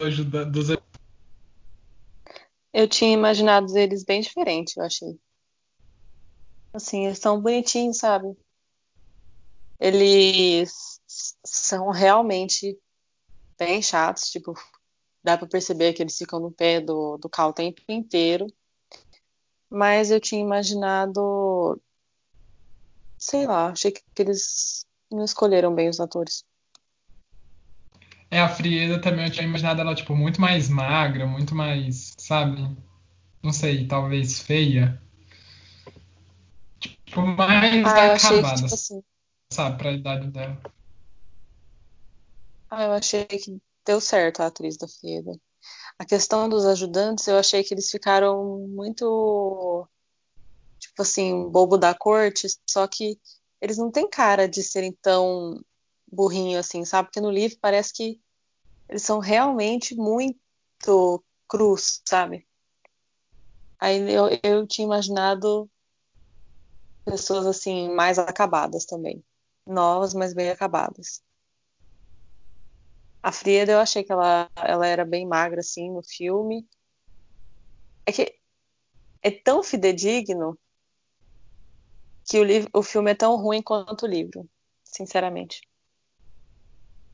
dos 0.00 0.68
Eu 2.72 2.88
tinha 2.88 3.12
imaginado 3.12 3.76
eles 3.76 4.04
bem 4.04 4.20
diferentes, 4.20 4.76
eu 4.76 4.84
achei. 4.84 5.20
Assim, 6.74 7.06
eles 7.06 7.18
são 7.18 7.40
bonitinhos, 7.40 7.98
sabe? 7.98 8.36
Eles 9.78 11.00
são 11.44 11.90
realmente 11.90 12.76
bem 13.58 13.80
chatos, 13.80 14.30
tipo, 14.30 14.54
dá 15.22 15.38
pra 15.38 15.46
perceber 15.46 15.92
que 15.92 16.02
eles 16.02 16.16
ficam 16.16 16.40
no 16.40 16.50
pé 16.50 16.80
do, 16.80 17.16
do 17.18 17.28
Cal 17.28 17.50
o 17.50 17.54
tempo 17.54 17.80
inteiro. 17.88 18.46
Mas 19.70 20.10
eu 20.10 20.20
tinha 20.20 20.40
imaginado. 20.40 21.80
Sei 23.18 23.46
lá, 23.46 23.70
achei 23.70 23.92
que 23.92 24.02
eles 24.18 24.84
não 25.10 25.24
escolheram 25.24 25.74
bem 25.74 25.88
os 25.88 26.00
atores. 26.00 26.44
É, 28.32 28.40
a 28.40 28.48
Frieda 28.48 28.98
também 28.98 29.26
eu 29.26 29.30
tinha 29.30 29.44
imaginado 29.44 29.82
ela, 29.82 29.94
tipo, 29.94 30.16
muito 30.16 30.40
mais 30.40 30.66
magra, 30.66 31.26
muito 31.26 31.54
mais, 31.54 32.14
sabe? 32.16 32.62
Não 33.42 33.52
sei, 33.52 33.86
talvez 33.86 34.40
feia. 34.40 34.98
Tipo, 37.04 37.26
mais 37.26 37.84
Ah, 37.84 38.12
achei 38.14 38.30
que, 38.30 38.36
acabada, 38.36 38.62
tipo 38.62 38.74
assim. 38.74 39.02
sabe, 39.52 39.76
pra 39.76 39.92
idade 39.92 40.30
dela. 40.30 40.58
Ah, 42.70 42.84
eu 42.84 42.92
achei 42.92 43.26
que 43.26 43.58
deu 43.84 44.00
certo 44.00 44.40
a 44.40 44.46
atriz 44.46 44.78
da 44.78 44.88
Frieda. 44.88 45.38
A 45.98 46.06
questão 46.06 46.48
dos 46.48 46.64
ajudantes, 46.64 47.26
eu 47.26 47.36
achei 47.36 47.62
que 47.62 47.74
eles 47.74 47.90
ficaram 47.90 48.66
muito, 48.66 49.86
tipo 50.80 51.02
assim, 51.02 51.50
bobo 51.50 51.76
da 51.76 51.94
corte, 51.94 52.48
só 52.66 52.88
que 52.88 53.20
eles 53.60 53.76
não 53.76 53.90
têm 53.90 54.08
cara 54.08 54.48
de 54.48 54.62
serem 54.62 54.96
tão 55.02 55.62
burrinho 56.10 56.58
assim, 56.58 56.82
sabe? 56.86 57.08
Porque 57.08 57.20
no 57.20 57.30
livro 57.30 57.58
parece 57.60 57.92
que 57.92 58.21
eles 58.92 59.02
são 59.02 59.18
realmente 59.20 59.94
muito 59.96 61.24
crus, 61.48 62.02
sabe? 62.06 62.46
Aí 63.80 63.98
eu, 64.12 64.28
eu 64.44 64.66
tinha 64.66 64.84
imaginado 64.84 65.68
pessoas 67.06 67.46
assim, 67.46 67.88
mais 67.94 68.18
acabadas 68.18 68.84
também. 68.84 69.24
Novas, 69.66 70.12
mas 70.12 70.34
bem 70.34 70.50
acabadas. 70.50 71.22
A 73.22 73.32
Frieda, 73.32 73.72
eu 73.72 73.78
achei 73.80 74.04
que 74.04 74.12
ela, 74.12 74.50
ela 74.56 74.86
era 74.86 75.06
bem 75.06 75.26
magra, 75.26 75.60
assim, 75.60 75.90
no 75.90 76.02
filme. 76.02 76.68
É 78.06 78.12
que 78.12 78.38
é 79.22 79.30
tão 79.30 79.62
fidedigno 79.62 80.58
que 82.28 82.38
o, 82.38 82.44
livro, 82.44 82.70
o 82.74 82.82
filme 82.82 83.12
é 83.12 83.14
tão 83.14 83.36
ruim 83.36 83.62
quanto 83.62 84.04
o 84.04 84.08
livro, 84.08 84.46
sinceramente. 84.84 85.62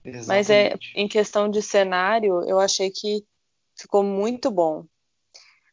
Mas 0.05 0.51
é 0.51 0.69
Exatamente. 0.69 0.93
em 0.95 1.09
questão 1.09 1.51
de 1.51 1.63
cenário, 1.63 2.43
eu 2.49 2.59
achei 2.59 2.91
que 2.91 3.25
ficou 3.77 4.03
muito 4.03 4.51
bom. 4.51 4.85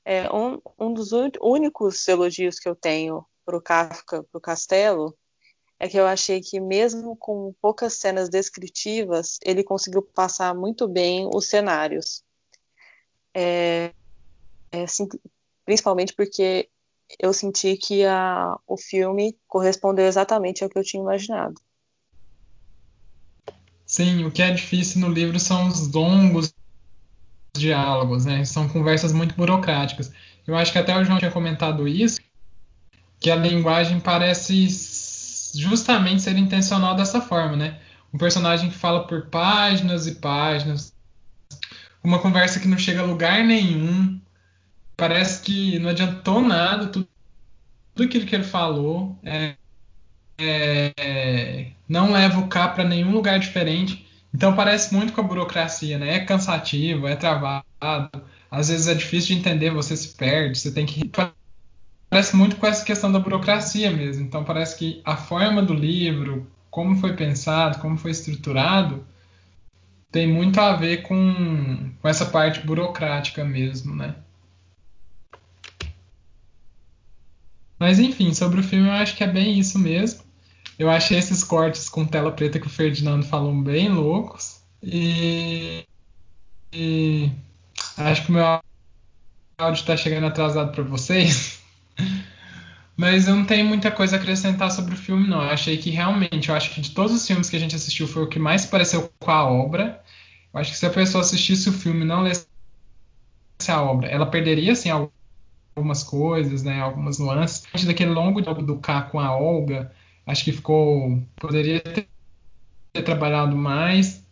É, 0.04 0.32
um, 0.32 0.62
um 0.78 0.94
dos 0.94 1.12
únicos 1.42 2.08
elogios 2.08 2.60
que 2.60 2.70
eu 2.70 2.76
tenho 2.76 3.26
pro 3.44 3.62
Kafka, 3.62 4.24
pro 4.32 4.42
Castelo, 4.42 5.18
é 5.80 5.90
que 5.90 5.98
eu 5.98 6.06
achei 6.06 6.42
que 6.42 6.60
mesmo 6.60 7.16
com 7.18 7.54
poucas 7.62 7.96
cenas 7.96 8.30
descritivas, 8.30 9.38
ele 9.44 9.64
conseguiu 9.64 10.02
passar 10.02 10.54
muito 10.56 10.88
bem 10.88 11.30
os 11.34 11.48
cenários. 11.48 12.24
É, 13.34 13.92
é, 14.72 14.84
assim, 14.84 15.08
principalmente 15.66 16.14
porque 16.14 16.70
eu 17.20 17.34
senti 17.34 17.76
que 17.78 18.06
a, 18.06 18.58
o 18.68 18.78
filme 18.78 19.38
correspondeu 19.48 20.06
exatamente 20.06 20.64
ao 20.64 20.70
que 20.70 20.78
eu 20.78 20.84
tinha 20.84 21.02
imaginado. 21.02 21.60
Sim, 23.96 24.26
o 24.26 24.32
que 24.32 24.42
é 24.42 24.52
difícil 24.52 25.00
no 25.00 25.08
livro 25.08 25.40
são 25.40 25.70
os 25.70 25.90
longos 25.90 26.54
diálogos, 27.56 28.26
né? 28.26 28.44
São 28.44 28.68
conversas 28.68 29.14
muito 29.14 29.34
burocráticas. 29.36 30.12
Eu 30.46 30.54
acho 30.58 30.74
que 30.74 30.78
até 30.78 30.94
o 30.98 31.06
João 31.06 31.18
tinha 31.18 31.32
comentado 31.32 31.88
isso, 31.88 32.20
que 33.22 33.32
a 33.32 33.38
linguagem 33.38 34.02
parece 34.02 34.68
justamente 35.58 36.24
ser 36.24 36.36
intencional 36.36 36.94
dessa 36.94 37.22
forma, 37.22 37.56
né? 37.56 37.80
Um 38.14 38.18
personagem 38.18 38.70
que 38.70 38.76
fala 38.76 39.08
por 39.08 39.28
páginas 39.28 40.08
e 40.08 40.16
páginas, 40.16 40.94
uma 42.04 42.20
conversa 42.20 42.60
que 42.60 42.68
não 42.68 42.78
chega 42.78 43.00
a 43.00 43.06
lugar 43.06 43.46
nenhum, 43.46 44.20
parece 44.98 45.42
que 45.42 45.80
não 45.80 45.92
adiantou 45.92 46.42
nada, 46.42 46.88
tudo, 46.88 47.08
tudo 47.94 48.08
aquilo 48.08 48.26
que 48.26 48.36
ele 48.36 48.44
falou, 48.44 49.18
é, 49.24 49.56
é, 50.38 51.72
não 51.88 52.12
leva 52.12 52.40
o 52.40 52.48
K 52.48 52.70
para 52.70 52.84
nenhum 52.84 53.12
lugar 53.12 53.40
diferente. 53.40 54.06
Então 54.34 54.56
parece 54.56 54.94
muito 54.94 55.14
com 55.14 55.22
a 55.22 55.24
burocracia, 55.24 55.98
né? 55.98 56.16
É 56.16 56.20
cansativo, 56.20 57.08
é 57.08 57.16
travado, 57.16 57.64
às 58.52 58.70
vezes 58.70 58.88
é 58.88 58.94
difícil 58.94 59.36
de 59.36 59.42
entender, 59.42 59.72
você 59.72 59.96
se 59.96 60.16
perde, 60.16 60.58
você 60.58 60.72
tem 60.72 60.86
que 60.86 61.10
parece 62.10 62.36
muito 62.36 62.58
com 62.58 62.68
essa 62.68 62.84
questão 62.84 63.12
da 63.12 63.20
burocracia 63.20 63.92
mesmo. 63.92 64.26
Então 64.26 64.44
parece 64.44 64.78
que 64.78 65.02
a 65.06 65.16
forma 65.16 65.62
do 65.62 65.74
livro, 65.74 66.50
como 66.70 66.98
foi 66.98 67.14
pensado, 67.16 67.80
como 67.80 67.98
foi 67.98 68.12
estruturado, 68.12 69.06
tem 70.12 70.28
muito 70.28 70.60
a 70.60 70.74
ver 70.76 71.04
com, 71.04 71.92
com 72.02 72.08
essa 72.08 72.26
parte 72.26 72.66
burocrática 72.66 73.44
mesmo, 73.44 73.96
né? 73.96 74.16
Mas 77.80 78.00
enfim, 78.00 78.34
sobre 78.34 78.60
o 78.60 78.64
filme 78.64 78.88
eu 78.88 78.94
acho 78.94 79.16
que 79.16 79.24
é 79.24 79.28
bem 79.28 79.60
isso 79.60 79.78
mesmo. 79.80 80.25
Eu 80.78 80.90
achei 80.90 81.18
esses 81.18 81.44
cortes 81.44 81.88
com 81.88 82.06
tela 82.06 82.32
preta 82.32 82.60
que 82.60 82.68
o 82.68 82.70
Ferdinando 82.70 83.26
falou 83.26 83.54
bem 83.54 83.90
loucos. 83.90 84.62
E, 84.84 85.86
e 86.74 87.32
acho 87.98 88.26
que 88.26 88.30
o 88.30 88.34
meu 88.34 88.46
áudio 89.58 89.80
está 89.80 89.96
chegando 89.96 90.28
atrasado 90.28 90.72
para 90.72 90.84
vocês. 90.84 91.62
Mas 92.98 93.28
eu 93.28 93.36
não 93.36 93.46
tenho 93.46 93.66
muita 93.66 93.92
coisa 93.92 94.16
a 94.16 94.20
acrescentar 94.20 94.72
sobre 94.72 94.94
o 94.94 94.98
filme, 94.98 95.28
não. 95.28 95.42
Eu 95.44 95.50
achei 95.50 95.78
que 95.78 95.90
realmente, 95.90 96.50
eu 96.50 96.56
acho 96.56 96.74
que 96.74 96.82
de 96.82 96.92
todos 96.92 97.14
os 97.14 97.28
filmes 97.28 97.50
que 97.50 97.56
a 97.56 97.60
gente 97.60 97.76
assistiu 97.76 98.08
foi 98.08 98.24
o 98.24 98.30
que 98.30 98.40
mais 98.40 98.66
pareceu 98.66 99.12
com 99.20 99.32
a 99.32 99.44
obra. 99.44 100.02
Eu 100.54 100.60
acho 100.60 100.72
que 100.72 100.78
se 100.78 100.86
a 100.86 100.90
pessoa 100.90 101.22
assistisse 101.22 101.68
o 101.68 101.74
filme 101.74 102.02
e 102.02 102.08
não 102.08 102.22
lesse 102.22 102.48
a 103.68 103.82
obra, 103.82 104.08
ela 104.08 104.26
perderia, 104.26 104.72
assim, 104.72 104.90
algumas 104.90 106.04
coisas, 106.04 106.64
né, 106.64 106.80
algumas 106.80 107.20
nuances. 107.20 107.66
Daquele 107.84 108.12
longo 108.12 108.42
diálogo 108.42 108.66
do 108.66 108.78
K 108.78 109.02
com 109.04 109.20
a 109.20 109.36
Olga, 109.36 109.92
acho 110.26 110.44
que 110.44 110.52
ficou... 110.52 111.22
Poderia 111.36 111.80
ter, 111.80 112.08
ter 112.94 113.02
trabalhado 113.04 113.56
mais, 113.56 114.24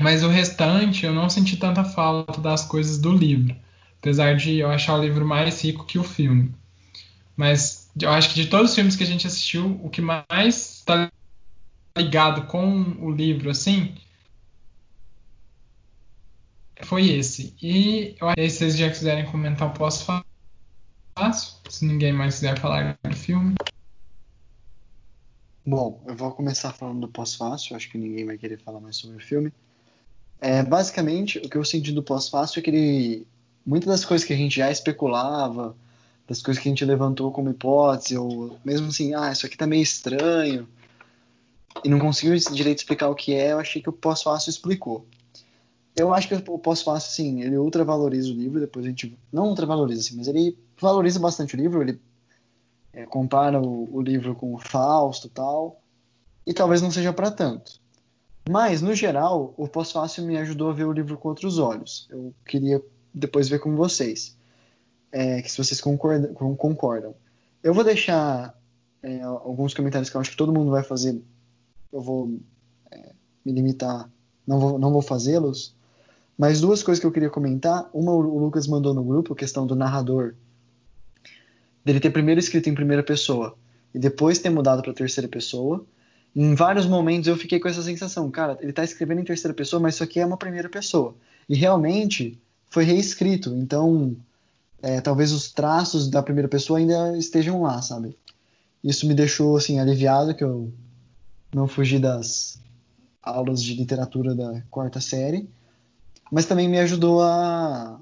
mas 0.00 0.22
o 0.22 0.28
restante 0.28 1.06
eu 1.06 1.12
não 1.12 1.28
senti 1.28 1.56
tanta 1.56 1.84
falta 1.84 2.40
das 2.40 2.64
coisas 2.64 2.98
do 2.98 3.12
livro. 3.12 3.54
Apesar 4.00 4.36
de 4.36 4.58
eu 4.58 4.70
achar 4.70 4.98
o 4.98 5.02
livro 5.02 5.26
mais 5.26 5.62
rico 5.62 5.84
que 5.84 5.98
o 5.98 6.04
filme. 6.04 6.54
Mas 7.36 7.90
eu 8.00 8.10
acho 8.10 8.28
que 8.30 8.34
de 8.34 8.46
todos 8.46 8.70
os 8.70 8.74
filmes 8.74 8.96
que 8.96 9.04
a 9.04 9.06
gente 9.06 9.26
assistiu, 9.26 9.80
o 9.82 9.88
que 9.88 10.00
mais 10.00 10.78
está 10.78 11.10
ligado 11.96 12.46
com 12.46 12.96
o 12.98 13.10
livro, 13.10 13.50
assim, 13.50 13.94
foi 16.82 17.08
esse. 17.08 17.54
E 17.62 18.16
eu 18.20 18.28
que 18.34 18.50
se 18.50 18.58
vocês 18.58 18.76
já 18.76 18.90
quiserem 18.90 19.26
comentar, 19.26 19.68
eu 19.68 19.74
posso 19.74 20.04
falar. 20.04 20.24
Se 21.68 21.84
ninguém 21.84 22.12
mais 22.12 22.34
quiser 22.34 22.58
falar 22.58 22.98
do 23.02 23.16
filme. 23.16 23.54
Bom, 25.66 26.02
eu 26.06 26.14
vou 26.14 26.30
começar 26.32 26.72
falando 26.72 27.00
do 27.00 27.08
pós-fácil, 27.08 27.74
acho 27.74 27.90
que 27.90 27.96
ninguém 27.96 28.26
vai 28.26 28.36
querer 28.36 28.58
falar 28.58 28.80
mais 28.80 28.96
sobre 28.96 29.16
o 29.16 29.20
filme. 29.20 29.50
É, 30.38 30.62
basicamente, 30.62 31.38
o 31.38 31.48
que 31.48 31.56
eu 31.56 31.64
senti 31.64 31.90
do 31.90 32.02
pós-fácil 32.02 32.58
é 32.58 32.62
que 32.62 32.68
ele, 32.68 33.26
muitas 33.64 33.88
das 33.88 34.04
coisas 34.04 34.26
que 34.26 34.34
a 34.34 34.36
gente 34.36 34.56
já 34.56 34.70
especulava, 34.70 35.74
das 36.28 36.42
coisas 36.42 36.62
que 36.62 36.68
a 36.68 36.70
gente 36.70 36.84
levantou 36.84 37.32
como 37.32 37.50
hipótese, 37.50 38.14
ou 38.14 38.58
mesmo 38.62 38.88
assim, 38.88 39.14
ah, 39.14 39.32
isso 39.32 39.46
aqui 39.46 39.56
tá 39.56 39.66
meio 39.66 39.82
estranho, 39.82 40.68
e 41.82 41.88
não 41.88 41.98
conseguiu 41.98 42.36
direito 42.52 42.78
explicar 42.78 43.08
o 43.08 43.14
que 43.14 43.32
é, 43.32 43.52
eu 43.52 43.58
achei 43.58 43.80
que 43.80 43.88
o 43.88 43.92
pós-fácil 43.92 44.50
explicou. 44.50 45.06
Eu 45.96 46.12
acho 46.12 46.28
que 46.28 46.34
o 46.34 46.58
pós-fácil, 46.58 47.08
assim, 47.10 47.42
ele 47.42 47.56
ultravaloriza 47.56 48.30
o 48.30 48.34
livro, 48.34 48.60
depois 48.60 48.84
a 48.84 48.88
gente. 48.88 49.16
Não 49.32 49.48
ultravaloriza, 49.48 50.00
assim, 50.00 50.16
mas 50.16 50.28
ele 50.28 50.58
valoriza 50.78 51.18
bastante 51.20 51.54
o 51.54 51.56
livro, 51.56 51.80
ele 51.80 51.98
é, 52.94 53.04
compara 53.04 53.60
o, 53.60 53.88
o, 53.92 54.00
livro 54.00 54.34
com 54.34 54.54
o 54.54 54.58
Fausto 54.58 55.28
tal, 55.28 55.82
e 56.46 56.54
talvez 56.54 56.80
não 56.80 56.90
seja 56.90 57.12
para 57.12 57.30
tanto. 57.30 57.80
Mas, 58.48 58.82
no 58.82 58.94
geral, 58.94 59.54
o 59.56 59.66
pós-fácil 59.66 60.24
me 60.24 60.36
ajudou 60.36 60.70
a 60.70 60.72
ver 60.72 60.84
o 60.84 60.92
livro 60.92 61.16
com 61.16 61.28
outros 61.28 61.58
olhos. 61.58 62.06
Eu 62.10 62.34
queria 62.46 62.82
depois 63.12 63.48
ver 63.48 63.58
com 63.58 63.74
vocês, 63.74 64.36
é, 65.10 65.40
que 65.42 65.50
se 65.50 65.56
vocês 65.56 65.80
concordam, 65.80 66.34
concordam. 66.54 67.14
Eu 67.62 67.72
vou 67.72 67.82
deixar 67.82 68.54
é, 69.02 69.22
alguns 69.22 69.72
comentários 69.72 70.10
que 70.10 70.16
eu 70.16 70.20
acho 70.20 70.30
que 70.30 70.36
todo 70.36 70.52
mundo 70.52 70.70
vai 70.70 70.82
fazer. 70.82 71.20
Eu 71.90 72.00
vou 72.00 72.38
é, 72.90 73.12
me 73.44 73.52
limitar, 73.52 74.10
não 74.46 74.60
vou, 74.60 74.78
não 74.78 74.92
vou 74.92 75.02
fazê-los. 75.02 75.74
Mas 76.36 76.60
duas 76.60 76.82
coisas 76.82 77.00
que 77.00 77.06
eu 77.06 77.12
queria 77.12 77.30
comentar. 77.30 77.88
Uma, 77.94 78.12
o 78.12 78.38
Lucas 78.38 78.66
mandou 78.66 78.92
no 78.92 79.02
grupo, 79.02 79.32
a 79.32 79.36
questão 79.36 79.66
do 79.66 79.74
narrador 79.74 80.34
dele 81.84 82.00
ter 82.00 82.10
primeiro 82.10 82.40
escrito 82.40 82.68
em 82.68 82.74
primeira 82.74 83.02
pessoa 83.02 83.56
e 83.94 83.98
depois 83.98 84.38
ter 84.38 84.50
mudado 84.50 84.82
para 84.82 84.92
terceira 84.92 85.28
pessoa. 85.28 85.84
Em 86.34 86.54
vários 86.54 86.86
momentos 86.86 87.28
eu 87.28 87.36
fiquei 87.36 87.60
com 87.60 87.68
essa 87.68 87.82
sensação, 87.82 88.30
cara, 88.30 88.58
ele 88.60 88.70
está 88.70 88.82
escrevendo 88.82 89.20
em 89.20 89.24
terceira 89.24 89.54
pessoa, 89.54 89.80
mas 89.80 89.94
isso 89.94 90.02
aqui 90.02 90.18
é 90.18 90.26
uma 90.26 90.36
primeira 90.36 90.68
pessoa. 90.68 91.14
E 91.48 91.54
realmente 91.54 92.40
foi 92.70 92.84
reescrito, 92.84 93.54
então 93.54 94.16
é, 94.82 95.00
talvez 95.00 95.30
os 95.30 95.52
traços 95.52 96.08
da 96.08 96.22
primeira 96.22 96.48
pessoa 96.48 96.78
ainda 96.78 97.16
estejam 97.16 97.62
lá, 97.62 97.80
sabe? 97.80 98.16
Isso 98.82 99.06
me 99.06 99.14
deixou 99.14 99.56
assim 99.56 99.78
aliviado 99.78 100.34
que 100.34 100.42
eu 100.42 100.72
não 101.54 101.68
fugi 101.68 101.98
das 101.98 102.60
aulas 103.22 103.62
de 103.62 103.74
literatura 103.74 104.34
da 104.34 104.60
quarta 104.70 105.00
série, 105.00 105.48
mas 106.30 106.46
também 106.46 106.68
me 106.68 106.78
ajudou 106.80 107.22
a, 107.22 108.00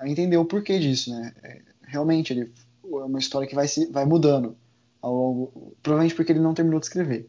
a 0.00 0.08
entender 0.08 0.36
o 0.36 0.44
porquê 0.44 0.78
disso, 0.78 1.10
né? 1.10 1.32
É, 1.42 1.62
realmente 1.82 2.32
ele 2.32 2.52
é 2.92 3.04
uma 3.04 3.18
história 3.18 3.46
que 3.46 3.54
vai 3.54 3.68
se 3.68 3.86
vai 3.86 4.04
mudando 4.04 4.56
ao 5.00 5.14
longo, 5.14 5.74
provavelmente 5.82 6.14
porque 6.14 6.32
ele 6.32 6.40
não 6.40 6.54
terminou 6.54 6.80
de 6.80 6.86
escrever. 6.86 7.28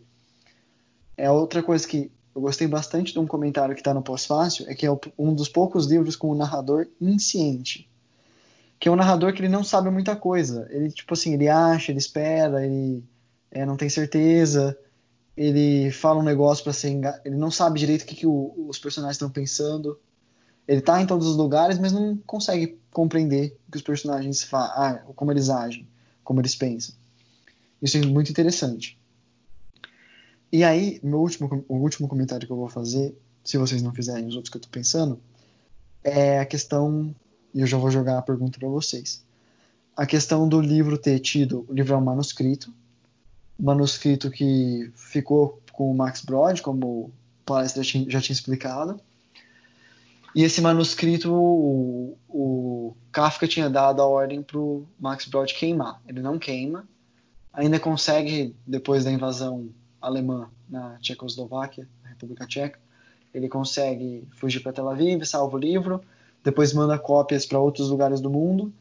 É 1.15 1.29
outra 1.29 1.61
coisa 1.61 1.87
que 1.87 2.11
eu 2.33 2.41
gostei 2.41 2.67
bastante 2.67 3.11
de 3.11 3.19
um 3.19 3.27
comentário 3.27 3.75
que 3.75 3.81
está 3.81 3.93
no 3.93 4.01
pós-fácil, 4.01 4.65
é 4.69 4.73
que 4.73 4.85
é 4.85 4.99
um 5.17 5.33
dos 5.33 5.49
poucos 5.49 5.85
livros 5.85 6.15
com 6.15 6.29
o 6.29 6.35
narrador 6.35 6.87
insciente. 7.01 7.89
Que 8.79 8.87
é 8.87 8.91
um 8.91 8.95
narrador 8.95 9.33
que 9.33 9.41
ele 9.41 9.49
não 9.49 9.63
sabe 9.63 9.89
muita 9.89 10.15
coisa. 10.15 10.67
Ele, 10.69 10.89
tipo 10.89 11.13
assim, 11.13 11.33
ele 11.33 11.49
acha, 11.49 11.91
ele 11.91 11.99
espera, 11.99 12.65
ele 12.65 13.03
é, 13.51 13.65
não 13.65 13.75
tem 13.75 13.89
certeza, 13.89 14.77
ele 15.35 15.91
fala 15.91 16.19
um 16.19 16.23
negócio 16.23 16.63
para 16.63 16.73
ser 16.73 16.89
engan... 16.89 17.19
ele 17.25 17.35
não 17.35 17.51
sabe 17.51 17.79
direito 17.79 18.03
o 18.03 18.05
que, 18.05 18.15
que 18.15 18.27
o, 18.27 18.53
os 18.67 18.79
personagens 18.79 19.15
estão 19.15 19.29
pensando. 19.29 19.99
Ele 20.69 20.81
tá 20.81 21.01
em 21.01 21.07
todos 21.07 21.25
os 21.25 21.35
lugares, 21.35 21.79
mas 21.79 21.91
não 21.91 22.15
consegue 22.27 22.77
compreender 22.91 23.57
o 23.67 23.71
que 23.71 23.77
os 23.77 23.81
personagens 23.81 24.43
fazem, 24.43 24.75
ah, 24.75 25.01
como 25.15 25.31
eles 25.31 25.49
agem, 25.49 25.87
como 26.23 26.39
eles 26.39 26.55
pensam. 26.55 26.93
Isso 27.81 27.97
é 27.97 28.05
muito 28.05 28.29
interessante. 28.29 28.95
E 30.51 30.63
aí, 30.63 30.99
meu 31.01 31.21
último, 31.21 31.65
o 31.67 31.77
último 31.77 32.07
comentário 32.07 32.45
que 32.45 32.53
eu 32.53 32.57
vou 32.57 32.69
fazer, 32.69 33.17
se 33.43 33.57
vocês 33.57 33.81
não 33.81 33.91
fizerem 33.91 34.27
os 34.27 34.35
outros 34.35 34.51
que 34.51 34.57
eu 34.57 34.61
tô 34.61 34.69
pensando, 34.69 35.19
é 36.03 36.39
a 36.39 36.45
questão, 36.45 37.15
e 37.51 37.61
eu 37.61 37.65
já 37.65 37.77
vou 37.79 37.89
jogar 37.89 38.19
a 38.19 38.21
pergunta 38.21 38.59
para 38.59 38.69
vocês. 38.69 39.23
A 39.97 40.05
questão 40.05 40.47
do 40.47 40.61
livro 40.61 40.99
ter 40.99 41.17
tido, 41.17 41.65
o 41.67 41.73
livro 41.73 41.95
é 41.95 41.97
um 41.97 42.01
manuscrito, 42.01 42.71
manuscrito 43.59 44.29
que 44.29 44.91
ficou 44.95 45.59
com 45.73 45.89
o 45.89 45.95
Max 45.95 46.21
Brod, 46.21 46.61
como 46.61 46.85
o 46.85 47.11
palestra 47.43 47.81
já 47.81 47.89
tinha, 47.89 48.07
já 48.07 48.21
tinha 48.21 48.35
explicado. 48.35 49.01
E 50.35 50.43
esse 50.43 50.61
manuscrito, 50.61 51.33
o, 51.33 52.17
o 52.27 52.95
Kafka 53.11 53.47
tinha 53.47 53.69
dado 53.69 54.01
a 54.01 54.05
ordem 54.05 54.41
para 54.41 54.59
o 54.59 54.85
Max 54.99 55.25
Brod 55.25 55.51
queimar. 55.53 56.01
Ele 56.07 56.21
não 56.21 56.37
queima, 56.37 56.87
ainda 57.51 57.79
consegue, 57.79 58.55
depois 58.65 59.03
da 59.03 59.11
invasão 59.11 59.69
alemã 60.01 60.49
na 60.69 60.97
Tchecoslováquia, 60.99 61.87
na 62.03 62.09
República 62.09 62.45
Tcheca. 62.45 62.79
Ele 63.33 63.47
consegue 63.47 64.27
fugir 64.31 64.61
para 64.61 64.73
Tel 64.73 64.89
Aviv, 64.89 65.23
salva 65.25 65.55
o 65.55 65.59
livro, 65.59 66.01
depois 66.43 66.73
manda 66.73 66.97
cópias 66.97 67.45
para 67.45 67.59
outros 67.59 67.89
lugares 67.89 68.21
do 68.21 68.29
mundo. 68.29 68.73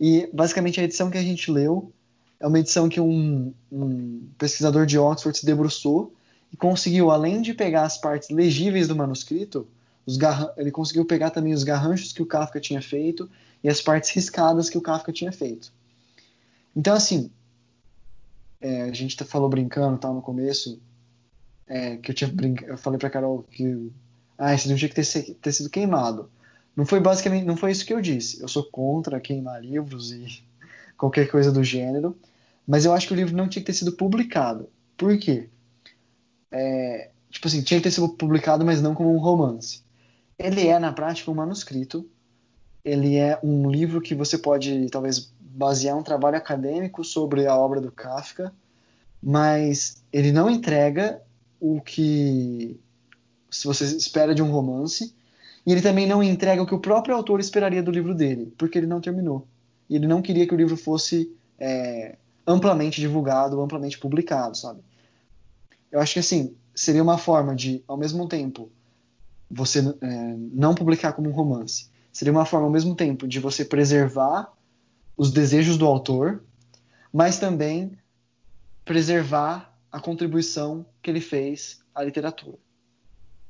E 0.00 0.28
basicamente 0.32 0.80
a 0.80 0.84
edição 0.84 1.10
que 1.10 1.18
a 1.18 1.22
gente 1.22 1.50
leu 1.50 1.92
é 2.40 2.46
uma 2.46 2.58
edição 2.58 2.88
que 2.88 3.00
um, 3.00 3.52
um 3.70 4.28
pesquisador 4.38 4.86
de 4.86 4.98
Oxford 4.98 5.36
se 5.36 5.44
debruçou 5.44 6.12
e 6.52 6.56
conseguiu, 6.56 7.10
além 7.10 7.42
de 7.42 7.52
pegar 7.52 7.82
as 7.82 7.98
partes 7.98 8.30
legíveis 8.30 8.86
do 8.88 8.96
manuscrito, 8.96 9.66
ele 10.56 10.70
conseguiu 10.70 11.04
pegar 11.04 11.30
também 11.30 11.52
os 11.52 11.64
garranchos 11.64 12.12
que 12.12 12.22
o 12.22 12.26
Kafka 12.26 12.60
tinha 12.60 12.80
feito 12.80 13.28
e 13.62 13.68
as 13.68 13.80
partes 13.80 14.10
riscadas 14.10 14.70
que 14.70 14.78
o 14.78 14.80
Kafka 14.80 15.12
tinha 15.12 15.32
feito. 15.32 15.72
Então, 16.74 16.94
assim, 16.94 17.30
é, 18.60 18.82
a 18.82 18.92
gente 18.92 19.22
falou 19.24 19.48
brincando 19.48 19.98
tal 19.98 20.14
no 20.14 20.22
começo, 20.22 20.80
é, 21.66 21.96
que 21.96 22.10
eu 22.10 22.14
tinha 22.14 22.32
eu 22.66 22.78
falei 22.78 22.98
pra 22.98 23.10
Carol 23.10 23.42
que 23.42 23.92
ah, 24.38 24.54
esse 24.54 24.68
livro 24.68 24.78
tinha 24.78 24.88
que 24.88 24.94
ter, 24.94 25.34
ter, 25.34 25.52
sido 25.52 25.68
queimado. 25.68 26.30
Não 26.74 26.86
foi 26.86 27.00
basicamente, 27.00 27.44
não 27.44 27.56
foi 27.56 27.72
isso 27.72 27.84
que 27.84 27.92
eu 27.92 28.00
disse. 28.00 28.40
Eu 28.40 28.48
sou 28.48 28.64
contra 28.64 29.20
queimar 29.20 29.60
livros 29.60 30.12
e 30.12 30.42
qualquer 30.96 31.28
coisa 31.28 31.52
do 31.52 31.62
gênero, 31.64 32.16
mas 32.66 32.84
eu 32.84 32.92
acho 32.92 33.08
que 33.08 33.12
o 33.12 33.16
livro 33.16 33.36
não 33.36 33.48
tinha 33.48 33.62
que 33.62 33.66
ter 33.66 33.76
sido 33.76 33.92
publicado. 33.92 34.68
Por 34.96 35.18
quê? 35.18 35.48
É, 36.50 37.10
tipo 37.30 37.48
assim, 37.48 37.62
tinha 37.62 37.80
que 37.80 37.84
ter 37.84 37.90
sido 37.90 38.08
publicado, 38.10 38.64
mas 38.64 38.80
não 38.80 38.94
como 38.94 39.14
um 39.14 39.18
romance. 39.18 39.82
Ele 40.38 40.68
é, 40.68 40.78
na 40.78 40.92
prática, 40.92 41.30
um 41.30 41.34
manuscrito. 41.34 42.08
Ele 42.84 43.16
é 43.16 43.38
um 43.42 43.68
livro 43.70 44.00
que 44.00 44.14
você 44.14 44.38
pode, 44.38 44.88
talvez, 44.90 45.32
basear 45.40 45.96
um 45.96 46.02
trabalho 46.02 46.36
acadêmico 46.36 47.02
sobre 47.04 47.46
a 47.46 47.56
obra 47.56 47.80
do 47.80 47.90
Kafka, 47.90 48.52
mas 49.20 50.02
ele 50.12 50.30
não 50.30 50.48
entrega 50.48 51.20
o 51.60 51.80
que 51.80 52.78
se 53.50 53.66
você 53.66 53.84
espera 53.84 54.34
de 54.34 54.42
um 54.42 54.50
romance, 54.50 55.14
e 55.66 55.72
ele 55.72 55.82
também 55.82 56.06
não 56.06 56.22
entrega 56.22 56.62
o 56.62 56.66
que 56.66 56.74
o 56.74 56.80
próprio 56.80 57.14
autor 57.14 57.40
esperaria 57.40 57.82
do 57.82 57.90
livro 57.90 58.14
dele, 58.14 58.52
porque 58.56 58.78
ele 58.78 58.86
não 58.86 59.00
terminou. 59.00 59.46
E 59.88 59.96
ele 59.96 60.06
não 60.06 60.22
queria 60.22 60.46
que 60.46 60.54
o 60.54 60.56
livro 60.56 60.76
fosse 60.76 61.34
é, 61.58 62.16
amplamente 62.46 63.00
divulgado, 63.00 63.60
amplamente 63.60 63.98
publicado, 63.98 64.56
sabe? 64.56 64.80
Eu 65.90 66.00
acho 66.00 66.14
que 66.14 66.20
assim 66.20 66.54
seria 66.74 67.02
uma 67.02 67.18
forma 67.18 67.54
de, 67.54 67.82
ao 67.88 67.96
mesmo 67.96 68.28
tempo, 68.28 68.70
você 69.50 69.80
é, 69.80 70.34
não 70.52 70.74
publicar 70.74 71.12
como 71.12 71.28
um 71.28 71.32
romance. 71.32 71.90
Seria 72.12 72.32
uma 72.32 72.44
forma, 72.44 72.66
ao 72.66 72.72
mesmo 72.72 72.94
tempo, 72.94 73.26
de 73.26 73.38
você 73.38 73.64
preservar 73.64 74.52
os 75.16 75.30
desejos 75.30 75.76
do 75.76 75.86
autor, 75.86 76.42
mas 77.12 77.38
também 77.38 77.92
preservar 78.84 79.76
a 79.90 80.00
contribuição 80.00 80.86
que 81.02 81.10
ele 81.10 81.20
fez 81.20 81.80
à 81.94 82.02
literatura. 82.02 82.58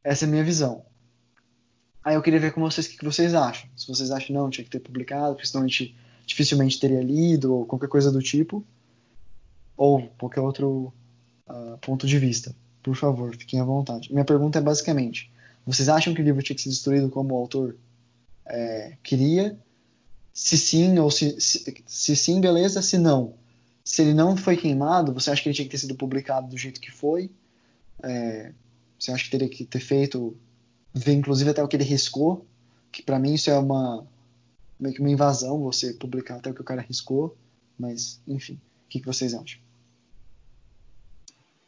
Essa 0.02 0.24
é 0.24 0.28
a 0.28 0.30
minha 0.30 0.44
visão. 0.44 0.84
Aí 2.02 2.14
eu 2.14 2.22
queria 2.22 2.40
ver 2.40 2.52
com 2.52 2.60
vocês 2.60 2.86
o 2.86 2.96
que 2.96 3.04
vocês 3.04 3.34
acham. 3.34 3.68
Se 3.76 3.86
vocês 3.86 4.10
acham 4.10 4.34
não, 4.34 4.48
tinha 4.48 4.64
que 4.64 4.70
ter 4.70 4.80
publicado, 4.80 5.34
porque 5.34 5.46
senão 5.46 5.64
a 5.64 5.68
gente 5.68 5.96
dificilmente 6.26 6.78
teria 6.78 7.02
lido, 7.02 7.54
ou 7.54 7.66
qualquer 7.66 7.88
coisa 7.88 8.10
do 8.10 8.22
tipo, 8.22 8.64
ou 9.76 10.08
qualquer 10.18 10.40
outro 10.40 10.92
uh, 11.48 11.78
ponto 11.80 12.06
de 12.06 12.18
vista. 12.18 12.54
Por 12.82 12.96
favor, 12.96 13.36
fiquem 13.36 13.60
à 13.60 13.64
vontade. 13.64 14.12
Minha 14.12 14.24
pergunta 14.24 14.58
é 14.58 14.62
basicamente: 14.62 15.30
vocês 15.68 15.88
acham 15.90 16.14
que 16.14 16.22
o 16.22 16.24
livro 16.24 16.42
tinha 16.42 16.56
que 16.56 16.62
ser 16.62 16.70
destruído 16.70 17.10
como 17.10 17.34
o 17.34 17.38
autor 17.38 17.76
é, 18.46 18.96
queria? 19.02 19.58
Se 20.32 20.56
sim, 20.56 20.98
ou 20.98 21.10
se, 21.10 21.38
se, 21.38 21.84
se 21.86 22.16
sim, 22.16 22.40
beleza. 22.40 22.80
Se 22.80 22.96
não, 22.96 23.34
se 23.84 24.00
ele 24.00 24.14
não 24.14 24.34
foi 24.34 24.56
queimado, 24.56 25.12
você 25.12 25.30
acha 25.30 25.42
que 25.42 25.48
ele 25.50 25.54
tinha 25.54 25.66
que 25.66 25.70
ter 25.70 25.78
sido 25.78 25.94
publicado 25.94 26.48
do 26.48 26.56
jeito 26.56 26.80
que 26.80 26.90
foi? 26.90 27.30
É, 28.02 28.52
você 28.98 29.12
acha 29.12 29.24
que 29.24 29.30
teria 29.30 29.48
que 29.48 29.62
ter 29.66 29.80
feito, 29.80 30.34
ver 30.94 31.12
inclusive 31.12 31.50
até 31.50 31.62
o 31.62 31.68
que 31.68 31.76
ele 31.76 31.84
riscou? 31.84 32.46
Que 32.90 33.02
para 33.02 33.18
mim 33.18 33.34
isso 33.34 33.50
é 33.50 33.58
uma 33.58 34.06
meio 34.80 34.94
que 34.94 35.00
uma 35.00 35.10
invasão, 35.10 35.60
você 35.60 35.92
publicar 35.92 36.36
até 36.36 36.50
o 36.50 36.54
que 36.54 36.62
o 36.62 36.64
cara 36.64 36.80
riscou. 36.80 37.36
Mas, 37.78 38.22
enfim, 38.26 38.54
o 38.54 38.88
que, 38.88 39.00
que 39.00 39.06
vocês 39.06 39.34
acham? 39.34 39.60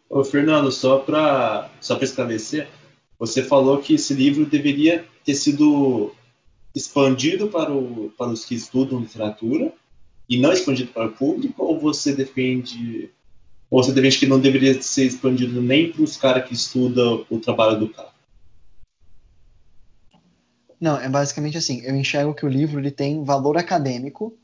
Ô, 0.08 0.24
Fernando, 0.24 0.72
só 0.72 1.00
para 1.00 1.70
só 1.82 1.98
esclarecer, 1.98 2.66
você 3.20 3.42
falou 3.42 3.78
que 3.82 3.94
esse 3.94 4.14
livro 4.14 4.46
deveria 4.46 5.04
ter 5.22 5.34
sido 5.34 6.14
expandido 6.74 7.48
para, 7.48 7.70
o, 7.70 8.10
para 8.16 8.30
os 8.30 8.46
que 8.46 8.54
estudam 8.54 9.00
literatura 9.00 9.74
e 10.26 10.40
não 10.40 10.54
expandido 10.54 10.90
para 10.90 11.08
o 11.08 11.12
público, 11.12 11.62
ou 11.62 11.78
você 11.78 12.14
defende 12.14 13.10
ou 13.70 13.82
você 13.82 13.92
defende 13.92 14.18
que 14.18 14.26
não 14.26 14.40
deveria 14.40 14.80
ser 14.82 15.04
expandido 15.04 15.60
nem 15.60 15.92
para 15.92 16.02
os 16.02 16.16
caras 16.16 16.48
que 16.48 16.54
estudam 16.54 17.24
o 17.28 17.38
trabalho 17.38 17.78
do 17.78 17.88
cara? 17.90 18.10
Não, 20.80 20.96
é 20.96 21.08
basicamente 21.08 21.58
assim. 21.58 21.82
Eu 21.82 21.94
enxergo 21.94 22.34
que 22.34 22.46
o 22.46 22.48
livro 22.48 22.80
ele 22.80 22.90
tem 22.90 23.22
valor 23.22 23.58
acadêmico, 23.58 24.36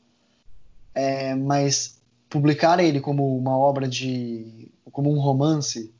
é, 0.93 1.33
mas 1.33 1.99
publicar 2.29 2.79
ele 2.79 3.01
como 3.01 3.35
uma 3.35 3.57
obra 3.57 3.87
de, 3.87 4.71
como 4.91 5.11
um 5.11 5.19
romance, 5.19 5.93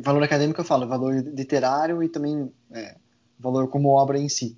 valor 0.00 0.22
acadêmico 0.22 0.60
eu 0.60 0.64
falo, 0.64 0.86
valor 0.86 1.14
literário 1.14 2.02
e 2.02 2.08
também 2.08 2.52
é, 2.72 2.96
valor 3.38 3.68
como 3.68 3.88
obra 3.90 4.18
em 4.18 4.28
si. 4.28 4.56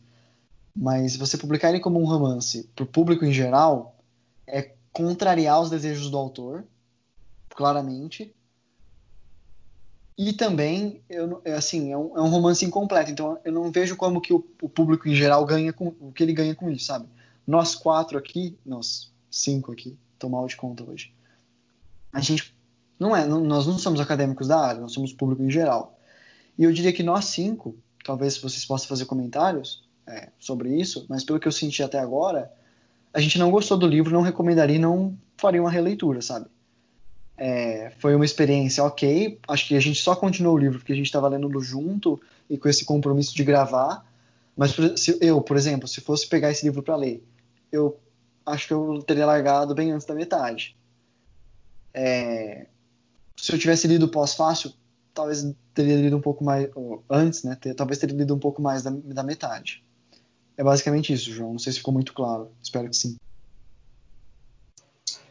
Mas 0.74 1.16
você 1.16 1.36
publicar 1.36 1.70
ele 1.70 1.80
como 1.80 2.00
um 2.00 2.06
romance 2.06 2.68
para 2.74 2.84
o 2.84 2.88
público 2.88 3.24
em 3.24 3.32
geral 3.32 3.96
é 4.46 4.74
contrariar 4.92 5.60
os 5.60 5.70
desejos 5.70 6.10
do 6.10 6.16
autor, 6.16 6.64
claramente. 7.50 8.34
E 10.18 10.32
também, 10.32 11.02
eu, 11.08 11.40
é 11.44 11.54
assim, 11.54 11.92
é 11.92 11.96
um, 11.96 12.16
é 12.16 12.20
um, 12.20 12.28
romance 12.28 12.64
incompleto, 12.64 13.10
então 13.10 13.38
eu 13.44 13.52
não 13.52 13.70
vejo 13.70 13.96
como 13.96 14.20
que 14.20 14.34
o, 14.34 14.44
o, 14.60 14.68
público 14.68 15.08
em 15.08 15.14
geral 15.14 15.44
ganha 15.46 15.72
com 15.72 15.94
o 15.98 16.12
que 16.12 16.22
ele 16.22 16.34
ganha 16.34 16.54
com 16.54 16.70
isso, 16.70 16.86
sabe? 16.86 17.08
Nós 17.46 17.74
quatro 17.74 18.18
aqui, 18.18 18.58
nós 18.64 19.10
cinco 19.30 19.72
aqui, 19.72 19.98
tô 20.18 20.28
mal 20.28 20.46
de 20.46 20.56
conta 20.56 20.84
hoje. 20.84 21.14
A 22.12 22.20
gente 22.20 22.54
não 23.01 23.16
é, 23.16 23.26
não, 23.26 23.40
nós 23.40 23.66
não 23.66 23.78
somos 23.78 24.01
acadêmicos 24.01 24.48
da 24.48 24.61
área, 24.61 24.80
nós 24.80 24.92
somos 24.92 25.12
público 25.12 25.42
em 25.42 25.51
geral. 25.51 25.98
E 26.57 26.64
eu 26.64 26.72
diria 26.72 26.92
que 26.92 27.03
nós 27.03 27.24
cinco, 27.24 27.74
talvez 28.05 28.38
vocês 28.38 28.64
possam 28.64 28.86
fazer 28.86 29.07
comentários, 29.07 29.88
é, 30.07 30.28
sobre 30.38 30.78
isso, 30.78 31.07
mas 31.09 31.24
pelo 31.24 31.40
que 31.40 31.48
eu 31.48 31.53
senti 31.53 31.82
até 31.82 31.98
agora, 31.98 32.53
a 33.12 33.20
gente 33.20 33.38
não 33.38 33.51
gostou 33.51 33.78
do 33.78 33.86
livro, 33.86 34.12
não 34.12 34.22
recomendaria 34.22 34.78
não 34.78 35.16
faria 35.36 35.61
uma 35.61 35.70
releitura, 35.70 36.20
sabe? 36.20 36.46
É, 37.36 37.92
foi 37.98 38.14
uma 38.14 38.24
experiência 38.24 38.84
ok, 38.84 39.40
acho 39.48 39.66
que 39.66 39.74
a 39.74 39.80
gente 39.80 40.01
só 40.03 40.14
continuou 40.14 40.55
o 40.55 40.59
livro 40.59 40.78
porque 40.78 40.92
a 40.92 40.96
gente 40.96 41.07
estava 41.07 41.28
lendo 41.28 41.61
junto 41.61 42.20
e 42.51 42.59
com 42.59 42.68
esse 42.68 42.84
compromisso 42.84 43.34
de 43.34 43.42
gravar, 43.42 44.05
mas 44.55 44.74
se 44.96 45.16
eu, 45.22 45.40
por 45.40 45.57
exemplo, 45.57 45.88
se 45.88 46.03
fosse 46.03 46.28
pegar 46.28 46.51
esse 46.51 46.64
livro 46.66 46.82
para 46.82 46.96
ler 46.96 47.24
eu 47.72 47.98
acho 48.44 48.66
que 48.66 48.74
eu 48.74 49.03
teria 49.03 49.26
largado 49.26 49.74
bem 49.74 49.92
antes 49.92 50.07
da 50.07 50.14
metade. 50.14 50.76
É, 51.92 52.66
se 53.41 53.53
eu 53.53 53.59
tivesse 53.59 53.86
lido 53.86 54.09
pós-fácil, 54.09 54.72
talvez 55.14 55.45
teria 55.74 55.97
lido 55.97 56.16
um 56.16 56.20
pouco 56.20 56.45
mais 56.45 56.68
antes, 57.09 57.43
né? 57.43 57.57
Talvez 57.76 57.99
teria 57.99 58.16
lido 58.16 58.34
um 58.34 58.38
pouco 58.38 58.61
mais 58.61 58.82
da, 58.82 58.91
da 58.91 59.22
metade. 59.22 59.82
É 60.57 60.62
basicamente 60.62 61.12
isso, 61.12 61.30
João. 61.32 61.53
Não 61.53 61.59
sei 61.59 61.72
se 61.72 61.78
ficou 61.78 61.95
muito 61.95 62.12
claro. 62.12 62.51
Espero 62.62 62.88
que 62.88 62.97
sim. 62.97 63.16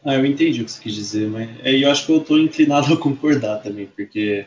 Ah, 0.04 0.14
eu 0.14 0.24
entendi 0.24 0.62
o 0.62 0.64
que 0.64 0.72
você 0.72 0.82
quis 0.82 0.94
dizer, 0.94 1.28
mas 1.28 1.48
é, 1.60 1.76
eu 1.76 1.90
acho 1.90 2.06
que 2.06 2.12
eu 2.12 2.24
tô 2.24 2.38
inclinado 2.38 2.92
a 2.92 2.96
concordar 2.96 3.58
também, 3.58 3.86
porque 3.86 4.46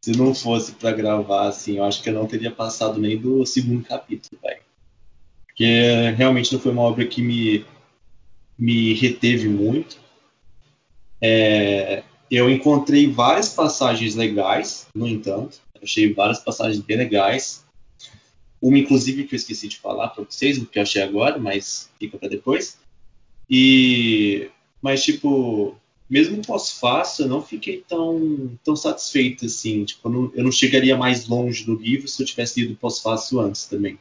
se 0.00 0.12
não 0.16 0.32
fosse 0.32 0.72
para 0.72 0.92
gravar, 0.92 1.48
assim, 1.48 1.78
eu 1.78 1.84
acho 1.84 2.02
que 2.02 2.08
eu 2.08 2.14
não 2.14 2.26
teria 2.26 2.50
passado 2.50 3.00
nem 3.00 3.18
do 3.18 3.44
segundo 3.44 3.84
capítulo, 3.84 4.40
velho. 4.40 4.62
Porque 5.46 6.10
realmente 6.16 6.52
não 6.52 6.60
foi 6.60 6.70
uma 6.70 6.82
obra 6.82 7.04
que 7.06 7.20
me, 7.20 7.64
me 8.56 8.94
reteve 8.94 9.48
muito. 9.48 9.98
É, 11.20 12.04
eu 12.30 12.50
encontrei 12.50 13.10
várias 13.10 13.50
passagens 13.50 14.14
legais, 14.14 14.86
no 14.94 15.06
entanto. 15.06 15.60
Achei 15.82 16.12
várias 16.12 16.40
passagens 16.40 16.82
bem 16.82 16.96
legais. 16.96 17.64
Uma, 18.60 18.78
inclusive, 18.78 19.24
que 19.24 19.34
eu 19.34 19.36
esqueci 19.36 19.68
de 19.68 19.78
falar 19.78 20.08
para 20.08 20.24
vocês, 20.24 20.58
que 20.58 20.78
eu 20.78 20.82
achei 20.82 21.02
agora, 21.02 21.38
mas 21.38 21.90
fica 21.98 22.18
para 22.18 22.28
depois. 22.28 22.78
E 23.48 24.50
mas, 24.82 25.02
tipo, 25.02 25.76
mesmo 26.08 26.40
pós-fácil, 26.44 27.24
eu 27.24 27.28
não 27.28 27.42
fiquei 27.42 27.84
tão, 27.86 28.56
tão 28.62 28.76
satisfeito 28.76 29.46
assim. 29.46 29.84
Tipo, 29.84 30.08
eu 30.08 30.12
não, 30.12 30.32
eu 30.34 30.44
não 30.44 30.52
chegaria 30.52 30.96
mais 30.96 31.26
longe 31.26 31.64
do 31.64 31.74
livro 31.74 32.08
se 32.08 32.22
eu 32.22 32.26
tivesse 32.26 32.60
lido 32.60 32.76
pós-fácil 32.76 33.40
antes 33.40 33.66
também. 33.66 33.98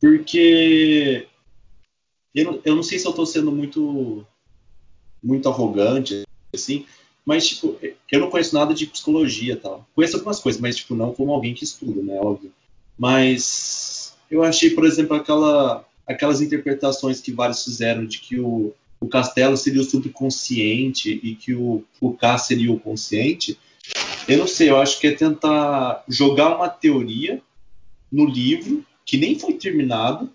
Porque 0.00 1.26
eu 2.34 2.44
não, 2.44 2.60
eu 2.64 2.76
não 2.76 2.82
sei 2.82 2.98
se 2.98 3.06
eu 3.06 3.10
estou 3.10 3.26
sendo 3.26 3.52
muito 3.52 4.26
muito 5.22 5.48
arrogante, 5.48 6.24
assim, 6.52 6.84
mas, 7.24 7.48
tipo, 7.48 7.78
eu 8.10 8.20
não 8.20 8.30
conheço 8.30 8.54
nada 8.54 8.74
de 8.74 8.86
psicologia 8.86 9.56
tal. 9.56 9.86
Conheço 9.94 10.16
algumas 10.16 10.40
coisas, 10.40 10.60
mas, 10.60 10.76
tipo, 10.76 10.94
não 10.94 11.12
como 11.12 11.32
alguém 11.32 11.54
que 11.54 11.64
estuda, 11.64 12.02
né, 12.02 12.18
óbvio. 12.20 12.52
Mas 12.98 14.14
eu 14.30 14.42
achei, 14.42 14.70
por 14.70 14.84
exemplo, 14.84 15.16
aquela, 15.16 15.84
aquelas 16.06 16.40
interpretações 16.40 17.20
que 17.20 17.32
vários 17.32 17.64
fizeram 17.64 18.04
de 18.04 18.18
que 18.18 18.40
o, 18.40 18.72
o 19.00 19.08
castelo 19.08 19.56
seria 19.56 19.80
o 19.80 19.84
subconsciente 19.84 21.20
e 21.22 21.34
que 21.34 21.54
o, 21.54 21.84
o 22.00 22.12
K 22.12 22.38
seria 22.38 22.72
o 22.72 22.80
consciente, 22.80 23.58
eu 24.28 24.38
não 24.38 24.46
sei, 24.46 24.70
eu 24.70 24.80
acho 24.80 25.00
que 25.00 25.08
é 25.08 25.12
tentar 25.12 26.04
jogar 26.08 26.56
uma 26.56 26.68
teoria 26.68 27.42
no 28.10 28.24
livro 28.24 28.84
que 29.04 29.16
nem 29.16 29.38
foi 29.38 29.54
terminado, 29.54 30.30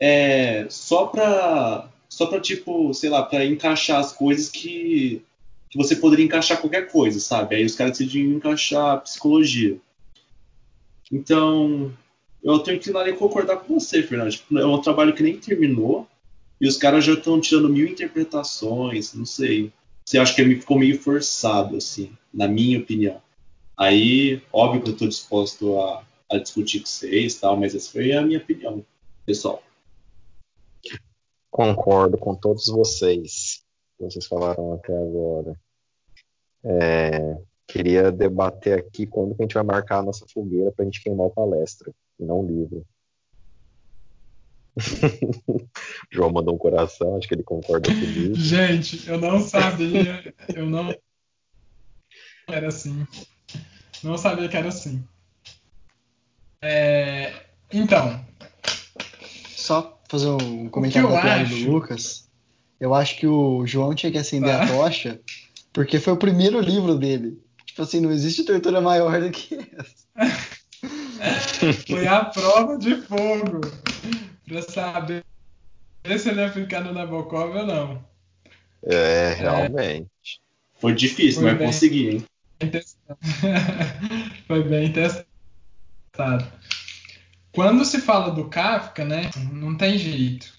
é, 0.00 0.66
só 0.68 1.06
para 1.06 1.88
só 2.08 2.26
para 2.26 2.40
tipo, 2.40 2.92
sei 2.94 3.10
lá, 3.10 3.22
para 3.22 3.44
encaixar 3.44 4.00
as 4.00 4.12
coisas 4.12 4.48
que, 4.48 5.22
que 5.70 5.76
você 5.76 5.96
poderia 5.96 6.24
encaixar 6.24 6.60
qualquer 6.60 6.90
coisa, 6.90 7.20
sabe? 7.20 7.56
Aí 7.56 7.64
os 7.64 7.74
caras 7.74 7.98
decidiram 7.98 8.36
encaixar 8.36 9.02
psicologia. 9.02 9.78
Então, 11.12 11.92
eu 12.42 12.58
tenho 12.60 12.78
que 12.78 12.90
ir 12.90 13.16
concordar 13.16 13.56
com 13.56 13.78
você, 13.78 14.02
Fernando. 14.02 14.30
Tipo, 14.30 14.58
é 14.58 14.66
um 14.66 14.80
trabalho 14.80 15.14
que 15.14 15.22
nem 15.22 15.38
terminou 15.38 16.06
e 16.60 16.66
os 16.66 16.76
caras 16.76 17.04
já 17.04 17.12
estão 17.12 17.40
tirando 17.40 17.68
mil 17.68 17.86
interpretações, 17.86 19.14
não 19.14 19.26
sei. 19.26 19.72
Você 20.04 20.18
acha 20.18 20.34
que 20.34 20.56
ficou 20.56 20.78
meio 20.78 20.98
forçado, 20.98 21.76
assim, 21.76 22.12
na 22.32 22.48
minha 22.48 22.78
opinião. 22.78 23.20
Aí, 23.76 24.42
óbvio 24.52 24.82
que 24.82 24.88
eu 24.88 24.92
estou 24.94 25.08
disposto 25.08 25.78
a, 25.78 26.04
a, 26.32 26.38
discutir 26.38 26.80
com 26.80 26.86
vocês, 26.86 27.34
tal, 27.36 27.56
mas 27.56 27.74
essa 27.74 27.92
foi 27.92 28.12
a 28.12 28.22
minha 28.22 28.38
opinião, 28.38 28.84
pessoal. 29.24 29.62
Concordo 31.50 32.16
com 32.16 32.34
todos 32.34 32.66
vocês 32.66 33.62
que 33.98 34.04
vocês 34.04 34.26
falaram 34.26 34.72
até 34.72 34.96
agora. 34.96 35.58
É, 36.64 37.36
queria 37.66 38.12
debater 38.12 38.78
aqui 38.78 39.06
quando 39.06 39.34
que 39.34 39.42
a 39.42 39.44
gente 39.44 39.54
vai 39.54 39.64
marcar 39.64 39.98
a 39.98 40.02
nossa 40.02 40.24
fogueira 40.32 40.72
para 40.72 40.84
a 40.84 40.86
gente 40.86 41.02
queimar 41.02 41.26
o 41.26 41.30
palestra, 41.30 41.92
e 42.18 42.24
não 42.24 42.40
o 42.40 42.46
livro. 42.46 42.86
João 46.10 46.32
mandou 46.32 46.54
um 46.54 46.58
coração, 46.58 47.16
acho 47.16 47.26
que 47.26 47.34
ele 47.34 47.42
concorda 47.42 47.90
comigo. 47.90 48.34
Gente, 48.38 49.08
eu 49.08 49.20
não 49.20 49.40
sabia, 49.40 50.32
eu 50.54 50.66
não 50.66 50.94
era 52.46 52.68
assim. 52.68 53.04
Não 54.04 54.16
sabia 54.16 54.48
que 54.48 54.56
era 54.56 54.68
assim. 54.68 55.04
É, 56.62 57.32
então. 57.72 58.24
Só 59.48 60.00
fazer 60.08 60.28
um 60.28 60.68
comentário 60.68 61.48
do 61.48 61.70
Lucas. 61.70 62.27
Eu 62.80 62.94
acho 62.94 63.16
que 63.16 63.26
o 63.26 63.66
João 63.66 63.94
tinha 63.94 64.12
que 64.12 64.18
acender 64.18 64.54
ah. 64.54 64.62
a 64.62 64.66
tocha, 64.68 65.20
porque 65.72 65.98
foi 65.98 66.12
o 66.12 66.18
primeiro 66.18 66.60
livro 66.60 66.96
dele. 66.96 67.40
Tipo 67.66 67.82
assim, 67.82 68.00
não 68.00 68.10
existe 68.10 68.44
tortura 68.44 68.80
maior 68.80 69.20
do 69.20 69.30
que 69.30 69.54
essa. 69.76 70.08
foi 71.86 72.06
a 72.06 72.24
prova 72.24 72.78
de 72.78 72.96
fogo 73.02 73.60
para 74.46 74.62
saber 74.62 75.24
se 76.18 76.28
ele 76.28 76.40
ia 76.40 76.50
ficar 76.50 76.80
no 76.80 76.92
Nabokov 76.92 77.54
ou 77.54 77.66
não. 77.66 78.04
É, 78.82 79.34
realmente. 79.34 80.02
É, 80.04 80.80
foi 80.80 80.94
difícil, 80.94 81.42
foi 81.42 81.50
mas 81.50 81.58
bem, 81.58 81.66
consegui, 81.66 82.08
hein? 82.10 82.24
foi 84.46 84.62
bem 84.62 84.92
testado. 84.92 86.46
Quando 87.52 87.84
se 87.84 88.00
fala 88.00 88.30
do 88.30 88.48
Kafka, 88.48 89.04
né, 89.04 89.30
não 89.52 89.76
tem 89.76 89.98
jeito. 89.98 90.57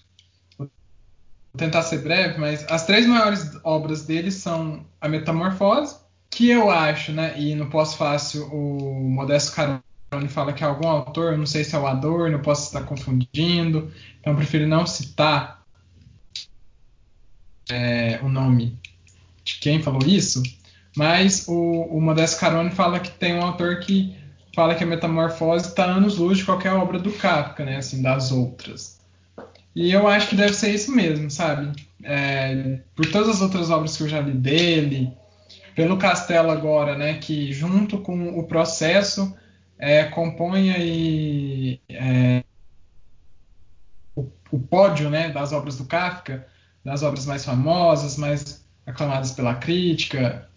Vou 1.52 1.58
tentar 1.58 1.82
ser 1.82 1.98
breve, 1.98 2.38
mas 2.38 2.64
as 2.70 2.86
três 2.86 3.06
maiores 3.06 3.58
obras 3.64 4.06
dele 4.06 4.30
são 4.30 4.86
A 5.00 5.08
Metamorfose, 5.08 5.96
que 6.30 6.48
eu 6.48 6.70
acho, 6.70 7.12
né, 7.12 7.34
e 7.36 7.54
no 7.54 7.68
pós-fácil 7.68 8.46
o 8.52 9.10
Modesto 9.10 9.54
Carão 9.54 9.82
ele 10.12 10.28
fala 10.28 10.52
que 10.52 10.64
é 10.64 10.66
algum 10.66 10.88
autor, 10.88 11.36
não 11.36 11.46
sei 11.46 11.62
se 11.62 11.74
é 11.74 11.78
o 11.78 11.86
Adorno, 11.86 12.36
não 12.36 12.42
posso 12.42 12.66
estar 12.66 12.82
confundindo, 12.82 13.92
então 14.20 14.34
prefiro 14.34 14.66
não 14.66 14.86
citar 14.86 15.64
é, 17.68 18.18
o 18.22 18.28
nome 18.28 18.78
de 19.44 19.56
quem 19.56 19.82
falou 19.82 20.02
isso, 20.04 20.42
mas 20.96 21.46
o, 21.48 21.54
o 21.54 22.00
Modesto 22.00 22.40
Carone 22.40 22.70
fala 22.70 23.00
que 23.00 23.10
tem 23.10 23.34
um 23.34 23.42
autor 23.42 23.80
que 23.80 24.16
fala 24.54 24.74
que 24.74 24.84
a 24.84 24.86
Metamorfose 24.86 25.68
está 25.68 25.84
anos 25.84 26.16
luz 26.16 26.38
de 26.38 26.44
qualquer 26.44 26.72
obra 26.72 26.98
do 26.98 27.12
Kafka, 27.12 27.64
né, 27.64 27.76
assim, 27.76 28.02
das 28.02 28.32
outras. 28.32 28.99
E 29.74 29.92
eu 29.92 30.08
acho 30.08 30.28
que 30.28 30.36
deve 30.36 30.54
ser 30.54 30.74
isso 30.74 30.94
mesmo, 30.94 31.30
sabe? 31.30 31.72
É, 32.02 32.80
por 32.94 33.06
todas 33.06 33.28
as 33.28 33.40
outras 33.40 33.70
obras 33.70 33.96
que 33.96 34.02
eu 34.02 34.08
já 34.08 34.20
li 34.20 34.32
dele, 34.32 35.12
pelo 35.74 35.96
Castelo 35.96 36.50
agora, 36.50 36.96
né, 36.96 37.14
que 37.14 37.52
junto 37.52 37.98
com 37.98 38.38
o 38.38 38.44
processo 38.44 39.34
é, 39.78 40.04
compõe 40.04 40.70
aí 40.70 41.80
é, 41.88 42.44
o, 44.14 44.28
o, 44.50 44.58
pódio 44.58 45.08
né, 45.08 45.30
das 45.30 45.52
obras 45.52 45.78
do 45.78 45.86
Kafka, 45.86 46.46
das 46.84 47.02
obras 47.02 47.24
mais 47.26 47.44
famosas, 47.44 48.16
mais 48.16 48.64
aclamadas 48.86 49.32
pela 49.32 49.54
crítica, 49.54 50.48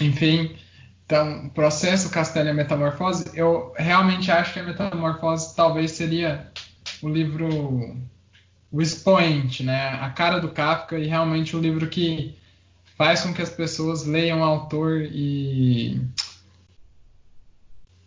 enfim. 0.00 0.56
Então, 1.04 1.46
o 1.46 1.50
processo 1.50 2.10
Castelo 2.10 2.48
e 2.48 2.50
a 2.50 2.54
Metamorfose, 2.54 3.30
eu 3.34 3.72
realmente 3.76 4.30
acho 4.30 4.54
que 4.54 4.60
a 4.60 4.64
Metamorfose 4.64 5.54
talvez 5.54 5.92
seria 5.92 6.50
o 7.02 7.08
livro, 7.08 7.96
o 8.72 8.80
expoente, 8.80 9.62
né, 9.62 9.90
a 10.00 10.08
cara 10.08 10.40
do 10.40 10.48
Kafka 10.48 10.98
e 10.98 11.06
realmente 11.06 11.54
o 11.54 11.60
livro 11.60 11.88
que 11.88 12.34
faz 12.96 13.20
com 13.20 13.34
que 13.34 13.42
as 13.42 13.50
pessoas 13.50 14.06
leiam 14.06 14.40
o 14.40 14.44
autor 14.44 15.02
e 15.02 16.00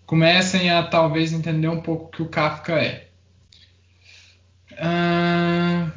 comecem 0.08 0.72
a 0.72 0.82
talvez 0.84 1.32
entender 1.32 1.68
um 1.68 1.82
pouco 1.82 2.06
o 2.06 2.10
que 2.10 2.22
o 2.24 2.30
Kafka 2.30 2.74
é. 2.74 3.08
Uh, 4.72 5.92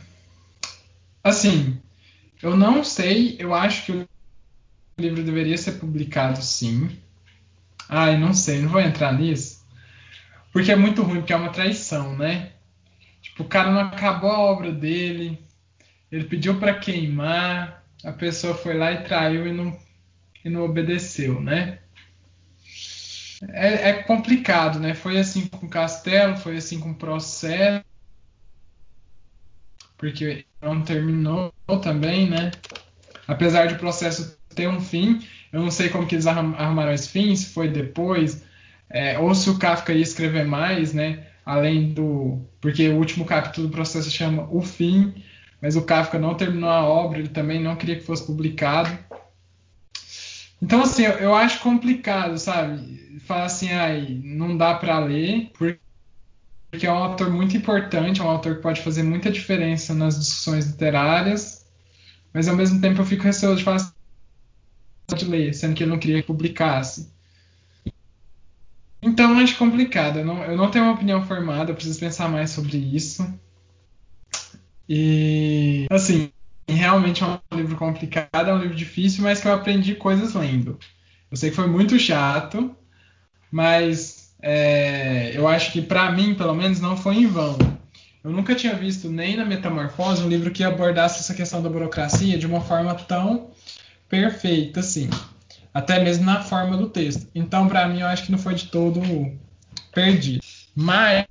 assim, 1.25 1.81
eu 2.43 2.55
não 2.57 2.85
sei, 2.85 3.37
eu 3.39 3.55
acho 3.55 3.87
que 3.87 3.93
o 3.93 4.09
livro 4.99 5.23
deveria 5.23 5.57
ser 5.57 5.73
publicado 5.73 6.43
sim. 6.43 6.99
Ai, 7.89 8.19
não 8.19 8.35
sei, 8.35 8.61
não 8.61 8.69
vou 8.69 8.81
entrar 8.81 9.13
nisso. 9.13 9.65
Porque 10.53 10.71
é 10.71 10.77
muito 10.77 11.03
ruim, 11.03 11.21
porque 11.21 11.33
é 11.33 11.37
uma 11.37 11.53
traição, 11.53 12.17
né? 12.17 12.53
Tipo, 13.21 13.43
o 13.43 13.49
cara 13.49 13.71
não 13.71 13.81
acabou 13.81 14.31
a 14.31 14.39
obra 14.39 14.73
dele, 14.73 15.39
ele 16.11 16.25
pediu 16.25 16.59
para 16.59 16.79
queimar, 16.79 17.85
a 18.05 18.13
pessoa 18.13 18.55
foi 18.55 18.75
lá 18.77 18.93
e 18.93 19.05
traiu 19.05 19.47
e 19.47 19.53
não, 19.53 19.79
e 20.45 20.49
não 20.49 20.63
obedeceu, 20.63 21.41
né? 21.41 21.81
é, 23.53 23.91
é, 23.91 24.03
complicado, 24.03 24.81
né? 24.81 24.95
Foi 24.95 25.19
assim 25.19 25.47
com 25.47 25.67
o 25.67 25.71
Castelo, 25.71 26.37
foi 26.37 26.57
assim 26.57 26.81
com 26.81 26.91
o 26.91 26.95
processo, 26.95 27.85
porque 29.97 30.45
não 30.61 30.83
terminou 30.83 31.53
também, 31.83 32.29
né? 32.29 32.51
Apesar 33.27 33.67
de 33.67 33.75
o 33.75 33.79
processo 33.79 34.39
ter 34.55 34.69
um 34.69 34.81
fim, 34.81 35.25
eu 35.53 35.61
não 35.61 35.71
sei 35.71 35.89
como 35.89 36.07
que 36.07 36.15
eles 36.15 36.27
arrumaram 36.27 36.93
esse 36.93 37.09
fim, 37.09 37.35
se 37.37 37.53
foi 37.53 37.69
depois, 37.69 38.45
é, 38.91 39.19
ou 39.19 39.35
se 39.35 39.51
o 39.51 39.59
Kafka 39.59 39.93
ia 39.93 40.03
escrever 40.03 40.47
mais, 40.47 40.93
né? 40.93 41.28
Além 41.49 41.95
do. 41.95 42.39
Porque 42.61 42.89
o 42.91 42.97
último 42.97 43.25
capítulo 43.25 43.69
do 43.69 43.73
processo 43.73 44.11
chama 44.11 44.47
O 44.51 44.61
Fim, 44.61 45.15
mas 45.63 45.77
o 45.77 45.83
Kafka 45.83 46.19
não 46.19 46.35
terminou 46.35 46.69
a 46.69 46.85
obra, 46.85 47.19
ele 47.19 47.29
também 47.29 47.61
não 47.63 47.75
queria 47.75 47.97
que 47.97 48.05
fosse 48.05 48.27
publicado. 48.27 48.91
Então, 50.61 50.83
assim, 50.83 51.05
eu, 51.05 51.13
eu 51.13 51.35
acho 51.35 51.61
complicado, 51.61 52.37
sabe? 52.39 53.19
Falar 53.21 53.47
assim, 53.47 53.71
ai, 53.71 54.21
não 54.23 54.57
dá 54.57 54.75
para 54.75 54.99
ler, 54.99 55.51
porque 55.55 55.79
é 56.87 56.93
um 56.93 56.97
autor 56.97 57.31
muito 57.31 57.57
importante, 57.57 58.21
é 58.21 58.25
um 58.25 58.29
autor 58.29 58.57
que 58.57 58.63
pode 58.63 58.83
fazer 58.83 59.03
muita 59.03 59.31
diferença 59.31 59.95
nas 59.95 60.19
discussões 60.19 60.67
literárias, 60.67 61.65
mas 62.33 62.47
ao 62.47 62.57
mesmo 62.57 62.81
tempo 62.81 63.01
eu 63.01 63.07
fico 63.07 63.23
receoso 63.23 63.59
de 63.59 63.65
falar 63.65 63.77
assim, 63.77 63.93
de 65.17 65.25
ler, 65.25 65.55
sendo 65.55 65.75
que 65.75 65.83
ele 65.83 65.91
não 65.91 65.99
queria 65.99 66.21
que 66.21 66.27
publicasse. 66.27 67.11
Então 69.01 69.39
acho 69.39 69.57
complicado, 69.57 70.19
eu 70.19 70.25
não, 70.25 70.43
eu 70.45 70.57
não 70.57 70.71
tenho 70.71 70.85
uma 70.85 70.95
opinião 70.95 71.25
formada, 71.25 71.71
eu 71.71 71.75
preciso 71.75 72.01
pensar 72.01 72.29
mais 72.29 72.51
sobre 72.51 72.77
isso. 72.77 73.27
E 74.89 75.87
assim, 75.91 76.31
realmente 76.67 77.23
é 77.23 77.27
um 77.27 77.57
livro 77.57 77.77
complicado, 77.77 78.49
é 78.49 78.55
um 78.55 78.59
livro 78.59 78.77
difícil, 78.77 79.23
mas 79.23 79.41
que 79.41 79.47
eu 79.47 79.53
aprendi 79.53 79.95
coisas 79.95 80.35
lendo. 80.35 80.79
Eu 81.31 81.37
sei 81.37 81.51
que 81.51 81.57
foi 81.57 81.67
muito 81.67 81.99
chato, 81.99 82.75
mas 83.51 84.35
é, 84.41 85.33
eu 85.37 85.47
acho 85.47 85.73
que 85.73 85.83
para 85.83 86.11
mim, 86.11 86.35
pelo 86.35 86.55
menos, 86.55 86.81
não 86.81 86.97
foi 86.97 87.17
em 87.17 87.27
vão. 87.27 87.57
Eu 88.25 88.31
nunca 88.31 88.55
tinha 88.55 88.75
visto 88.75 89.09
nem 89.11 89.37
na 89.37 89.45
Metamorfose 89.45 90.23
um 90.23 90.29
livro 90.29 90.51
que 90.51 90.65
abordasse 90.65 91.21
essa 91.21 91.35
questão 91.35 91.63
da 91.63 91.69
burocracia 91.69 92.39
de 92.39 92.47
uma 92.47 92.61
forma 92.61 92.95
tão 92.95 93.51
perfeita 94.09 94.81
assim, 94.81 95.09
até 95.73 96.03
mesmo 96.03 96.25
na 96.25 96.43
forma 96.43 96.77
do 96.77 96.89
texto. 96.89 97.29
Então, 97.35 97.69
para 97.69 97.87
mim, 97.89 98.01
eu 98.01 98.07
acho 98.07 98.25
que 98.25 98.33
não 98.33 98.39
foi 98.39 98.55
de 98.55 98.67
todo 98.67 99.01
perdido. 99.93 100.43
Mas 100.75 101.27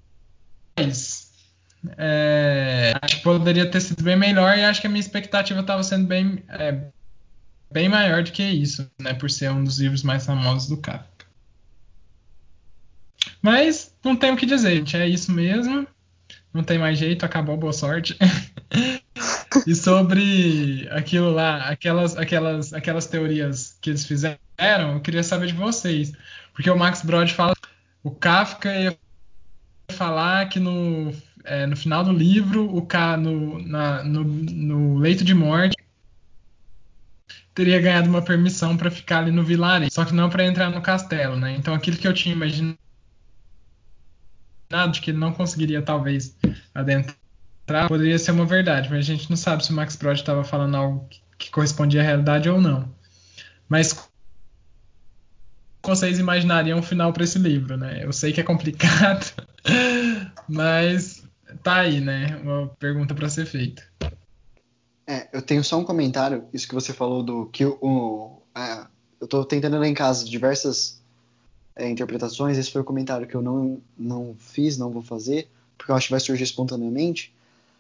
é, 1.98 2.94
acho 3.02 3.18
que 3.18 3.24
poderia 3.24 3.70
ter 3.70 3.82
sido 3.82 4.04
bem 4.04 4.16
melhor 4.16 4.58
e 4.58 4.64
acho 4.64 4.82
que 4.82 4.88
a 4.88 4.90
minha 4.90 5.00
expectativa 5.00 5.60
estava 5.60 5.84
sendo 5.84 6.06
bem, 6.06 6.44
é, 6.50 6.82
bem 7.72 7.88
maior 7.88 8.24
do 8.24 8.32
que 8.32 8.44
isso, 8.44 8.90
né? 9.00 9.14
Por 9.14 9.30
ser 9.30 9.52
um 9.52 9.64
dos 9.64 9.80
livros 9.80 10.04
mais 10.04 10.26
famosos 10.26 10.68
do 10.68 10.78
Kafka. 10.78 11.26
Mas 13.42 13.94
não 14.04 14.16
tem 14.16 14.32
o 14.32 14.38
que 14.38 14.46
dizer, 14.46 14.76
gente. 14.76 14.98
É 14.98 15.08
isso 15.08 15.32
mesmo. 15.32 15.88
Não 16.54 16.64
tem 16.64 16.80
mais 16.80 16.98
jeito, 16.98 17.26
acabou, 17.26 17.56
boa 17.58 17.74
sorte. 17.74 18.18
e 19.66 19.74
sobre 19.74 20.88
aquilo 20.92 21.32
lá, 21.32 21.70
aquelas, 21.70 22.18
aquelas, 22.18 22.74
aquelas 22.74 23.08
teorias 23.08 23.78
que 23.82 23.90
eles 23.90 24.06
fizeram, 24.06 24.40
eu 24.94 25.00
queria 25.00 25.24
saber 25.24 25.48
de 25.48 25.54
vocês. 25.54 26.14
Porque 26.54 26.70
o 26.70 26.78
Max 26.78 27.02
Brod 27.02 27.32
fala 27.32 27.54
o 28.04 28.12
Kafka 28.12 28.74
ia 28.74 28.98
falar 29.92 30.48
que 30.50 30.60
no 30.60 31.14
é, 31.44 31.66
no 31.66 31.78
final 31.78 32.04
do 32.04 32.12
livro, 32.12 32.76
o 32.76 32.86
K 32.86 33.16
no, 33.18 33.62
na, 33.66 34.04
no, 34.04 34.24
no 34.24 34.98
leito 34.98 35.24
de 35.24 35.34
morte 35.34 35.76
teria 37.54 37.82
ganhado 37.82 38.10
uma 38.10 38.22
permissão 38.22 38.78
para 38.78 38.92
ficar 38.92 39.20
ali 39.20 39.32
no 39.32 39.44
vilarejo, 39.44 39.92
só 39.92 40.06
que 40.06 40.14
não 40.14 40.30
para 40.30 40.46
entrar 40.46 40.70
no 40.70 40.82
castelo, 40.82 41.36
né? 41.36 41.56
Então 41.56 41.74
aquilo 41.74 41.98
que 41.98 42.08
eu 42.08 42.14
tinha 42.14 42.36
imaginado 42.36 42.78
de 44.92 45.02
que 45.02 45.12
ele 45.12 45.18
não 45.18 45.34
conseguiria 45.34 45.82
talvez 45.82 46.38
adentrar 46.76 47.16
poderia 47.88 48.18
ser 48.18 48.32
uma 48.32 48.46
verdade, 48.46 48.90
mas 48.90 49.00
a 49.00 49.02
gente 49.02 49.30
não 49.30 49.38
sabe 49.38 49.66
se 49.66 49.72
o 49.72 49.74
Max 49.76 49.96
Brod 49.96 50.18
estava 50.18 50.44
falando 50.44 50.76
algo 50.76 51.10
que 51.38 51.52
correspondia 51.52 52.02
à 52.02 52.04
realidade 52.04 52.50
ou 52.50 52.60
não. 52.60 52.90
Mas 53.68 54.08
vocês 55.84 56.20
imaginariam 56.20 56.80
um 56.80 56.84
final 56.84 57.14
para 57.14 57.24
esse 57.24 57.38
livro, 57.38 57.78
né? 57.78 58.04
Eu 58.04 58.12
sei 58.12 58.34
que 58.34 58.42
é 58.42 58.44
complicado, 58.44 59.34
mas 60.48 61.24
tá 61.64 61.78
aí, 61.78 62.02
né? 62.02 62.40
Uma 62.44 62.68
pergunta 62.80 63.14
para 63.14 63.30
ser 63.30 63.46
feita. 63.46 63.84
É, 65.06 65.30
eu 65.32 65.42
tenho 65.42 65.64
só 65.64 65.80
um 65.80 65.86
comentário, 65.86 66.46
isso 66.54 66.68
que 66.68 66.74
você 66.74 66.92
falou 66.92 67.24
do 67.24 67.46
que 67.48 67.66
o. 67.66 68.42
é, 68.56 68.86
eu 69.20 69.26
estou 69.26 69.46
tentando 69.46 69.80
ler 69.80 69.88
em 69.88 69.94
casa 69.94 70.26
diversas 70.26 71.02
é, 71.76 71.90
interpretações, 71.90 72.58
esse 72.58 72.72
foi 72.72 72.82
o 72.82 72.86
comentário 72.86 73.28
que 73.28 73.36
eu 73.36 73.42
não, 73.42 73.82
não 73.98 74.36
fiz, 74.38 74.78
não 74.78 74.92
vou 74.92 75.02
fazer, 75.02 75.48
porque 75.78 75.92
eu 75.92 75.96
acho 75.96 76.08
que 76.08 76.12
vai 76.12 76.20
surgir 76.20 76.44
espontaneamente. 76.44 77.34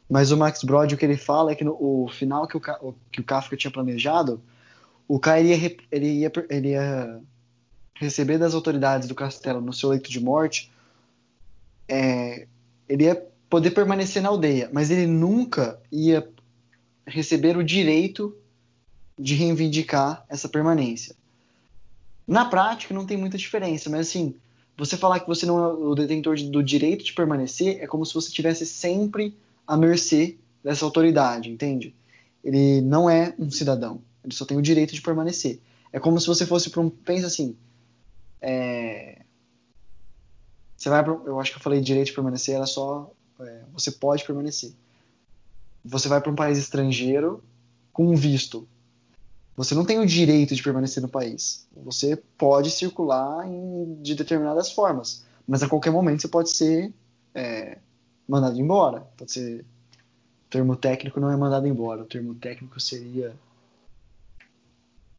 Mas 0.09 0.31
o 0.31 0.37
Max 0.37 0.63
Brod, 0.63 0.93
o 0.93 0.97
que 0.97 1.05
ele 1.05 1.17
fala 1.17 1.51
é 1.51 1.55
que 1.55 1.63
no 1.63 1.73
o 1.73 2.07
final 2.07 2.47
que 2.47 2.57
o, 2.57 2.95
que 3.11 3.19
o 3.19 3.23
Kafka 3.23 3.57
tinha 3.57 3.71
planejado, 3.71 4.41
o 5.07 5.19
K 5.19 5.39
ele 5.39 5.55
ia, 5.55 5.77
ele 5.91 6.07
ia, 6.07 6.31
ele 6.49 6.69
ia 6.69 7.21
receber 7.95 8.37
das 8.37 8.53
autoridades 8.53 9.07
do 9.07 9.15
castelo 9.15 9.61
no 9.61 9.73
seu 9.73 9.89
leito 9.89 10.09
de 10.09 10.19
morte, 10.19 10.71
é, 11.87 12.47
ele 12.87 13.05
ia 13.05 13.15
poder 13.49 13.71
permanecer 13.71 14.21
na 14.21 14.29
aldeia, 14.29 14.69
mas 14.71 14.91
ele 14.91 15.07
nunca 15.07 15.79
ia 15.91 16.27
receber 17.05 17.57
o 17.57 17.63
direito 17.63 18.35
de 19.17 19.33
reivindicar 19.33 20.25
essa 20.29 20.47
permanência. 20.47 21.15
Na 22.27 22.45
prática, 22.45 22.93
não 22.93 23.05
tem 23.05 23.17
muita 23.17 23.37
diferença, 23.37 23.89
mas 23.89 24.07
assim, 24.07 24.35
você 24.77 24.97
falar 24.97 25.21
que 25.21 25.27
você 25.27 25.45
não 25.45 25.57
é 25.57 25.73
o 25.73 25.95
detentor 25.95 26.35
do 26.35 26.61
direito 26.61 27.03
de 27.03 27.13
permanecer 27.13 27.81
é 27.81 27.87
como 27.87 28.05
se 28.05 28.13
você 28.13 28.31
tivesse 28.31 28.65
sempre 28.65 29.35
à 29.67 29.75
mercê 29.75 30.37
dessa 30.63 30.85
autoridade, 30.85 31.51
entende? 31.51 31.95
Ele 32.43 32.81
não 32.81 33.09
é 33.09 33.33
um 33.37 33.51
cidadão, 33.51 34.01
ele 34.23 34.33
só 34.33 34.45
tem 34.45 34.57
o 34.57 34.61
direito 34.61 34.93
de 34.93 35.01
permanecer. 35.01 35.59
É 35.91 35.99
como 35.99 36.19
se 36.19 36.27
você 36.27 36.45
fosse 36.45 36.69
para 36.69 36.81
um. 36.81 36.89
Pensa 36.89 37.27
assim. 37.27 37.55
É, 38.41 39.21
você 40.75 40.89
vai. 40.89 41.03
Pro, 41.03 41.23
eu 41.25 41.39
acho 41.39 41.51
que 41.51 41.57
eu 41.57 41.61
falei 41.61 41.81
direito 41.81 42.07
de 42.07 42.13
permanecer, 42.13 42.55
era 42.55 42.65
só 42.65 43.11
é, 43.39 43.61
você 43.73 43.91
pode 43.91 44.23
permanecer. 44.25 44.71
Você 45.83 46.07
vai 46.07 46.21
para 46.21 46.31
um 46.31 46.35
país 46.35 46.57
estrangeiro 46.57 47.43
com 47.91 48.07
um 48.07 48.15
visto. 48.15 48.67
Você 49.55 49.73
não 49.73 49.85
tem 49.85 49.99
o 49.99 50.05
direito 50.05 50.53
de 50.53 50.61
permanecer 50.61 51.01
no 51.01 51.09
país. 51.09 51.67
Você 51.83 52.15
pode 52.37 52.69
circular 52.69 53.47
em, 53.47 53.97
de 54.01 54.13
determinadas 54.13 54.71
formas, 54.71 55.25
mas 55.47 55.63
a 55.63 55.67
qualquer 55.67 55.89
momento 55.89 56.21
você 56.21 56.27
pode 56.27 56.51
ser 56.51 56.93
é, 57.33 57.79
mandado 58.27 58.59
embora. 58.59 59.01
Pode 59.17 59.31
ser. 59.31 59.61
O 59.61 60.49
termo 60.49 60.75
técnico 60.75 61.19
não 61.19 61.31
é 61.31 61.37
mandado 61.37 61.67
embora. 61.67 62.01
O 62.01 62.05
termo 62.05 62.35
técnico 62.35 62.79
seria 62.79 63.35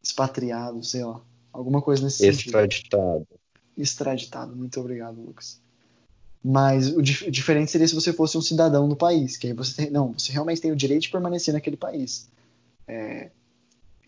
expatriado, 0.02 0.82
sei 0.82 1.04
lá. 1.04 1.20
Alguma 1.52 1.82
coisa 1.82 2.04
nesse 2.04 2.26
Extraditado. 2.26 2.62
sentido. 2.62 2.84
Extraditado. 2.84 3.28
Extraditado. 3.76 4.56
Muito 4.56 4.80
obrigado, 4.80 5.20
Lucas. 5.20 5.60
Mas 6.42 6.88
o 6.94 7.02
dif 7.02 7.30
diferente 7.30 7.70
seria 7.70 7.86
se 7.88 7.94
você 7.94 8.12
fosse 8.12 8.38
um 8.38 8.42
cidadão 8.42 8.88
do 8.88 8.96
país, 8.96 9.36
que 9.36 9.48
aí 9.48 9.52
você 9.52 9.74
tem, 9.74 9.90
não, 9.90 10.12
você 10.12 10.32
realmente 10.32 10.60
tem 10.60 10.70
o 10.70 10.76
direito 10.76 11.02
de 11.02 11.10
permanecer 11.10 11.52
naquele 11.52 11.76
país. 11.76 12.28
É, 12.86 13.30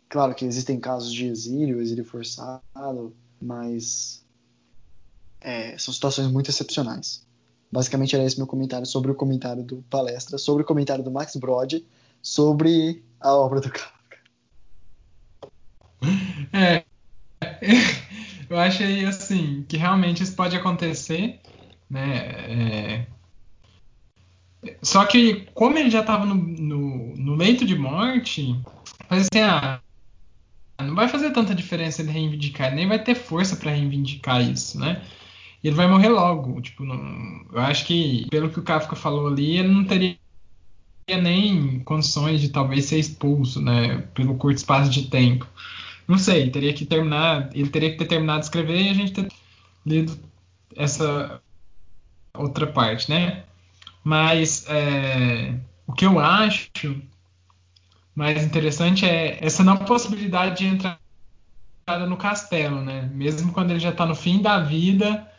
claro 0.09 0.35
que 0.35 0.45
existem 0.45 0.79
casos 0.79 1.13
de 1.13 1.27
exílio, 1.27 1.81
exílio 1.81 2.05
forçado, 2.05 3.15
mas 3.41 4.25
é, 5.41 5.77
são 5.77 5.93
situações 5.93 6.31
muito 6.31 6.51
excepcionais. 6.51 7.27
Basicamente 7.71 8.15
era 8.15 8.25
esse 8.25 8.37
meu 8.37 8.47
comentário 8.47 8.87
sobre 8.87 9.11
o 9.11 9.15
comentário 9.15 9.63
do 9.63 9.85
palestra, 9.89 10.39
sobre 10.39 10.63
o 10.63 10.67
comentário 10.67 11.05
do 11.05 11.11
Max 11.11 11.37
Brod, 11.37 11.75
sobre 12.23 13.03
a 13.21 13.35
obra 13.35 13.61
do 13.61 13.71
Kafka. 13.71 14.19
É, 16.53 16.85
eu 18.51 18.59
achei 18.59 19.05
assim 19.05 19.65
que 19.69 19.77
realmente 19.77 20.23
isso 20.23 20.35
pode 20.35 20.57
acontecer 20.57 21.41
né? 21.91 22.17
É... 22.49 23.07
Só 24.83 25.05
que, 25.07 25.49
como 25.55 25.77
ele 25.79 25.91
já 25.91 26.01
estava 26.01 26.25
no, 26.25 26.35
no, 26.35 27.17
no, 27.17 27.35
leito 27.35 27.65
de 27.65 27.75
morte, 27.75 28.55
assim, 29.09 29.41
ah, 29.43 29.81
não 30.79 30.95
vai 30.95 31.09
fazer 31.09 31.31
tanta 31.33 31.55
diferença 31.55 32.03
ele 32.03 32.11
reivindicar, 32.11 32.75
nem 32.75 32.87
vai 32.87 33.03
ter 33.03 33.15
força 33.15 33.57
para 33.57 33.71
reivindicar 33.71 34.43
isso, 34.43 34.79
né? 34.79 35.03
E 35.63 35.69
ele 35.69 35.77
vai 35.77 35.87
morrer 35.87 36.09
logo. 36.09 36.61
Tipo, 36.61 36.85
não, 36.85 37.45
eu 37.53 37.61
acho 37.61 37.87
que, 37.87 38.27
pelo 38.31 38.51
que 38.51 38.59
o 38.59 38.63
Kafka 38.63 38.97
falou 38.97 39.29
ali, 39.29 39.59
ele 39.59 39.69
não 39.69 39.85
teria 39.85 40.17
nem 41.21 41.81
condições 41.81 42.41
de 42.41 42.49
talvez 42.51 42.87
ser 42.87 42.99
expulso, 42.99 43.61
né? 43.61 43.99
Pelo 44.15 44.37
curto 44.37 44.59
espaço 44.59 44.91
de 44.91 45.09
tempo. 45.09 45.47
Não 46.07 46.19
sei, 46.19 46.51
teria 46.51 46.73
que 46.73 46.85
terminar, 46.85 47.51
ele 47.55 47.69
teria 47.69 47.91
que 47.91 47.99
ter 47.99 48.07
terminado 48.07 48.41
de 48.41 48.47
escrever 48.47 48.81
e 48.81 48.89
a 48.89 48.95
gente 48.95 49.13
ter 49.13 49.29
lido 49.87 50.19
essa 50.77 51.41
outra 52.35 52.67
parte, 52.67 53.11
né? 53.11 53.45
Mas 54.03 54.67
é, 54.69 55.55
o 55.87 55.93
que 55.93 56.07
eu 56.07 56.19
acho 56.19 56.71
mais 58.15 58.43
interessante 58.45 59.05
é 59.07 59.39
essa 59.41 59.63
não 59.63 59.77
possibilidade 59.77 60.59
de 60.59 60.67
entrada 60.67 60.99
no 62.09 62.17
castelo, 62.17 62.81
né? 62.81 63.11
Mesmo 63.15 63.53
quando 63.53 63.71
ele 63.71 63.81
já 63.81 63.91
está 63.91 64.07
no 64.07 64.15
fim 64.15 64.41
da 64.41 64.61
vida, 64.61 65.30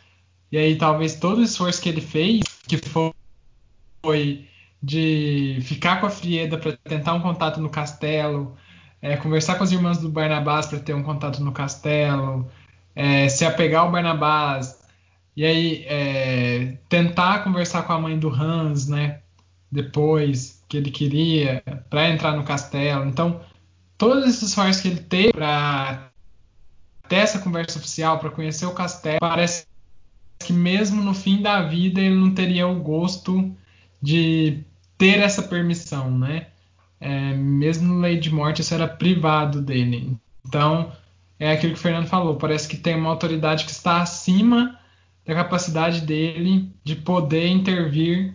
e 0.52 0.58
aí 0.58 0.76
talvez 0.76 1.16
todo 1.16 1.38
o 1.38 1.42
esforço 1.42 1.80
que 1.80 1.88
ele 1.88 2.02
fez, 2.02 2.42
que 2.68 2.76
foi 2.76 4.46
de 4.82 5.58
ficar 5.62 6.00
com 6.00 6.06
a 6.06 6.10
Frieda 6.10 6.58
para 6.58 6.76
tentar 6.76 7.14
um 7.14 7.20
contato 7.20 7.60
no 7.60 7.70
castelo, 7.70 8.56
é, 9.00 9.16
conversar 9.16 9.56
com 9.56 9.64
as 9.64 9.72
irmãs 9.72 9.98
do 9.98 10.08
Barnabás 10.08 10.66
para 10.66 10.78
ter 10.80 10.94
um 10.94 11.02
contato 11.02 11.42
no 11.42 11.52
castelo, 11.52 12.50
é, 12.94 13.28
se 13.28 13.44
apegar 13.44 13.82
ao 13.82 13.90
Barnabás, 13.90 14.80
E 15.36 15.44
aí, 15.46 15.84
é, 15.88 16.76
tentar 16.88 17.42
conversar 17.44 17.84
com 17.84 17.92
a 17.94 17.98
mãe 17.98 18.18
do 18.18 18.28
Hans, 18.28 18.86
né? 18.88 19.20
Depois 19.70 20.62
que 20.68 20.76
ele 20.76 20.90
queria, 20.90 21.62
para 21.88 22.10
entrar 22.10 22.36
no 22.36 22.44
castelo. 22.44 23.06
Então, 23.06 23.40
todos 23.96 24.26
esses 24.26 24.42
esforços 24.50 24.82
que 24.82 24.88
ele 24.88 25.00
teve 25.00 25.32
para 25.32 26.10
ter 27.08 27.16
essa 27.16 27.38
conversa 27.38 27.78
oficial, 27.78 28.18
para 28.18 28.30
conhecer 28.30 28.66
o 28.66 28.74
castelo, 28.74 29.20
parece 29.20 29.66
que 30.42 30.52
mesmo 30.52 31.02
no 31.02 31.14
fim 31.14 31.40
da 31.40 31.62
vida 31.62 32.00
ele 32.00 32.14
não 32.14 32.34
teria 32.34 32.66
o 32.66 32.80
gosto 32.80 33.54
de 34.00 34.62
ter 34.98 35.20
essa 35.20 35.42
permissão, 35.42 36.10
né? 36.10 36.48
É, 37.00 37.34
mesmo 37.34 37.94
no 37.94 38.00
lei 38.00 38.18
de 38.18 38.32
morte, 38.32 38.62
isso 38.62 38.74
era 38.74 38.86
privado 38.86 39.60
dele. 39.60 40.16
Então, 40.46 40.92
é 41.38 41.50
aquilo 41.52 41.72
que 41.72 41.78
o 41.78 41.82
Fernando 41.82 42.06
falou, 42.06 42.36
parece 42.36 42.68
que 42.68 42.76
tem 42.76 42.94
uma 42.94 43.10
autoridade 43.10 43.64
que 43.64 43.72
está 43.72 44.00
acima 44.00 44.78
da 45.26 45.34
capacidade 45.34 46.00
dele 46.02 46.70
de 46.84 46.94
poder 46.94 47.48
intervir 47.48 48.34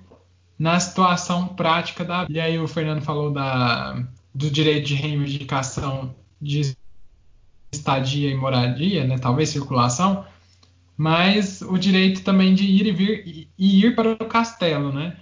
na 0.60 0.80
situação 0.80 1.48
prática 1.48 2.04
da 2.04 2.26
vida. 2.26 2.38
E 2.38 2.42
aí 2.42 2.60
o 2.60 2.68
Fernando 2.68 3.02
falou 3.02 3.32
da, 3.32 4.04
do 4.34 4.50
direito 4.50 4.88
de 4.88 4.96
reivindicação 4.96 6.14
de 6.42 6.76
estadia 7.72 8.30
e 8.30 8.36
moradia, 8.36 9.06
né, 9.06 9.18
talvez 9.18 9.50
circulação, 9.50 10.26
mas 10.98 11.62
o 11.62 11.78
direito 11.78 12.24
também 12.24 12.56
de 12.56 12.64
ir 12.64 12.88
e 12.88 12.92
vir 12.92 13.50
e 13.58 13.86
ir 13.86 13.96
para 13.96 14.14
o 14.14 14.26
castelo, 14.26 14.92
né? 14.92 15.16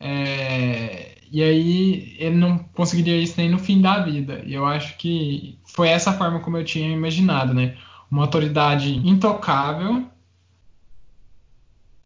É, 0.00 1.18
e 1.30 1.42
aí 1.42 2.16
ele 2.18 2.36
não 2.36 2.58
conseguiria 2.58 3.16
isso 3.16 3.34
nem 3.36 3.48
no 3.48 3.58
fim 3.58 3.80
da 3.80 4.00
vida. 4.02 4.42
E 4.44 4.52
eu 4.54 4.66
acho 4.66 4.96
que 4.96 5.58
foi 5.64 5.88
essa 5.88 6.12
forma 6.12 6.40
como 6.40 6.56
eu 6.56 6.64
tinha 6.64 6.88
imaginado, 6.90 7.54
né? 7.54 7.78
Uma 8.10 8.22
autoridade 8.22 8.96
intocável, 9.08 10.04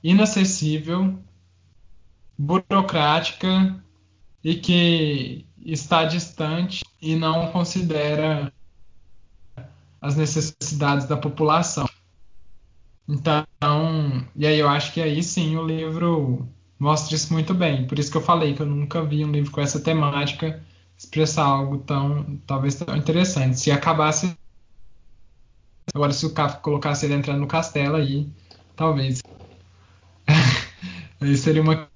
inacessível, 0.03 1.19
burocrática 2.37 3.83
e 4.43 4.55
que 4.57 5.47
está 5.65 6.05
distante 6.05 6.85
e 7.01 7.17
não 7.17 7.51
considera 7.51 8.53
as 9.99 10.17
necessidades 10.17 11.07
da 11.07 11.17
população. 11.17 11.89
Então, 13.09 13.45
e 14.35 14.47
aí 14.47 14.59
eu 14.59 14.69
acho 14.69 14.93
que 14.93 15.01
aí 15.01 15.23
sim 15.23 15.57
o 15.57 15.67
livro 15.67 16.49
mostra 16.79 17.15
isso 17.15 17.33
muito 17.33 17.55
bem. 17.55 17.87
Por 17.87 17.99
isso 17.99 18.11
que 18.11 18.17
eu 18.17 18.23
falei 18.23 18.55
que 18.55 18.63
eu 18.63 18.67
nunca 18.67 19.05
vi 19.05 19.25
um 19.25 19.31
livro 19.33 19.51
com 19.51 19.61
essa 19.61 19.81
temática 19.81 20.65
expressar 20.97 21.45
algo 21.45 21.79
tão, 21.79 22.37
talvez 22.47 22.75
tão 22.77 22.97
interessante. 22.97 23.59
Se 23.59 23.71
acabasse 23.71 24.35
agora 25.95 26.13
se 26.13 26.27
o 26.27 26.35
Kafka 26.35 26.61
colocasse 26.61 27.05
ele 27.07 27.15
entrando 27.15 27.41
no 27.41 27.49
castelo 27.49 27.97
aí, 27.97 28.29
talvez 28.77 29.21
aí 31.21 31.37
seria 31.37 31.63
uma 31.63 31.89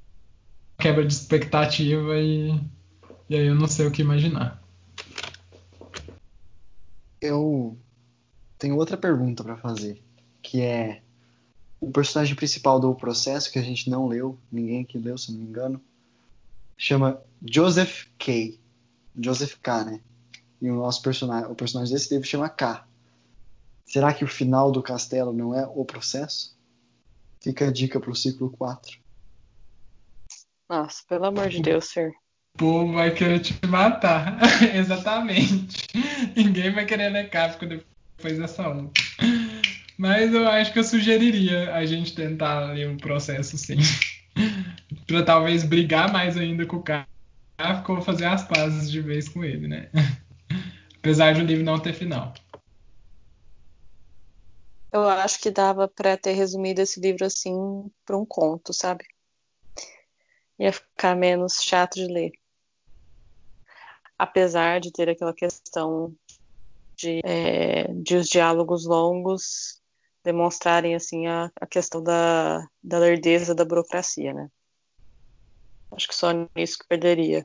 quebra 0.80 1.06
de 1.06 1.12
expectativa 1.12 2.16
e, 2.18 2.50
e 3.30 3.36
aí 3.36 3.46
eu 3.46 3.54
não 3.54 3.68
sei 3.68 3.86
o 3.86 3.92
que 3.92 4.02
imaginar. 4.02 4.62
Eu 7.20 7.78
tenho 8.58 8.76
outra 8.76 8.96
pergunta 8.96 9.44
para 9.44 9.56
fazer, 9.56 10.02
que 10.48 10.62
é 10.62 11.02
o 11.78 11.90
personagem 11.90 12.34
principal 12.34 12.80
do 12.80 12.94
processo, 12.94 13.52
que 13.52 13.58
a 13.58 13.62
gente 13.62 13.90
não 13.90 14.08
leu, 14.08 14.38
ninguém 14.50 14.80
aqui 14.80 14.96
leu, 14.96 15.18
se 15.18 15.30
não 15.30 15.38
me 15.38 15.44
engano, 15.44 15.78
chama 16.74 17.20
Joseph 17.46 18.06
K. 18.18 18.58
Joseph 19.14 19.56
K, 19.62 19.84
né? 19.84 20.00
E 20.62 20.70
o 20.70 20.76
nosso 20.76 21.02
personagem, 21.02 21.50
o 21.50 21.54
personagem 21.54 21.92
desse 21.92 22.14
livro 22.14 22.26
chama 22.26 22.48
K. 22.48 22.82
Será 23.84 24.14
que 24.14 24.24
o 24.24 24.28
final 24.28 24.72
do 24.72 24.82
castelo 24.82 25.34
não 25.34 25.54
é 25.54 25.66
o 25.66 25.84
processo? 25.84 26.56
Fica 27.42 27.68
a 27.68 27.70
dica 27.70 28.00
pro 28.00 28.14
ciclo 28.14 28.48
4. 28.50 28.98
Nossa, 30.66 31.02
pelo 31.06 31.26
amor 31.26 31.50
de 31.50 31.60
Deus, 31.60 31.90
Sir. 31.90 32.10
O 32.54 32.58
povo 32.58 32.94
vai 32.94 33.10
querer 33.10 33.40
te 33.40 33.54
matar. 33.66 34.38
Exatamente. 34.74 35.86
Ninguém 36.34 36.72
vai 36.72 36.86
querer 36.86 37.10
ler 37.10 37.28
Kafka 37.28 37.66
depois 37.66 38.38
dessa 38.38 38.66
onda. 38.66 38.90
Mas 39.98 40.32
eu 40.32 40.46
acho 40.48 40.72
que 40.72 40.78
eu 40.78 40.84
sugeriria 40.84 41.74
a 41.74 41.84
gente 41.84 42.14
tentar 42.14 42.72
ler 42.72 42.88
um 42.88 42.96
processo 42.96 43.58
sim. 43.58 43.78
para 45.08 45.24
talvez 45.24 45.64
brigar 45.64 46.12
mais 46.12 46.36
ainda 46.36 46.64
com 46.64 46.76
o 46.76 46.82
Kafka 46.82 47.92
ou 47.92 48.00
fazer 48.00 48.26
as 48.26 48.46
pazes 48.46 48.88
de 48.88 49.00
vez 49.00 49.28
com 49.28 49.42
ele, 49.42 49.66
né? 49.66 49.90
Apesar 50.98 51.34
de 51.34 51.40
o 51.40 51.44
livro 51.44 51.64
não 51.64 51.80
ter 51.80 51.92
final. 51.92 52.32
Eu 54.92 55.08
acho 55.08 55.40
que 55.40 55.50
dava 55.50 55.88
para 55.88 56.16
ter 56.16 56.32
resumido 56.32 56.80
esse 56.80 57.00
livro 57.00 57.24
assim 57.24 57.52
para 58.06 58.16
um 58.16 58.24
conto, 58.24 58.72
sabe? 58.72 59.04
Ia 60.60 60.72
ficar 60.72 61.16
menos 61.16 61.60
chato 61.60 61.96
de 61.96 62.06
ler. 62.06 62.30
Apesar 64.16 64.80
de 64.80 64.92
ter 64.92 65.08
aquela 65.08 65.34
questão 65.34 66.14
de, 66.96 67.20
é, 67.24 67.92
de 67.94 68.16
os 68.16 68.28
diálogos 68.28 68.86
longos 68.86 69.78
demonstrarem 70.24 70.94
assim 70.94 71.26
a, 71.26 71.50
a 71.60 71.66
questão 71.66 72.02
da, 72.02 72.66
da 72.82 72.98
lerdeza 72.98 73.54
da 73.54 73.64
burocracia, 73.64 74.32
né? 74.32 74.48
Acho 75.92 76.08
que 76.08 76.14
só 76.14 76.28
nisso 76.54 76.78
que 76.78 76.86
perderia. 76.86 77.42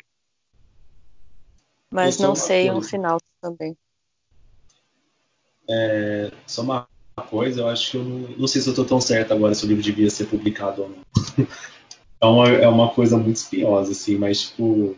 Mas 1.90 2.18
não 2.18 2.36
sei 2.36 2.66
coisa. 2.68 2.80
um 2.80 2.82
final 2.82 3.18
também. 3.42 3.78
É, 5.70 6.32
só 6.48 6.62
uma 6.62 6.88
coisa, 7.30 7.62
eu 7.62 7.70
acho 7.70 7.92
que 7.92 7.98
eu 7.98 8.04
não, 8.04 8.30
não 8.38 8.48
sei 8.48 8.62
se 8.62 8.68
eu 8.68 8.72
estou 8.72 8.86
tão 8.86 9.00
certo 9.00 9.32
agora 9.32 9.54
se 9.54 9.66
o 9.66 9.68
livro 9.68 9.84
devia 9.84 10.10
ser 10.10 10.26
publicado 10.26 10.84
ou 10.84 10.90
não. 10.90 11.04
é, 12.22 12.26
uma, 12.26 12.50
é 12.50 12.68
uma 12.68 12.94
coisa 12.94 13.18
muito 13.18 13.38
espinhosa, 13.38 13.92
assim, 13.92 14.18
mas 14.18 14.42
tipo. 14.42 14.98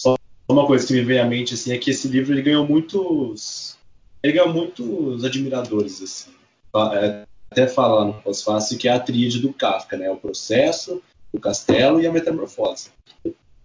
Só 0.00 0.14
uma 0.48 0.66
coisa 0.66 0.86
que 0.86 0.92
me 0.92 1.02
vem 1.02 1.18
à 1.18 1.26
mente 1.26 1.54
assim, 1.54 1.72
é 1.72 1.78
que 1.78 1.90
esse 1.90 2.08
livro 2.08 2.32
ele 2.32 2.42
ganhou 2.42 2.66
muitos. 2.66 3.76
Ele 4.22 4.34
ganhou 4.34 4.52
muitos 4.52 5.24
admiradores, 5.24 6.00
assim. 6.00 6.32
É, 6.74 7.24
até 7.50 7.68
falar 7.68 8.04
no 8.04 8.14
pós-fácil 8.14 8.76
que 8.76 8.88
é 8.88 8.92
a 8.92 9.00
tríade 9.00 9.38
do 9.38 9.52
Kafka, 9.52 9.96
né? 9.96 10.10
O 10.10 10.16
processo, 10.16 11.00
o 11.32 11.38
castelo 11.38 12.00
e 12.00 12.06
a 12.06 12.12
metamorfose. 12.12 12.90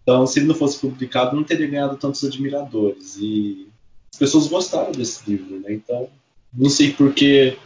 Então, 0.04 0.26
se 0.28 0.40
ele 0.40 0.48
não 0.48 0.56
fosse 0.56 0.80
publicado, 0.80 1.36
não 1.36 1.44
teria 1.44 1.68
ganhado 1.68 1.98
tantos 1.98 2.24
admiradores. 2.24 3.18
E 3.18 3.68
as 4.14 4.20
pessoas 4.20 4.48
gostaram 4.48 4.92
desse 4.92 5.30
livro, 5.30 5.60
né? 5.60 5.74
Então, 5.74 6.10
não 6.54 6.70
sei 6.70 6.94
por 6.94 7.14
que 7.14 7.58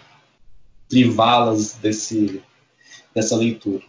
privá-las 0.89 1.73
desse 1.73 2.41
dessa 3.13 3.35
leitura. 3.35 3.83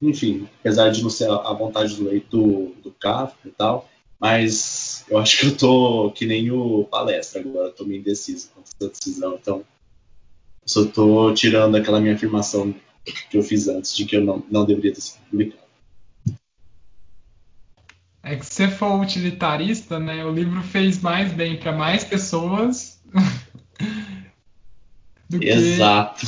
Enfim, 0.00 0.48
apesar 0.60 0.90
de 0.90 1.02
não 1.02 1.10
ser 1.10 1.30
a 1.30 1.52
vontade 1.52 1.94
do 1.94 2.04
leitor 2.04 2.72
do 2.82 2.90
Kafka 2.98 3.48
e 3.48 3.50
tal, 3.50 3.88
mas 4.18 5.04
eu 5.08 5.18
acho 5.18 5.38
que 5.38 5.46
eu 5.46 5.56
tô 5.56 6.12
que 6.12 6.26
nem 6.26 6.50
o 6.50 6.84
palestra 6.84 7.40
agora, 7.40 7.70
tô 7.70 7.84
meio 7.84 8.00
indeciso 8.00 8.50
com 8.54 8.60
essa 8.62 8.90
decisão. 8.90 9.38
Então, 9.40 9.64
só 10.64 10.82
estou 10.82 11.34
tirando 11.34 11.76
aquela 11.76 12.00
minha 12.00 12.14
afirmação 12.14 12.74
que 13.04 13.36
eu 13.36 13.42
fiz 13.42 13.68
antes 13.68 13.96
de 13.96 14.04
que 14.04 14.16
eu 14.16 14.24
não, 14.24 14.42
não 14.50 14.64
deveria 14.64 14.92
ter 14.92 15.00
sido 15.00 15.20
publicado. 15.30 15.62
É 18.22 18.36
que 18.36 18.46
se 18.46 18.54
você 18.54 18.68
for 18.68 19.00
utilitarista, 19.00 19.98
né, 19.98 20.24
o 20.24 20.32
livro 20.32 20.62
fez 20.62 21.00
mais 21.00 21.32
bem 21.32 21.58
para 21.58 21.72
mais 21.72 22.04
pessoas 22.04 23.02
do 25.28 25.42
Exato. 25.42 26.24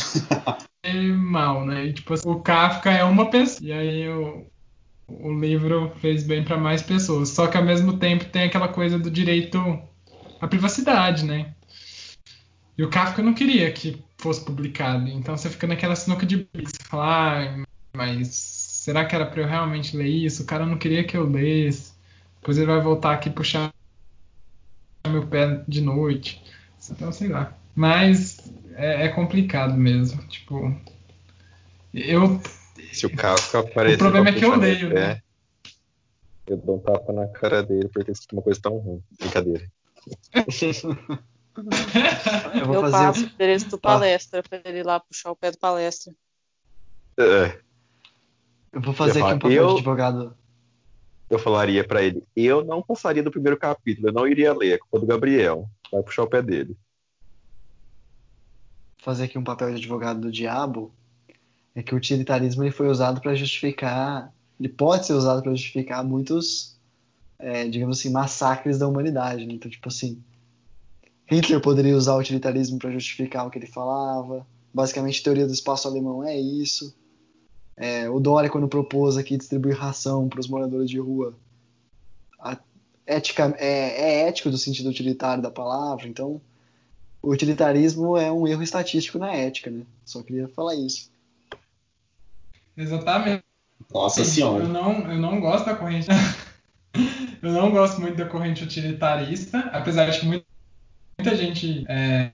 que 0.83 0.91
mal, 1.13 1.65
né? 1.65 1.87
E, 1.87 1.93
tipo, 1.93 2.15
o 2.29 2.41
Kafka 2.41 2.91
é 2.91 3.05
uma 3.05 3.31
pessoa 3.31 3.69
e 3.69 3.73
aí 3.73 4.09
o, 4.09 4.45
o 5.07 5.33
livro 5.33 5.93
fez 6.01 6.25
bem 6.25 6.43
para 6.43 6.57
mais 6.57 6.83
pessoas. 6.83 7.29
Só 7.29 7.47
que 7.47 7.57
ao 7.57 7.65
mesmo 7.65 7.99
tempo 7.99 8.25
tem 8.25 8.43
aquela 8.43 8.69
coisa 8.69 8.99
do 8.99 9.11
direito 9.11 9.59
à 10.41 10.49
privacidade, 10.49 11.25
né? 11.25 11.55
E 12.77 12.83
o 12.83 12.91
Kafka 12.91 13.23
não 13.23 13.35
queria 13.35 13.71
que 13.71 14.03
fosse 14.25 14.43
publicado. 14.43 15.07
Então 15.09 15.37
você 15.37 15.51
fica 15.51 15.67
naquela 15.67 15.95
sinuca 15.95 16.25
de 16.25 16.49
bico. 16.51 16.71
Você 16.71 16.83
fala, 16.83 17.45
ah, 17.45 17.65
mas 17.95 18.29
será 18.29 19.05
que 19.05 19.15
era 19.15 19.27
para 19.27 19.43
eu 19.43 19.47
realmente 19.47 19.95
ler 19.95 20.09
isso? 20.09 20.43
O 20.43 20.47
cara 20.47 20.65
não 20.65 20.79
queria 20.79 21.05
que 21.05 21.15
eu 21.15 21.29
lesse. 21.29 21.93
Depois 22.41 22.57
ele 22.57 22.67
vai 22.67 22.81
voltar 22.81 23.13
aqui 23.13 23.29
e 23.29 23.33
puxar 23.33 23.71
meu 25.07 25.27
pé 25.27 25.63
de 25.69 25.83
noite. 25.83 26.43
Então, 26.91 27.13
sei 27.13 27.29
lá. 27.29 27.55
Mas 27.75 28.39
é, 28.75 29.05
é 29.05 29.09
complicado 29.11 29.75
mesmo. 29.75 30.23
Tipo, 30.27 30.75
eu. 31.93 32.41
Se 32.93 33.05
o 33.05 33.15
Kafka 33.15 33.59
aparecer. 33.61 33.97
O 33.97 33.99
problema 33.99 34.31
é 34.31 34.33
que 34.33 34.45
eu 34.45 34.57
leio, 34.57 34.89
pé, 34.89 34.95
né? 34.95 35.21
Eu 36.47 36.57
dou 36.57 36.77
um 36.77 36.79
tapa 36.79 37.13
na 37.13 37.29
cara 37.29 37.63
dele 37.63 37.89
porque 37.89 38.11
isso 38.11 38.23
é 38.31 38.35
uma 38.35 38.43
coisa 38.43 38.61
tão 38.61 38.79
ruim. 38.79 39.03
Brincadeira. 39.19 39.71
Eu, 41.57 42.67
vou 42.67 42.75
eu 42.75 42.81
fazer 42.81 42.93
passo 42.93 43.21
o 43.21 43.27
endereço 43.27 43.69
do 43.69 43.79
palestra 43.79 44.41
ah. 44.41 44.43
para 44.43 44.61
ele 44.65 44.81
ir 44.81 44.87
lá 44.87 44.99
puxar 44.99 45.31
o 45.31 45.37
pé 45.37 45.51
do 45.51 45.59
palestra. 45.59 46.13
É. 47.19 47.61
Eu 48.73 48.81
vou 48.81 48.93
fazer 48.93 49.21
eu 49.21 49.27
aqui 49.27 49.35
um 49.35 49.39
papel 49.39 49.53
eu, 49.53 49.69
de 49.69 49.75
advogado. 49.75 50.37
Eu 51.31 51.39
falaria 51.39 51.87
para 51.87 52.03
ele: 52.03 52.25
eu 52.35 52.65
não 52.65 52.83
passaria 52.83 53.23
do 53.23 53.31
primeiro 53.31 53.57
capítulo, 53.57 54.09
eu 54.09 54.13
não 54.13 54.27
iria 54.27 54.53
ler, 54.53 54.73
é 54.73 54.79
culpa 54.79 54.99
do 54.99 55.07
Gabriel. 55.07 55.69
Vai 55.93 56.03
puxar 56.03 56.25
o 56.25 56.29
pé 56.29 56.43
dele. 56.43 56.77
Fazer 58.99 59.25
aqui 59.25 59.39
um 59.39 59.45
papel 59.45 59.71
de 59.71 59.77
advogado 59.77 60.21
do 60.21 60.33
diabo. 60.33 60.93
é 61.75 61.83
que 61.83 61.95
o 61.95 61.97
utilitarismo 61.97 62.65
ele 62.65 62.73
foi 62.73 62.89
usado 62.89 63.21
para 63.21 63.35
justificar, 63.35 64.33
ele 64.59 64.69
pode 64.69 65.07
ser 65.07 65.13
usado 65.13 65.43
para 65.43 65.53
justificar 65.53 66.03
muitos, 66.03 66.77
é, 67.39 67.69
digamos 67.69 67.99
assim, 67.99 68.11
massacres 68.11 68.79
da 68.79 68.89
humanidade. 68.89 69.47
Né? 69.47 69.55
Então, 69.55 69.71
tipo 69.71 69.89
assim, 69.89 70.21
Hitler 71.27 71.61
poderia 71.61 71.97
usar 71.97 72.15
o 72.15 72.19
utilitarismo 72.19 72.79
para 72.79 72.91
justificar 72.91 73.47
o 73.47 73.51
que 73.51 73.59
ele 73.59 73.67
falava. 73.67 74.47
Basicamente, 74.73 75.21
a 75.21 75.25
teoria 75.25 75.47
do 75.47 75.53
espaço 75.53 75.89
alemão 75.89 76.25
é 76.25 76.39
isso. 76.39 76.95
É, 77.77 78.09
o 78.09 78.21
Dória, 78.21 78.51
quando 78.51 78.69
propôs 78.69 79.17
aqui 79.17 79.37
distribuir 79.37 79.77
ração 79.77 80.29
para 80.29 80.41
os 80.41 80.49
moradores 80.49 80.89
de 80.89 80.99
rua, 80.99 81.35
a, 82.39 82.59
ética, 83.07 83.55
é, 83.59 84.23
é 84.23 84.29
ético 84.29 84.51
do 84.51 84.59
sentido 84.59 84.89
utilitário 84.89 85.43
da 85.43 85.51
palavra, 85.51 86.07
então 86.07 86.41
o 87.23 87.33
utilitarismo 87.33 88.17
é 88.17 88.31
um 88.31 88.47
erro 88.47 88.63
estatístico 88.63 89.19
na 89.19 89.33
ética, 89.33 89.71
né? 89.71 89.85
Só 90.05 90.23
queria 90.23 90.47
falar 90.49 90.75
isso. 90.75 91.11
Exatamente. 92.77 93.43
Nossa 93.93 94.25
senhora. 94.25 94.65
Eu 94.65 94.69
não, 94.69 95.11
eu 95.11 95.19
não 95.19 95.41
gosto 95.41 95.65
da 95.65 95.75
corrente. 95.75 96.07
eu 97.43 97.53
não 97.53 97.71
gosto 97.71 98.01
muito 98.01 98.17
da 98.17 98.27
corrente 98.27 98.65
utilitarista, 98.65 99.59
apesar 99.73 100.11
de 100.11 100.21
que 100.21 100.27
muita, 100.27 100.47
muita 101.25 101.37
gente 101.37 101.87
é, 101.89 102.31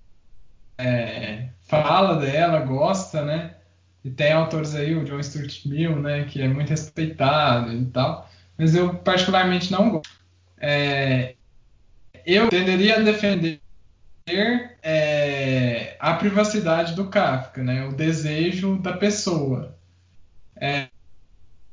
é, 0.76 1.48
fala 1.68 2.18
dela, 2.18 2.58
gosta, 2.60 3.24
né? 3.24 3.54
E 4.04 4.10
tem 4.10 4.32
autores 4.32 4.74
aí, 4.74 4.96
o 4.96 5.04
John 5.04 5.22
Stuart 5.22 5.64
Mill, 5.66 6.00
né, 6.00 6.24
que 6.24 6.42
é 6.42 6.48
muito 6.48 6.70
respeitado 6.70 7.72
e 7.72 7.84
tal, 7.86 8.28
mas 8.58 8.74
eu 8.74 8.94
particularmente 8.94 9.70
não 9.70 9.90
gosto. 9.90 10.10
É, 10.58 11.36
eu 12.26 12.48
tenderia 12.48 12.96
a 12.96 13.00
defender 13.00 13.60
é, 14.82 15.96
a 16.00 16.14
privacidade 16.14 16.94
do 16.94 17.08
Kafka, 17.08 17.62
né, 17.62 17.86
o 17.86 17.92
desejo 17.92 18.78
da 18.78 18.94
pessoa. 18.94 19.78
É, 20.56 20.88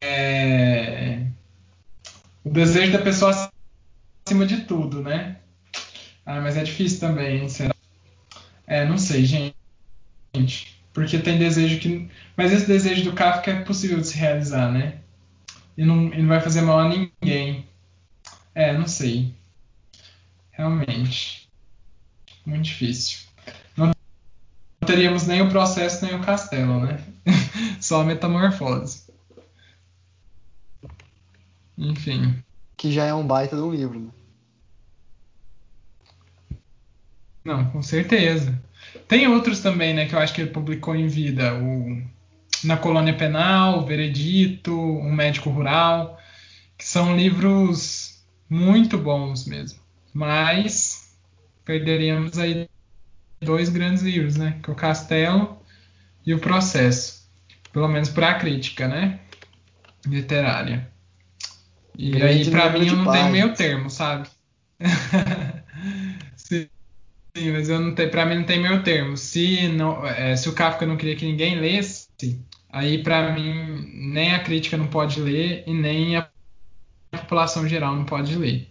é, 0.01 1.25
o 2.43 2.49
desejo 2.49 2.91
da 2.91 2.99
pessoa 2.99 3.31
acima 4.25 4.45
de 4.45 4.61
tudo, 4.61 5.01
né? 5.01 5.37
Ah, 6.27 6.41
mas 6.41 6.57
é 6.57 6.63
difícil 6.63 6.99
também, 6.99 7.47
será? 7.47 7.73
É, 8.67 8.85
não 8.85 8.97
sei, 8.97 9.23
gente. 9.23 9.55
Porque 10.93 11.17
tem 11.19 11.39
desejo 11.39 11.79
que. 11.79 12.11
Mas 12.35 12.51
esse 12.51 12.67
desejo 12.67 13.05
do 13.05 13.13
Kafka 13.13 13.49
é 13.49 13.63
possível 13.63 14.01
de 14.01 14.07
se 14.07 14.17
realizar, 14.17 14.69
né? 14.69 14.99
E 15.77 15.85
não, 15.85 16.13
e 16.13 16.21
não 16.21 16.27
vai 16.27 16.41
fazer 16.41 16.61
mal 16.61 16.79
a 16.79 16.89
ninguém. 16.89 17.65
É, 18.53 18.77
não 18.77 18.87
sei. 18.87 19.33
Realmente. 20.51 21.47
Muito 22.45 22.65
difícil. 22.65 23.19
Não 23.77 23.93
teríamos 24.85 25.25
nem 25.25 25.41
o 25.41 25.49
processo 25.49 26.05
nem 26.05 26.13
o 26.13 26.21
castelo, 26.21 26.81
né? 26.81 27.01
Só 27.79 28.01
a 28.01 28.03
metamorfose. 28.03 29.07
Enfim. 31.77 32.43
Que 32.75 32.91
já 32.91 33.05
é 33.05 33.13
um 33.13 33.25
baita 33.25 33.55
de 33.55 33.61
um 33.61 33.71
livro, 33.71 33.97
né? 33.97 34.09
Não, 37.47 37.63
com 37.63 37.81
certeza. 37.81 38.61
Tem 39.07 39.25
outros 39.25 39.61
também, 39.61 39.93
né, 39.93 40.05
que 40.05 40.13
eu 40.13 40.19
acho 40.19 40.33
que 40.33 40.41
ele 40.41 40.49
publicou 40.49 40.93
em 40.93 41.07
vida. 41.07 41.55
O 41.55 42.03
Na 42.65 42.75
Colônia 42.75 43.13
Penal, 43.13 43.79
o 43.79 43.85
Veredito, 43.85 44.77
Um 44.77 45.13
Médico 45.13 45.49
Rural, 45.49 46.19
que 46.77 46.85
são 46.85 47.15
livros 47.15 48.21
muito 48.49 48.97
bons 48.97 49.45
mesmo. 49.45 49.79
Mas 50.13 51.15
perderíamos 51.63 52.37
aí 52.37 52.67
dois 53.41 53.69
grandes 53.69 54.03
livros, 54.03 54.35
né? 54.35 54.59
Que 54.61 54.69
é 54.69 54.73
o 54.73 54.75
Castelo 54.75 55.57
e 56.25 56.33
o 56.33 56.39
Processo. 56.39 57.29
Pelo 57.71 57.87
menos 57.87 58.09
para 58.09 58.31
a 58.31 58.35
crítica, 58.35 58.89
né? 58.89 59.21
Literária. 60.05 60.89
E 61.97 62.11
Grande 62.11 62.25
aí, 62.25 62.51
para 62.51 62.69
mim, 62.71 62.87
eu 62.87 62.95
não 62.97 63.09
tenho 63.09 63.29
meio 63.29 63.53
termo, 63.53 63.89
sabe? 63.89 64.27
Sim, 67.37 67.51
mas 67.51 67.69
eu 67.69 67.79
não 67.79 67.93
para 67.93 68.25
mim 68.25 68.35
não 68.37 68.43
tem 68.45 68.59
meio 68.59 68.81
termo. 68.81 69.15
Se, 69.15 69.67
não, 69.67 70.03
é, 70.07 70.35
se 70.35 70.49
o 70.49 70.55
Kafka 70.55 70.87
não 70.87 70.97
queria 70.97 71.15
que 71.15 71.23
ninguém 71.25 71.59
lesse, 71.59 72.07
aí 72.67 73.03
para 73.03 73.31
mim 73.31 74.11
nem 74.11 74.33
a 74.33 74.43
crítica 74.43 74.75
não 74.75 74.87
pode 74.87 75.21
ler 75.21 75.63
e 75.67 75.71
nem 75.71 76.15
a 76.17 76.27
população 77.11 77.67
geral 77.69 77.95
não 77.95 78.05
pode 78.05 78.35
ler. 78.35 78.67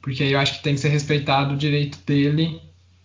Porque 0.00 0.22
aí 0.22 0.32
eu 0.32 0.38
acho 0.38 0.56
que 0.56 0.62
tem 0.62 0.74
que 0.74 0.80
ser 0.80 0.88
respeitado 0.88 1.52
o 1.52 1.58
direito 1.58 1.98
dele 2.06 2.62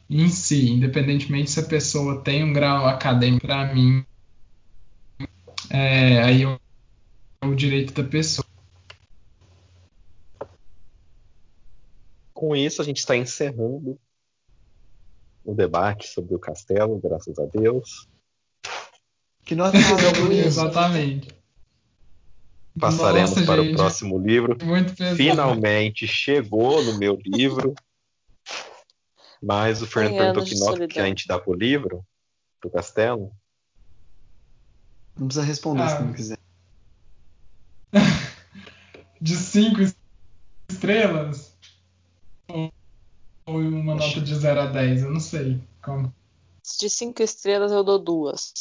em 0.10 0.30
si, 0.30 0.70
independentemente 0.70 1.52
se 1.52 1.60
a 1.60 1.64
pessoa 1.64 2.22
tem 2.24 2.46
um 2.46 2.54
grau 2.54 2.88
acadêmico, 2.88 3.46
para 3.46 3.74
mim, 3.74 4.06
é, 5.70 6.22
aí 6.22 6.44
é 6.44 7.46
o 7.46 7.54
direito 7.54 7.94
da 8.02 8.08
pessoa. 8.08 8.48
Com 12.34 12.56
isso, 12.56 12.82
a 12.82 12.86
gente 12.86 13.00
está 13.00 13.18
encerrando 13.18 14.00
o 15.44 15.54
debate 15.54 16.08
sobre 16.08 16.36
o 16.36 16.40
castelo, 16.40 17.00
graças 17.00 17.38
a 17.40 17.46
Deus. 17.46 18.08
Que 19.44 19.56
livro? 19.56 20.34
Exatamente. 20.48 21.42
Passaremos 22.80 23.32
Nossa, 23.32 23.46
para 23.46 23.62
gente, 23.62 23.74
o 23.74 23.78
próximo 23.78 24.18
livro. 24.18 24.58
Finalmente 25.18 26.08
chegou 26.08 26.84
no 26.84 26.98
meu 26.98 27.20
livro. 27.26 27.76
Mas 29.42 29.82
o 29.82 29.88
Fernando 29.88 30.18
perguntou 30.18 30.44
que 30.46 30.60
nota 30.60 30.88
que 30.88 31.00
a 31.00 31.06
gente 31.06 31.28
dá 31.28 31.40
pro 31.40 31.54
livro, 31.54 32.06
pro 32.60 32.70
castelo. 32.70 33.32
Não 35.18 35.28
precisa 35.28 35.46
responder 35.46 35.82
Ah. 35.84 35.98
se 35.98 36.04
não 36.04 36.14
quiser. 36.14 36.40
De 39.20 39.36
cinco 39.36 39.82
estrelas? 40.70 41.58
Ou 43.52 43.60
uma 43.60 43.96
nota 43.96 44.22
de 44.22 44.34
0 44.34 44.62
a 44.62 44.66
10? 44.68 45.04
Eu 45.04 45.12
não 45.12 45.20
sei. 45.20 45.60
Como. 45.84 46.14
De 46.80 46.90
cinco 46.90 47.22
estrelas 47.22 47.72
eu 47.72 47.84
dou 47.84 48.00
duas. 48.00 48.54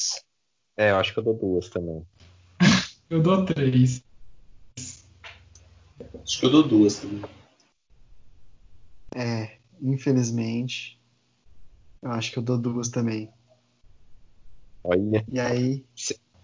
É, 0.77 0.91
eu 0.91 0.97
acho 0.97 1.13
que 1.13 1.21
eu 1.21 1.23
dou 1.23 1.35
duas 1.35 1.69
também. 1.69 2.05
Eu 3.11 3.21
dou 3.21 3.45
3. 3.45 4.05
Acho 6.23 6.39
que 6.39 6.47
eu 6.47 6.51
dou 6.51 6.63
duas 6.63 6.95
também. 6.95 7.23
É, 9.17 9.59
infelizmente. 9.83 10.97
Eu 12.01 12.13
acho 12.13 12.31
que 12.31 12.39
eu 12.39 12.43
dou 12.43 12.57
duas 12.57 12.89
também. 12.89 13.29
Olha, 14.85 15.25
E 15.29 15.41
aí, 15.41 15.85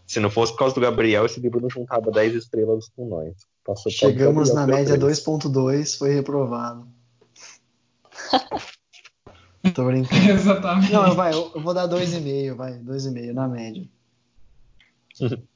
se 0.06 0.18
não 0.18 0.28
fosse 0.28 0.52
por 0.52 0.58
causa 0.58 0.74
do 0.74 0.80
Gabriel, 0.80 1.24
esse 1.24 1.38
livro 1.38 1.60
não 1.60 1.70
juntava 1.70 2.10
10 2.10 2.34
estrelas 2.34 2.88
com 2.96 3.08
nós. 3.08 3.34
Passou 3.64 3.92
chegamos 3.92 4.52
na 4.52 4.66
média 4.66 4.98
três. 4.98 5.24
2.2, 5.24 5.96
foi 5.96 6.14
reprovado. 6.14 6.95
Tô 9.74 9.84
brincando. 9.84 10.22
Exatamente. 10.30 10.92
Não, 10.92 11.14
vai, 11.14 11.32
eu 11.32 11.52
eu 11.54 11.60
vou 11.60 11.74
dar 11.74 11.86
2,5, 11.86 12.56
vai, 12.56 12.74
2,5 12.74 13.32
na 13.32 13.48
média. 13.48 13.86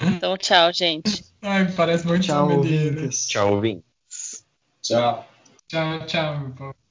Então, 0.00 0.36
tchau, 0.36 0.72
gente. 0.72 1.24
Ai, 1.40 1.70
parece 1.72 2.06
muito 2.06 2.26
Tchau, 2.26 2.48
né? 2.48 2.54
ouvintes. 2.56 3.26
Tchau, 3.26 3.60
Vim. 3.60 3.82
Tchau. 4.82 5.26
Tchau, 5.68 6.06
tchau, 6.06 6.40
meu 6.40 6.50
povo. 6.50 6.83